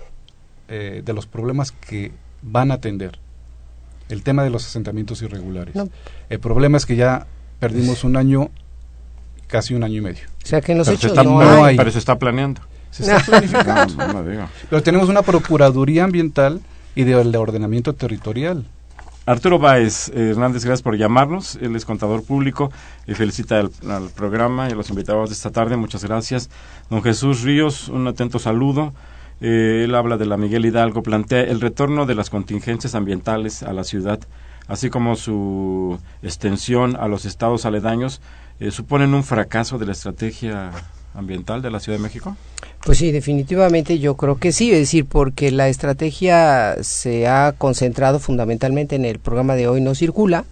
eh, 0.67 1.01
de 1.05 1.13
los 1.13 1.25
problemas 1.27 1.71
que 1.71 2.11
van 2.41 2.71
a 2.71 2.75
atender 2.75 3.19
el 4.09 4.23
tema 4.23 4.43
de 4.43 4.49
los 4.49 4.65
asentamientos 4.65 5.21
irregulares. 5.21 5.75
No. 5.75 5.89
El 6.29 6.39
problema 6.39 6.77
es 6.77 6.85
que 6.85 6.95
ya 6.95 7.27
perdimos 7.59 8.03
un 8.03 8.15
año, 8.15 8.49
casi 9.47 9.73
un 9.73 9.83
año 9.83 9.97
y 9.97 10.01
medio. 10.01 10.23
O 10.43 10.47
sea, 10.47 10.61
que 10.61 10.71
en 10.71 10.77
los 10.77 10.87
Pero 10.87 10.97
hechos 10.97 11.11
está, 11.11 11.23
no 11.23 11.41
no 11.41 11.63
hay. 11.65 11.71
hay. 11.71 11.77
pero 11.77 11.91
se 11.91 11.99
está 11.99 12.17
planeando. 12.17 12.61
Se 12.91 13.03
está 13.03 13.19
planificando. 13.25 14.07
No. 14.07 14.49
Pero 14.69 14.83
tenemos 14.83 15.09
una 15.09 15.21
Procuraduría 15.23 16.05
Ambiental 16.05 16.61
y 16.95 17.03
de, 17.03 17.21
de 17.23 17.37
ordenamiento 17.37 17.93
territorial. 17.93 18.65
Arturo 19.25 19.59
Báez 19.59 20.07
eh, 20.09 20.29
Hernández, 20.29 20.63
gracias 20.63 20.81
por 20.83 20.95
llamarnos. 20.95 21.57
Él 21.61 21.75
es 21.75 21.83
contador 21.83 22.23
público 22.23 22.71
y 23.07 23.13
felicita 23.13 23.59
al, 23.59 23.71
al 23.89 24.09
programa 24.09 24.69
y 24.69 24.71
a 24.71 24.75
los 24.75 24.89
invitados 24.89 25.29
de 25.29 25.33
esta 25.35 25.51
tarde. 25.51 25.75
Muchas 25.75 26.05
gracias. 26.05 26.49
Don 26.89 27.03
Jesús 27.03 27.41
Ríos, 27.41 27.89
un 27.89 28.07
atento 28.07 28.39
saludo. 28.39 28.93
Eh, 29.39 29.83
él 29.85 29.95
habla 29.95 30.17
de 30.17 30.25
la 30.25 30.37
Miguel 30.37 30.65
Hidalgo, 30.65 31.03
plantea 31.03 31.41
el 31.41 31.61
retorno 31.61 32.05
de 32.05 32.15
las 32.15 32.29
contingencias 32.29 32.95
ambientales 32.95 33.63
a 33.63 33.73
la 33.73 33.83
ciudad, 33.83 34.19
así 34.67 34.89
como 34.89 35.15
su 35.15 35.99
extensión 36.23 36.95
a 36.95 37.07
los 37.07 37.25
estados 37.25 37.65
aledaños, 37.65 38.21
eh, 38.59 38.71
suponen 38.71 39.13
un 39.13 39.23
fracaso 39.23 39.77
de 39.77 39.85
la 39.85 39.91
estrategia 39.91 40.71
ambiental 41.13 41.61
de 41.61 41.71
la 41.71 41.79
Ciudad 41.79 41.97
de 41.97 42.03
México. 42.03 42.35
Pues 42.83 42.99
sí, 42.99 43.11
definitivamente 43.11 43.99
yo 43.99 44.15
creo 44.15 44.37
que 44.37 44.51
sí, 44.51 44.71
es 44.71 44.79
decir, 44.79 45.05
porque 45.05 45.51
la 45.51 45.67
estrategia 45.67 46.77
se 46.81 47.27
ha 47.27 47.53
concentrado 47.57 48.19
fundamentalmente 48.19 48.95
en 48.95 49.05
el 49.05 49.19
programa 49.19 49.55
de 49.55 49.67
hoy 49.67 49.81
no 49.81 49.93
circula, 49.93 50.45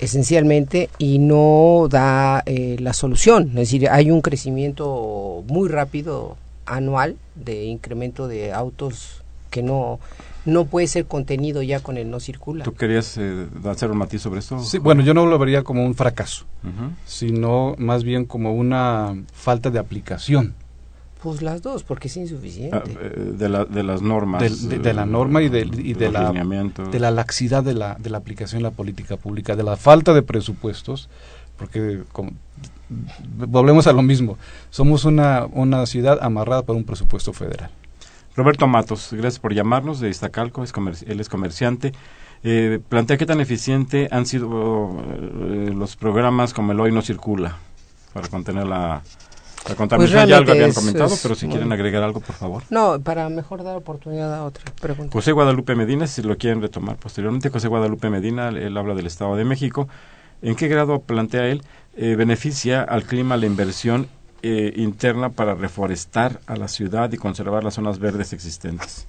esencialmente, 0.00 0.90
y 0.98 1.18
no 1.18 1.88
da 1.90 2.42
eh, 2.46 2.76
la 2.80 2.92
solución. 2.92 3.48
Es 3.50 3.54
decir, 3.54 3.88
hay 3.90 4.10
un 4.10 4.20
crecimiento 4.20 5.44
muy 5.46 5.68
rápido 5.68 6.36
anual 6.66 7.16
de 7.34 7.64
incremento 7.64 8.28
de 8.28 8.52
autos 8.52 9.22
que 9.50 9.62
no 9.62 10.00
no 10.46 10.66
puede 10.66 10.86
ser 10.88 11.06
contenido 11.06 11.62
ya 11.62 11.80
con 11.80 11.96
el 11.96 12.10
no 12.10 12.20
circula. 12.20 12.64
¿Tú 12.64 12.74
querías 12.74 13.16
eh, 13.16 13.46
hacer 13.64 13.90
un 13.90 13.96
matiz 13.96 14.20
sobre 14.20 14.40
esto? 14.40 14.58
Sí, 14.62 14.76
bueno, 14.78 15.00
yo 15.02 15.14
no 15.14 15.24
lo 15.24 15.38
vería 15.38 15.62
como 15.62 15.84
un 15.86 15.94
fracaso, 15.94 16.44
sino 17.06 17.74
más 17.78 18.04
bien 18.04 18.24
como 18.26 18.52
una 18.54 19.14
falta 19.32 19.70
de 19.70 19.78
aplicación. 19.78 20.54
Pues 21.22 21.40
las 21.40 21.62
dos, 21.62 21.82
porque 21.84 22.08
es 22.08 22.16
insuficiente. 22.18 22.76
Ah, 22.76 22.82
eh, 22.86 23.32
de, 23.38 23.48
la- 23.48 23.64
de 23.64 23.82
las 23.82 24.02
normas. 24.02 24.42
Del- 24.42 24.68
de, 24.68 24.78
de 24.80 24.92
la 24.92 25.06
norma 25.06 25.40
y 25.40 25.48
de, 25.48 25.60
y 25.82 25.94
de 25.94 26.12
la, 26.12 26.30
de 26.90 27.00
la 27.00 27.10
laxidad 27.10 27.62
de 27.64 27.72
la, 27.72 27.94
de 27.98 28.10
la 28.10 28.18
aplicación 28.18 28.58
de 28.58 28.64
la 28.64 28.70
política 28.70 29.16
pública, 29.16 29.56
de 29.56 29.62
la 29.62 29.78
falta 29.78 30.12
de 30.12 30.20
presupuestos, 30.20 31.08
porque 31.56 32.02
como- 32.12 32.32
volvemos 32.88 33.86
a 33.86 33.92
lo 33.92 34.02
mismo, 34.02 34.36
somos 34.70 35.04
una, 35.04 35.46
una 35.52 35.86
ciudad 35.86 36.18
amarrada 36.22 36.62
por 36.62 36.76
un 36.76 36.84
presupuesto 36.84 37.32
federal. 37.32 37.70
Roberto 38.36 38.66
Matos, 38.66 39.10
gracias 39.12 39.38
por 39.38 39.54
llamarnos 39.54 40.00
de 40.00 40.08
Iztacalco, 40.10 40.64
es 40.64 40.72
él 41.06 41.20
es 41.20 41.28
comerciante. 41.28 41.92
Eh, 42.42 42.78
plantea 42.88 43.16
qué 43.16 43.24
tan 43.26 43.40
eficiente 43.40 44.08
han 44.10 44.26
sido 44.26 44.90
eh, 45.08 45.72
los 45.74 45.96
programas 45.96 46.52
como 46.52 46.72
el 46.72 46.80
Hoy 46.80 46.92
No 46.92 47.00
Circula 47.00 47.56
para 48.12 48.28
contener 48.28 48.66
la, 48.66 49.02
la 49.68 49.74
contaminación. 49.76 50.28
ya 50.28 50.36
algo 50.36 50.50
habían 50.52 50.68
es- 50.70 50.74
comentado, 50.74 51.14
es 51.14 51.20
pero 51.22 51.34
si 51.36 51.46
quieren 51.48 51.72
agregar 51.72 52.02
algo, 52.02 52.20
por 52.20 52.34
favor. 52.34 52.62
No, 52.70 53.00
para 53.00 53.28
mejor 53.30 53.62
dar 53.62 53.76
oportunidad 53.76 54.34
a 54.34 54.44
otra 54.44 54.64
pregunta. 54.78 55.12
José 55.12 55.32
Guadalupe 55.32 55.74
Medina, 55.74 56.06
si 56.06 56.20
lo 56.22 56.36
quieren 56.36 56.60
retomar 56.60 56.96
posteriormente, 56.96 57.48
José 57.48 57.68
Guadalupe 57.68 58.10
Medina, 58.10 58.48
él 58.48 58.76
habla 58.76 58.94
del 58.94 59.06
Estado 59.06 59.36
de 59.36 59.44
México. 59.44 59.88
¿En 60.42 60.54
qué 60.56 60.68
grado 60.68 61.00
plantea 61.00 61.46
él 61.46 61.62
eh, 61.96 62.14
beneficia 62.16 62.82
al 62.82 63.04
clima 63.04 63.36
la 63.36 63.46
inversión 63.46 64.08
eh, 64.42 64.72
interna 64.76 65.30
para 65.30 65.54
reforestar 65.54 66.40
a 66.46 66.56
la 66.56 66.68
ciudad 66.68 67.10
y 67.12 67.16
conservar 67.16 67.64
las 67.64 67.74
zonas 67.74 67.98
verdes 67.98 68.32
existentes? 68.32 69.06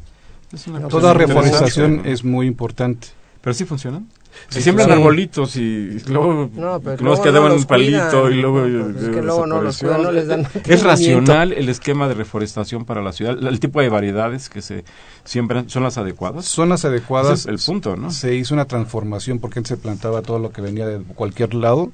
Es 0.54 0.68
una 0.68 0.80
No, 0.80 0.90
cosa 0.90 1.00
Toda 1.02 1.14
reforestación 1.14 2.02
es 2.06 2.24
muy 2.24 2.48
importante. 2.48 3.08
¿Pero 3.42 3.54
sí 3.54 3.66
funcionan? 3.66 4.08
Si 4.50 4.56
Sí, 4.58 4.64
siembran 4.64 4.88
claro. 4.88 5.02
arbolitos 5.02 5.56
y 5.56 6.00
luego 6.08 6.50
No, 6.56 6.80
pero 6.82 6.92
nos 6.94 7.02
luego 7.02 7.24
quedaban 7.24 7.50
no 7.50 7.54
un 7.56 7.60
los 7.62 7.66
palito 7.66 8.22
cuidan. 8.24 8.34
y 8.34 8.42
luego... 8.42 8.62
Pues 8.92 9.04
es 9.04 9.10
que 9.10 9.20
eh, 9.20 9.24
luego 9.24 9.46
no 9.48 9.62
los 9.62 9.78
cuidan, 9.78 10.04
no 10.04 10.12
les 10.12 10.28
dan 10.28 10.48
¿Es 10.66 10.84
racional 10.84 11.54
el 11.54 11.70
esquema 11.70 12.08
de 12.08 12.16
reforestación 12.16 12.86
para 12.86 13.02
la 13.02 13.12
ciudad? 13.14 13.38
¿El 13.48 13.60
tipo 13.60 13.80
de 13.82 13.90
variedades 13.90 14.50
que 14.50 14.62
se 14.62 14.84
siembran 15.24 15.70
son 15.70 15.84
las 15.84 15.98
adecuadas? 15.98 16.46
Zonas 16.46 16.82
Ese 16.82 16.88
adecuadas. 16.88 17.42
es 17.42 17.46
el 17.46 17.60
punto, 17.60 17.96
¿no? 17.96 18.12
Se 18.12 18.36
hizo 18.36 18.54
una 18.54 18.66
transformación 18.66 19.40
porque 19.40 19.60
antes 19.60 19.70
se 19.70 19.78
plantaba 19.78 20.22
todo 20.22 20.40
lo 20.40 20.52
que 20.52 20.62
venía 20.62 20.86
de 20.88 21.00
cualquier 21.02 21.54
lado 21.54 21.92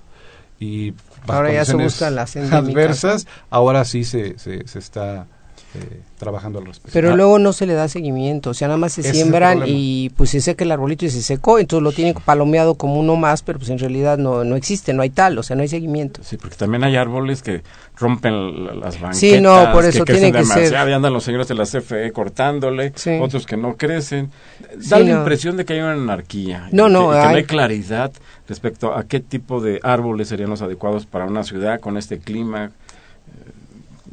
y 0.62 0.93
Ahora 1.28 1.51
ya 1.51 1.66
se 1.66 1.76
buscan 1.76 2.16
las 2.16 2.36
adversas. 2.53 3.28
Ahora 3.49 3.84
sí 3.84 4.03
se, 4.03 4.38
se, 4.38 4.68
se 4.68 4.80
está 4.80 5.28
eh, 5.76 6.01
trabajando 6.17 6.59
al 6.59 6.65
respecto. 6.65 6.91
Pero 6.93 7.11
Ah, 7.11 7.15
luego 7.15 7.39
no 7.39 7.53
se 7.53 7.65
le 7.65 7.74
da 7.74 7.88
seguimiento, 7.88 8.49
o 8.49 8.53
sea, 8.53 8.67
nada 8.67 8.78
más 8.78 8.93
se 8.93 9.01
Ese 9.01 9.13
siembran 9.13 9.63
y 9.65 10.09
pues 10.17 10.30
se 10.32 10.41
seca 10.41 10.63
el 10.63 10.72
arbolito 10.72 11.05
y 11.05 11.09
se 11.09 11.22
secó, 11.22 11.59
entonces 11.59 11.84
lo 11.84 11.91
tienen 11.91 12.13
palomeado 12.13 12.76
como 12.76 12.99
uno 12.99 13.15
más, 13.15 13.41
pero 13.41 13.57
pues 13.59 13.69
en 13.69 13.80
realidad 13.80 14.17
no, 14.17 14.43
no 14.43 14.55
existe, 14.55 14.93
no 14.93 15.01
hay 15.01 15.09
tal, 15.09 15.38
o 15.38 15.43
sea, 15.43 15.55
no 15.55 15.61
hay 15.61 15.67
seguimiento. 15.67 16.22
Sí, 16.24 16.38
porque 16.38 16.55
también 16.57 16.84
hay 16.84 16.95
árboles 16.97 17.41
que 17.41 17.63
rompen 17.97 18.65
la- 18.65 18.74
las 18.74 18.95
banquetas. 18.99 19.17
Sí, 19.17 19.39
no, 19.41 19.72
por 19.72 19.86
eso 19.86 20.03
que 20.05 20.13
tiene 20.13 20.32
que 20.32 20.43
ser- 20.45 20.74
y 20.74 20.93
andan 20.93 21.13
los 21.13 21.24
señores 21.24 21.47
de 21.47 21.55
la 21.55 21.65
CFE 21.65 22.11
cortándole, 22.11 22.91
Sí. 22.95 23.17
otros 23.22 23.45
que 23.45 23.57
no 23.57 23.78
crecen. 23.78 24.32
Sí, 24.80 24.89
Da 24.89 24.99
la 24.99 25.05
no. 25.13 25.17
impresión 25.19 25.57
de 25.57 25.65
que 25.65 25.74
hay 25.74 25.80
una 25.80 25.93
anarquía. 25.93 26.67
No, 26.72 26.89
y 26.89 26.91
no, 26.93 27.11
que, 27.11 27.17
que 27.17 27.24
no 27.24 27.36
hay 27.36 27.43
claridad 27.45 28.11
respecto 28.47 28.93
a 28.95 29.03
qué 29.05 29.19
tipo 29.19 29.61
de 29.61 29.80
árboles 29.84 30.28
serían 30.28 30.49
los 30.49 30.61
adecuados 30.61 31.05
para 31.05 31.26
una 31.26 31.43
ciudad 31.43 31.80
con 31.80 31.97
este 31.97 32.19
clima. 32.19 32.72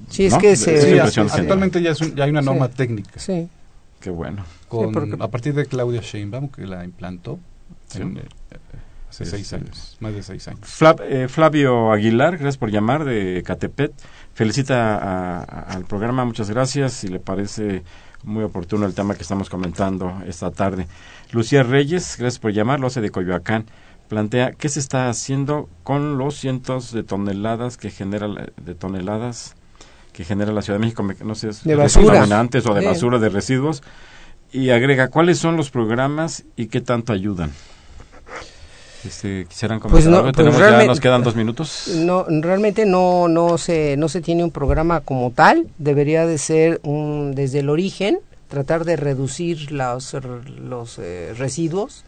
Sí, 0.09 0.27
es 0.27 0.33
¿No? 0.35 0.39
que 0.41 0.53
Es 0.53 0.61
se... 0.61 0.81
sí, 0.81 0.93
que- 0.93 1.01
actualmente 1.01 1.83
ya, 1.83 1.91
es 1.91 2.01
un- 2.01 2.15
ya 2.15 2.25
hay 2.25 2.31
una 2.31 2.43
norma 2.43 2.67
Sí. 2.69 2.73
técnica 2.77 3.13
Sí, 3.17 3.49
Qué 4.01 4.11
bueno. 4.11 4.45
con, 4.69 4.93
porque- 4.93 5.17
a 5.19 5.29
partir 5.29 5.55
de 5.55 5.67
Claudia 5.67 6.01
Sheinbaum 6.01 6.49
que 6.49 6.67
la 6.67 6.85
implantó 6.85 7.39
Sí. 7.89 8.03
en, 8.03 8.19
eh, 8.19 8.23
hace 9.11 9.25
Sí, 9.25 9.31
seis 9.31 9.47
sí. 9.49 9.55
años, 9.57 9.97
más 10.01 10.13
de 10.15 10.23
seis 10.23 10.47
años. 10.49 10.61
Flav- 10.63 11.03
eh, 11.03 11.29
Flavio 11.29 11.93
Aguilar, 11.93 12.33
gracias 12.33 12.59
por 12.59 12.71
llamar 12.71 13.05
de 13.05 13.43
Catepet. 13.45 13.93
Felicita 14.35 14.97
a- 14.97 15.39
a- 15.43 15.61
al 15.75 15.85
programa, 15.85 16.25
muchas 16.25 16.51
gracias. 16.51 16.93
Si 16.93 17.09
le 17.09 17.19
parece 17.19 17.83
muy 18.23 18.45
oportuno 18.45 18.85
el 18.87 18.95
tema 18.95 19.15
que 19.15 19.23
estamos 19.23 19.49
comentando 19.51 20.23
esta 20.27 20.51
tarde. 20.51 20.87
Lucía 21.33 21.63
Reyes, 21.63 22.17
gracias 22.19 22.39
por 22.39 22.53
llamar, 22.53 22.81
lo 22.81 22.87
hace 22.89 23.01
de 23.01 23.11
Coyoacán. 23.11 23.67
Plantea 24.09 24.53
qué 24.53 24.69
se 24.69 24.81
está 24.81 25.09
haciendo 25.11 25.69
con 25.83 26.17
los 26.19 26.35
cientos 26.37 26.93
de 26.93 27.03
toneladas 27.03 27.77
que 27.77 27.91
genera 27.91 28.27
de 28.57 28.75
toneladas 28.75 29.55
que 30.19 30.25
genera 30.25 30.51
la 30.51 30.63
Ciudad 30.63 30.81
de 30.81 30.85
México, 30.85 31.07
no 31.23 31.35
sé, 31.37 31.51
de 31.63 31.77
basura. 31.77 32.07
contaminantes 32.07 32.67
o 32.67 32.75
de 32.75 32.85
basura, 32.85 33.21
de 33.21 33.29
residuos, 33.29 33.85
y 34.51 34.71
agrega 34.71 35.11
cuáles 35.11 35.39
son 35.39 35.57
los 35.57 35.71
programas 35.71 36.43
y 36.57 36.67
qué 36.67 36.81
tanto 36.81 37.13
ayudan. 37.13 37.53
Este, 39.05 39.47
quisieran 39.49 39.79
pues 39.79 39.93
comentar 39.93 40.19
algo? 40.19 40.33
Tenemos 40.33 40.59
ya, 40.59 40.85
nos 40.87 40.99
quedan 40.99 41.23
dos 41.23 41.37
minutos. 41.37 41.93
No, 41.99 42.27
realmente 42.29 42.85
no, 42.85 43.29
no 43.29 43.59
se, 43.59 43.97
no 43.97 44.09
se 44.09 44.21
tiene 44.21 44.43
un 44.43 44.51
programa 44.51 45.03
como 45.03 45.31
tal. 45.31 45.69
Debería 45.79 46.27
de 46.27 46.39
ser 46.39 46.81
un, 46.83 47.37
desde 47.37 47.61
el 47.61 47.71
origen 47.71 48.19
tratar 48.49 48.85
de 48.85 48.97
reducir 48.97 49.71
los, 49.71 50.17
los 50.59 50.99
eh, 50.99 51.33
residuos 51.39 52.03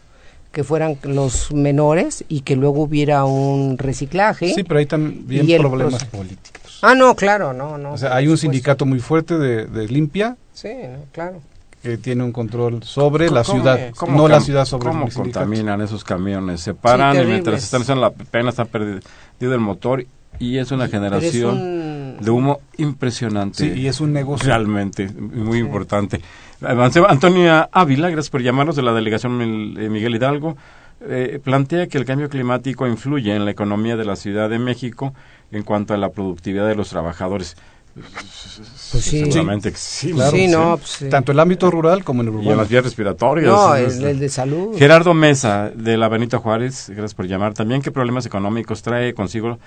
que 0.52 0.64
fueran 0.64 0.96
los 1.02 1.52
menores 1.52 2.24
y 2.28 2.40
que 2.40 2.56
luego 2.56 2.82
hubiera 2.82 3.24
un 3.24 3.78
reciclaje. 3.78 4.52
Sí, 4.54 4.64
pero 4.64 4.80
hay 4.80 4.86
también 4.86 5.46
problemas 5.58 6.04
políticos. 6.04 6.78
Ah, 6.82 6.94
no, 6.94 7.14
claro, 7.14 7.52
no, 7.52 7.78
no. 7.78 7.92
O 7.92 7.98
sea, 7.98 8.16
hay 8.16 8.26
un 8.28 8.38
sindicato 8.38 8.86
muy 8.86 9.00
fuerte 9.00 9.38
de, 9.38 9.66
de 9.66 9.86
limpia. 9.88 10.36
Sí, 10.52 10.70
claro 11.12 11.40
que 11.82 11.96
tiene 11.96 12.24
un 12.24 12.32
control 12.32 12.82
sobre 12.82 13.30
la 13.30 13.42
ciudad, 13.42 13.92
no 14.06 14.28
la 14.28 14.40
ciudad 14.40 14.66
sobre 14.66 14.88
¿Cómo 14.88 15.08
contaminan 15.08 15.80
esos 15.80 16.04
camiones? 16.04 16.60
Se 16.60 16.74
paran 16.74 17.16
y 17.16 17.24
mientras 17.24 17.62
están 17.62 17.82
haciendo 17.82 18.02
la 18.02 18.10
pena 18.10 18.50
están 18.50 18.66
perdido 18.66 19.00
el 19.40 19.60
motor 19.60 20.04
y 20.38 20.58
es 20.58 20.70
una 20.72 20.88
generación 20.88 22.18
de 22.20 22.30
humo 22.30 22.60
impresionante. 22.76 23.74
Sí, 23.74 23.80
y 23.80 23.86
es 23.86 24.00
un 24.00 24.12
negocio. 24.12 24.46
Realmente, 24.46 25.08
muy 25.08 25.58
importante. 25.58 26.20
Antonia 26.62 27.68
Ávila, 27.72 28.10
gracias 28.10 28.30
por 28.30 28.42
llamarnos 28.42 28.76
de 28.76 28.82
la 28.82 28.92
delegación 28.92 29.40
eh, 29.78 29.88
Miguel 29.88 30.14
Hidalgo. 30.14 30.56
Eh, 31.02 31.40
plantea 31.42 31.86
que 31.86 31.96
el 31.96 32.04
cambio 32.04 32.28
climático 32.28 32.86
influye 32.86 33.34
en 33.34 33.46
la 33.46 33.50
economía 33.50 33.96
de 33.96 34.04
la 34.04 34.16
Ciudad 34.16 34.50
de 34.50 34.58
México 34.58 35.14
en 35.50 35.62
cuanto 35.62 35.94
a 35.94 35.96
la 35.96 36.10
productividad 36.10 36.68
de 36.68 36.74
los 36.74 36.90
trabajadores. 36.90 37.56
Pues 37.94 39.04
sí. 39.04 39.24
Seguramente 39.24 39.72
sí. 39.74 40.14
sí, 40.30 40.48
no, 40.48 40.76
pues 40.76 41.10
Tanto 41.10 41.32
el 41.32 41.40
ámbito 41.40 41.70
rural 41.70 42.04
como 42.04 42.22
en 42.22 42.28
el 42.28 42.34
urbano. 42.34 42.50
Y 42.50 42.52
en 42.52 42.58
las 42.58 42.68
vías 42.68 42.84
respiratorias. 42.84 43.46
No, 43.46 43.74
el, 43.74 44.18
de 44.18 44.28
salud. 44.28 44.76
Gerardo 44.78 45.14
Mesa, 45.14 45.70
de 45.74 45.96
la 45.96 46.08
Benito 46.08 46.38
Juárez, 46.38 46.90
gracias 46.90 47.14
por 47.14 47.26
llamar. 47.26 47.54
También, 47.54 47.82
¿qué 47.82 47.90
problemas 47.90 48.26
económicos 48.26 48.82
trae 48.82 49.14
consigo, 49.14 49.58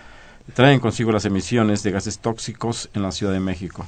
traen 0.54 0.80
consigo 0.80 1.12
las 1.12 1.26
emisiones 1.26 1.84
de 1.84 1.92
gases 1.92 2.20
tóxicos 2.20 2.90
en 2.94 3.02
la 3.02 3.12
Ciudad 3.12 3.34
de 3.34 3.40
México? 3.40 3.86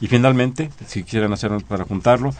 Y 0.00 0.08
finalmente, 0.08 0.70
si 0.86 1.04
quieren 1.04 1.32
hacerlo 1.32 1.60
para 1.60 1.84
juntarlo, 1.84 2.32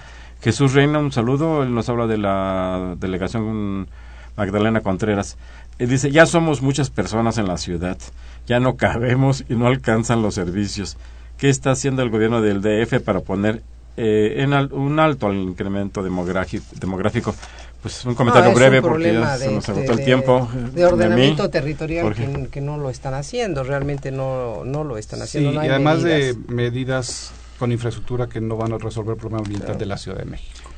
Jesús 0.43 0.75
Reina, 0.75 0.99
un 0.99 1.13
saludo. 1.13 1.63
Él 1.63 1.75
nos 1.75 1.89
habla 1.89 2.07
de 2.07 2.19
la 2.19 2.95
delegación 2.99 3.89
Magdalena 4.37 4.81
Contreras. 4.81 5.37
Él 5.79 5.89
dice, 5.89 6.11
ya 6.11 6.27
somos 6.27 6.63
muchas 6.63 6.91
personas 6.91 7.39
en 7.39 7.47
la 7.47 7.57
ciudad, 7.57 7.99
ya 8.47 8.61
no 8.61 8.77
cabemos 8.77 9.45
y 9.49 9.55
no 9.55 9.67
alcanzan 9.67 10.23
los 10.23 10.35
servicios 10.35 10.97
qué 11.39 11.49
está 11.49 11.73
haciendo 11.73 12.03
el 12.03 12.11
gobierno 12.11 12.41
del 12.41 12.61
DF 12.63 13.01
para 13.01 13.21
poner 13.21 13.63
eh, 13.97 14.37
en 14.39 14.53
un 14.73 14.99
alto 14.99 15.27
al 15.27 15.37
incremento 15.37 16.03
demográfico. 16.03 17.35
Pues 17.83 18.03
un 18.07 18.15
comentario 18.15 18.51
ah, 18.51 18.55
breve 18.55 18.81
porque 18.81 19.13
ya 19.13 19.37
se 19.37 19.53
nos 19.53 19.69
agotó 19.69 19.93
el 19.93 20.05
tiempo. 20.05 20.49
De 20.73 20.87
ordenamiento 20.87 21.51
territorial 21.51 22.15
que, 22.51 22.61
no 22.63 22.79
lo 22.79 22.89
están 22.89 23.13
haciendo, 23.13 23.63
realmente 23.63 24.11
no, 24.11 24.65
no 24.65 24.85
lo 24.85 24.97
están 24.97 25.21
haciendo. 25.21 25.53
y 25.63 25.69
además 25.69 26.03
de 26.03 26.35
medidas 26.49 27.33
con 27.65 27.73
infraestructura 27.73 28.27
que 28.27 28.43
no 28.43 28.59
van 28.59 28.75
a 28.75 28.77
resolver 28.77 29.15
el 29.15 29.19
problema 29.19 29.39
ambiental 29.43 29.79
de 29.79 29.87
la 29.87 29.97
Ciudad 29.97 30.19
de 30.19 30.27
México. 30.27 30.69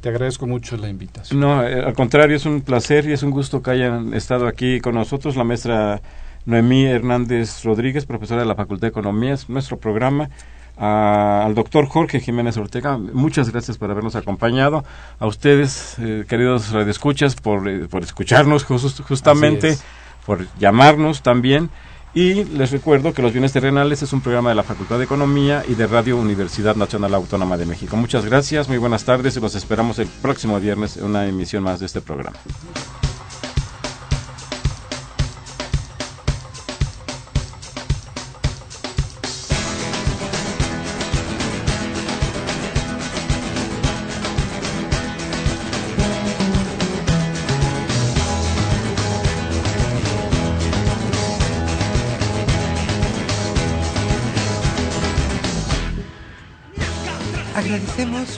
Te 0.00 0.08
agradezco 0.08 0.46
mucho 0.46 0.76
la 0.76 0.88
invitación. 0.88 1.40
No, 1.40 1.66
eh, 1.66 1.82
al 1.82 1.94
contrario, 1.94 2.36
es 2.36 2.46
un 2.46 2.60
placer 2.60 3.08
y 3.08 3.12
es 3.12 3.24
un 3.24 3.32
gusto 3.32 3.60
que 3.60 3.72
hayan 3.72 4.14
estado 4.14 4.46
aquí 4.46 4.80
con 4.80 4.94
nosotros. 4.94 5.34
La 5.34 5.42
maestra 5.42 6.00
Noemí 6.46 6.86
Hernández 6.86 7.64
Rodríguez, 7.64 8.06
profesora 8.06 8.42
de 8.42 8.46
la 8.46 8.54
Facultad 8.54 8.82
de 8.82 8.90
Economía, 8.90 9.34
es 9.34 9.48
nuestro 9.48 9.78
programa. 9.78 10.30
al 10.76 11.56
doctor 11.56 11.86
Jorge 11.88 12.20
Jiménez 12.20 12.56
Ortega, 12.56 12.96
muchas 12.98 13.50
gracias 13.50 13.76
por 13.76 13.90
habernos 13.90 14.14
acompañado. 14.14 14.84
A 15.18 15.26
ustedes, 15.26 15.96
eh, 15.98 16.24
queridos 16.28 16.70
radioescuchas, 16.70 17.34
por, 17.34 17.68
eh, 17.68 17.88
por 17.88 18.04
escucharnos 18.04 18.62
justamente, 18.62 19.76
por 20.24 20.46
llamarnos 20.60 21.22
también. 21.22 21.68
Y 22.14 22.44
les 22.44 22.70
recuerdo 22.70 23.12
que 23.12 23.22
Los 23.22 23.32
Bienes 23.32 23.52
Terrenales 23.52 24.02
es 24.02 24.12
un 24.12 24.20
programa 24.20 24.48
de 24.48 24.56
la 24.56 24.62
Facultad 24.62 24.98
de 24.98 25.04
Economía 25.04 25.62
y 25.68 25.74
de 25.74 25.86
Radio 25.86 26.16
Universidad 26.16 26.74
Nacional 26.74 27.14
Autónoma 27.14 27.56
de 27.56 27.66
México. 27.66 27.96
Muchas 27.96 28.24
gracias, 28.24 28.68
muy 28.68 28.78
buenas 28.78 29.04
tardes 29.04 29.36
y 29.36 29.40
los 29.40 29.54
esperamos 29.54 29.98
el 29.98 30.08
próximo 30.08 30.58
viernes 30.58 30.96
en 30.96 31.04
una 31.04 31.26
emisión 31.26 31.62
más 31.62 31.80
de 31.80 31.86
este 31.86 32.00
programa. 32.00 32.38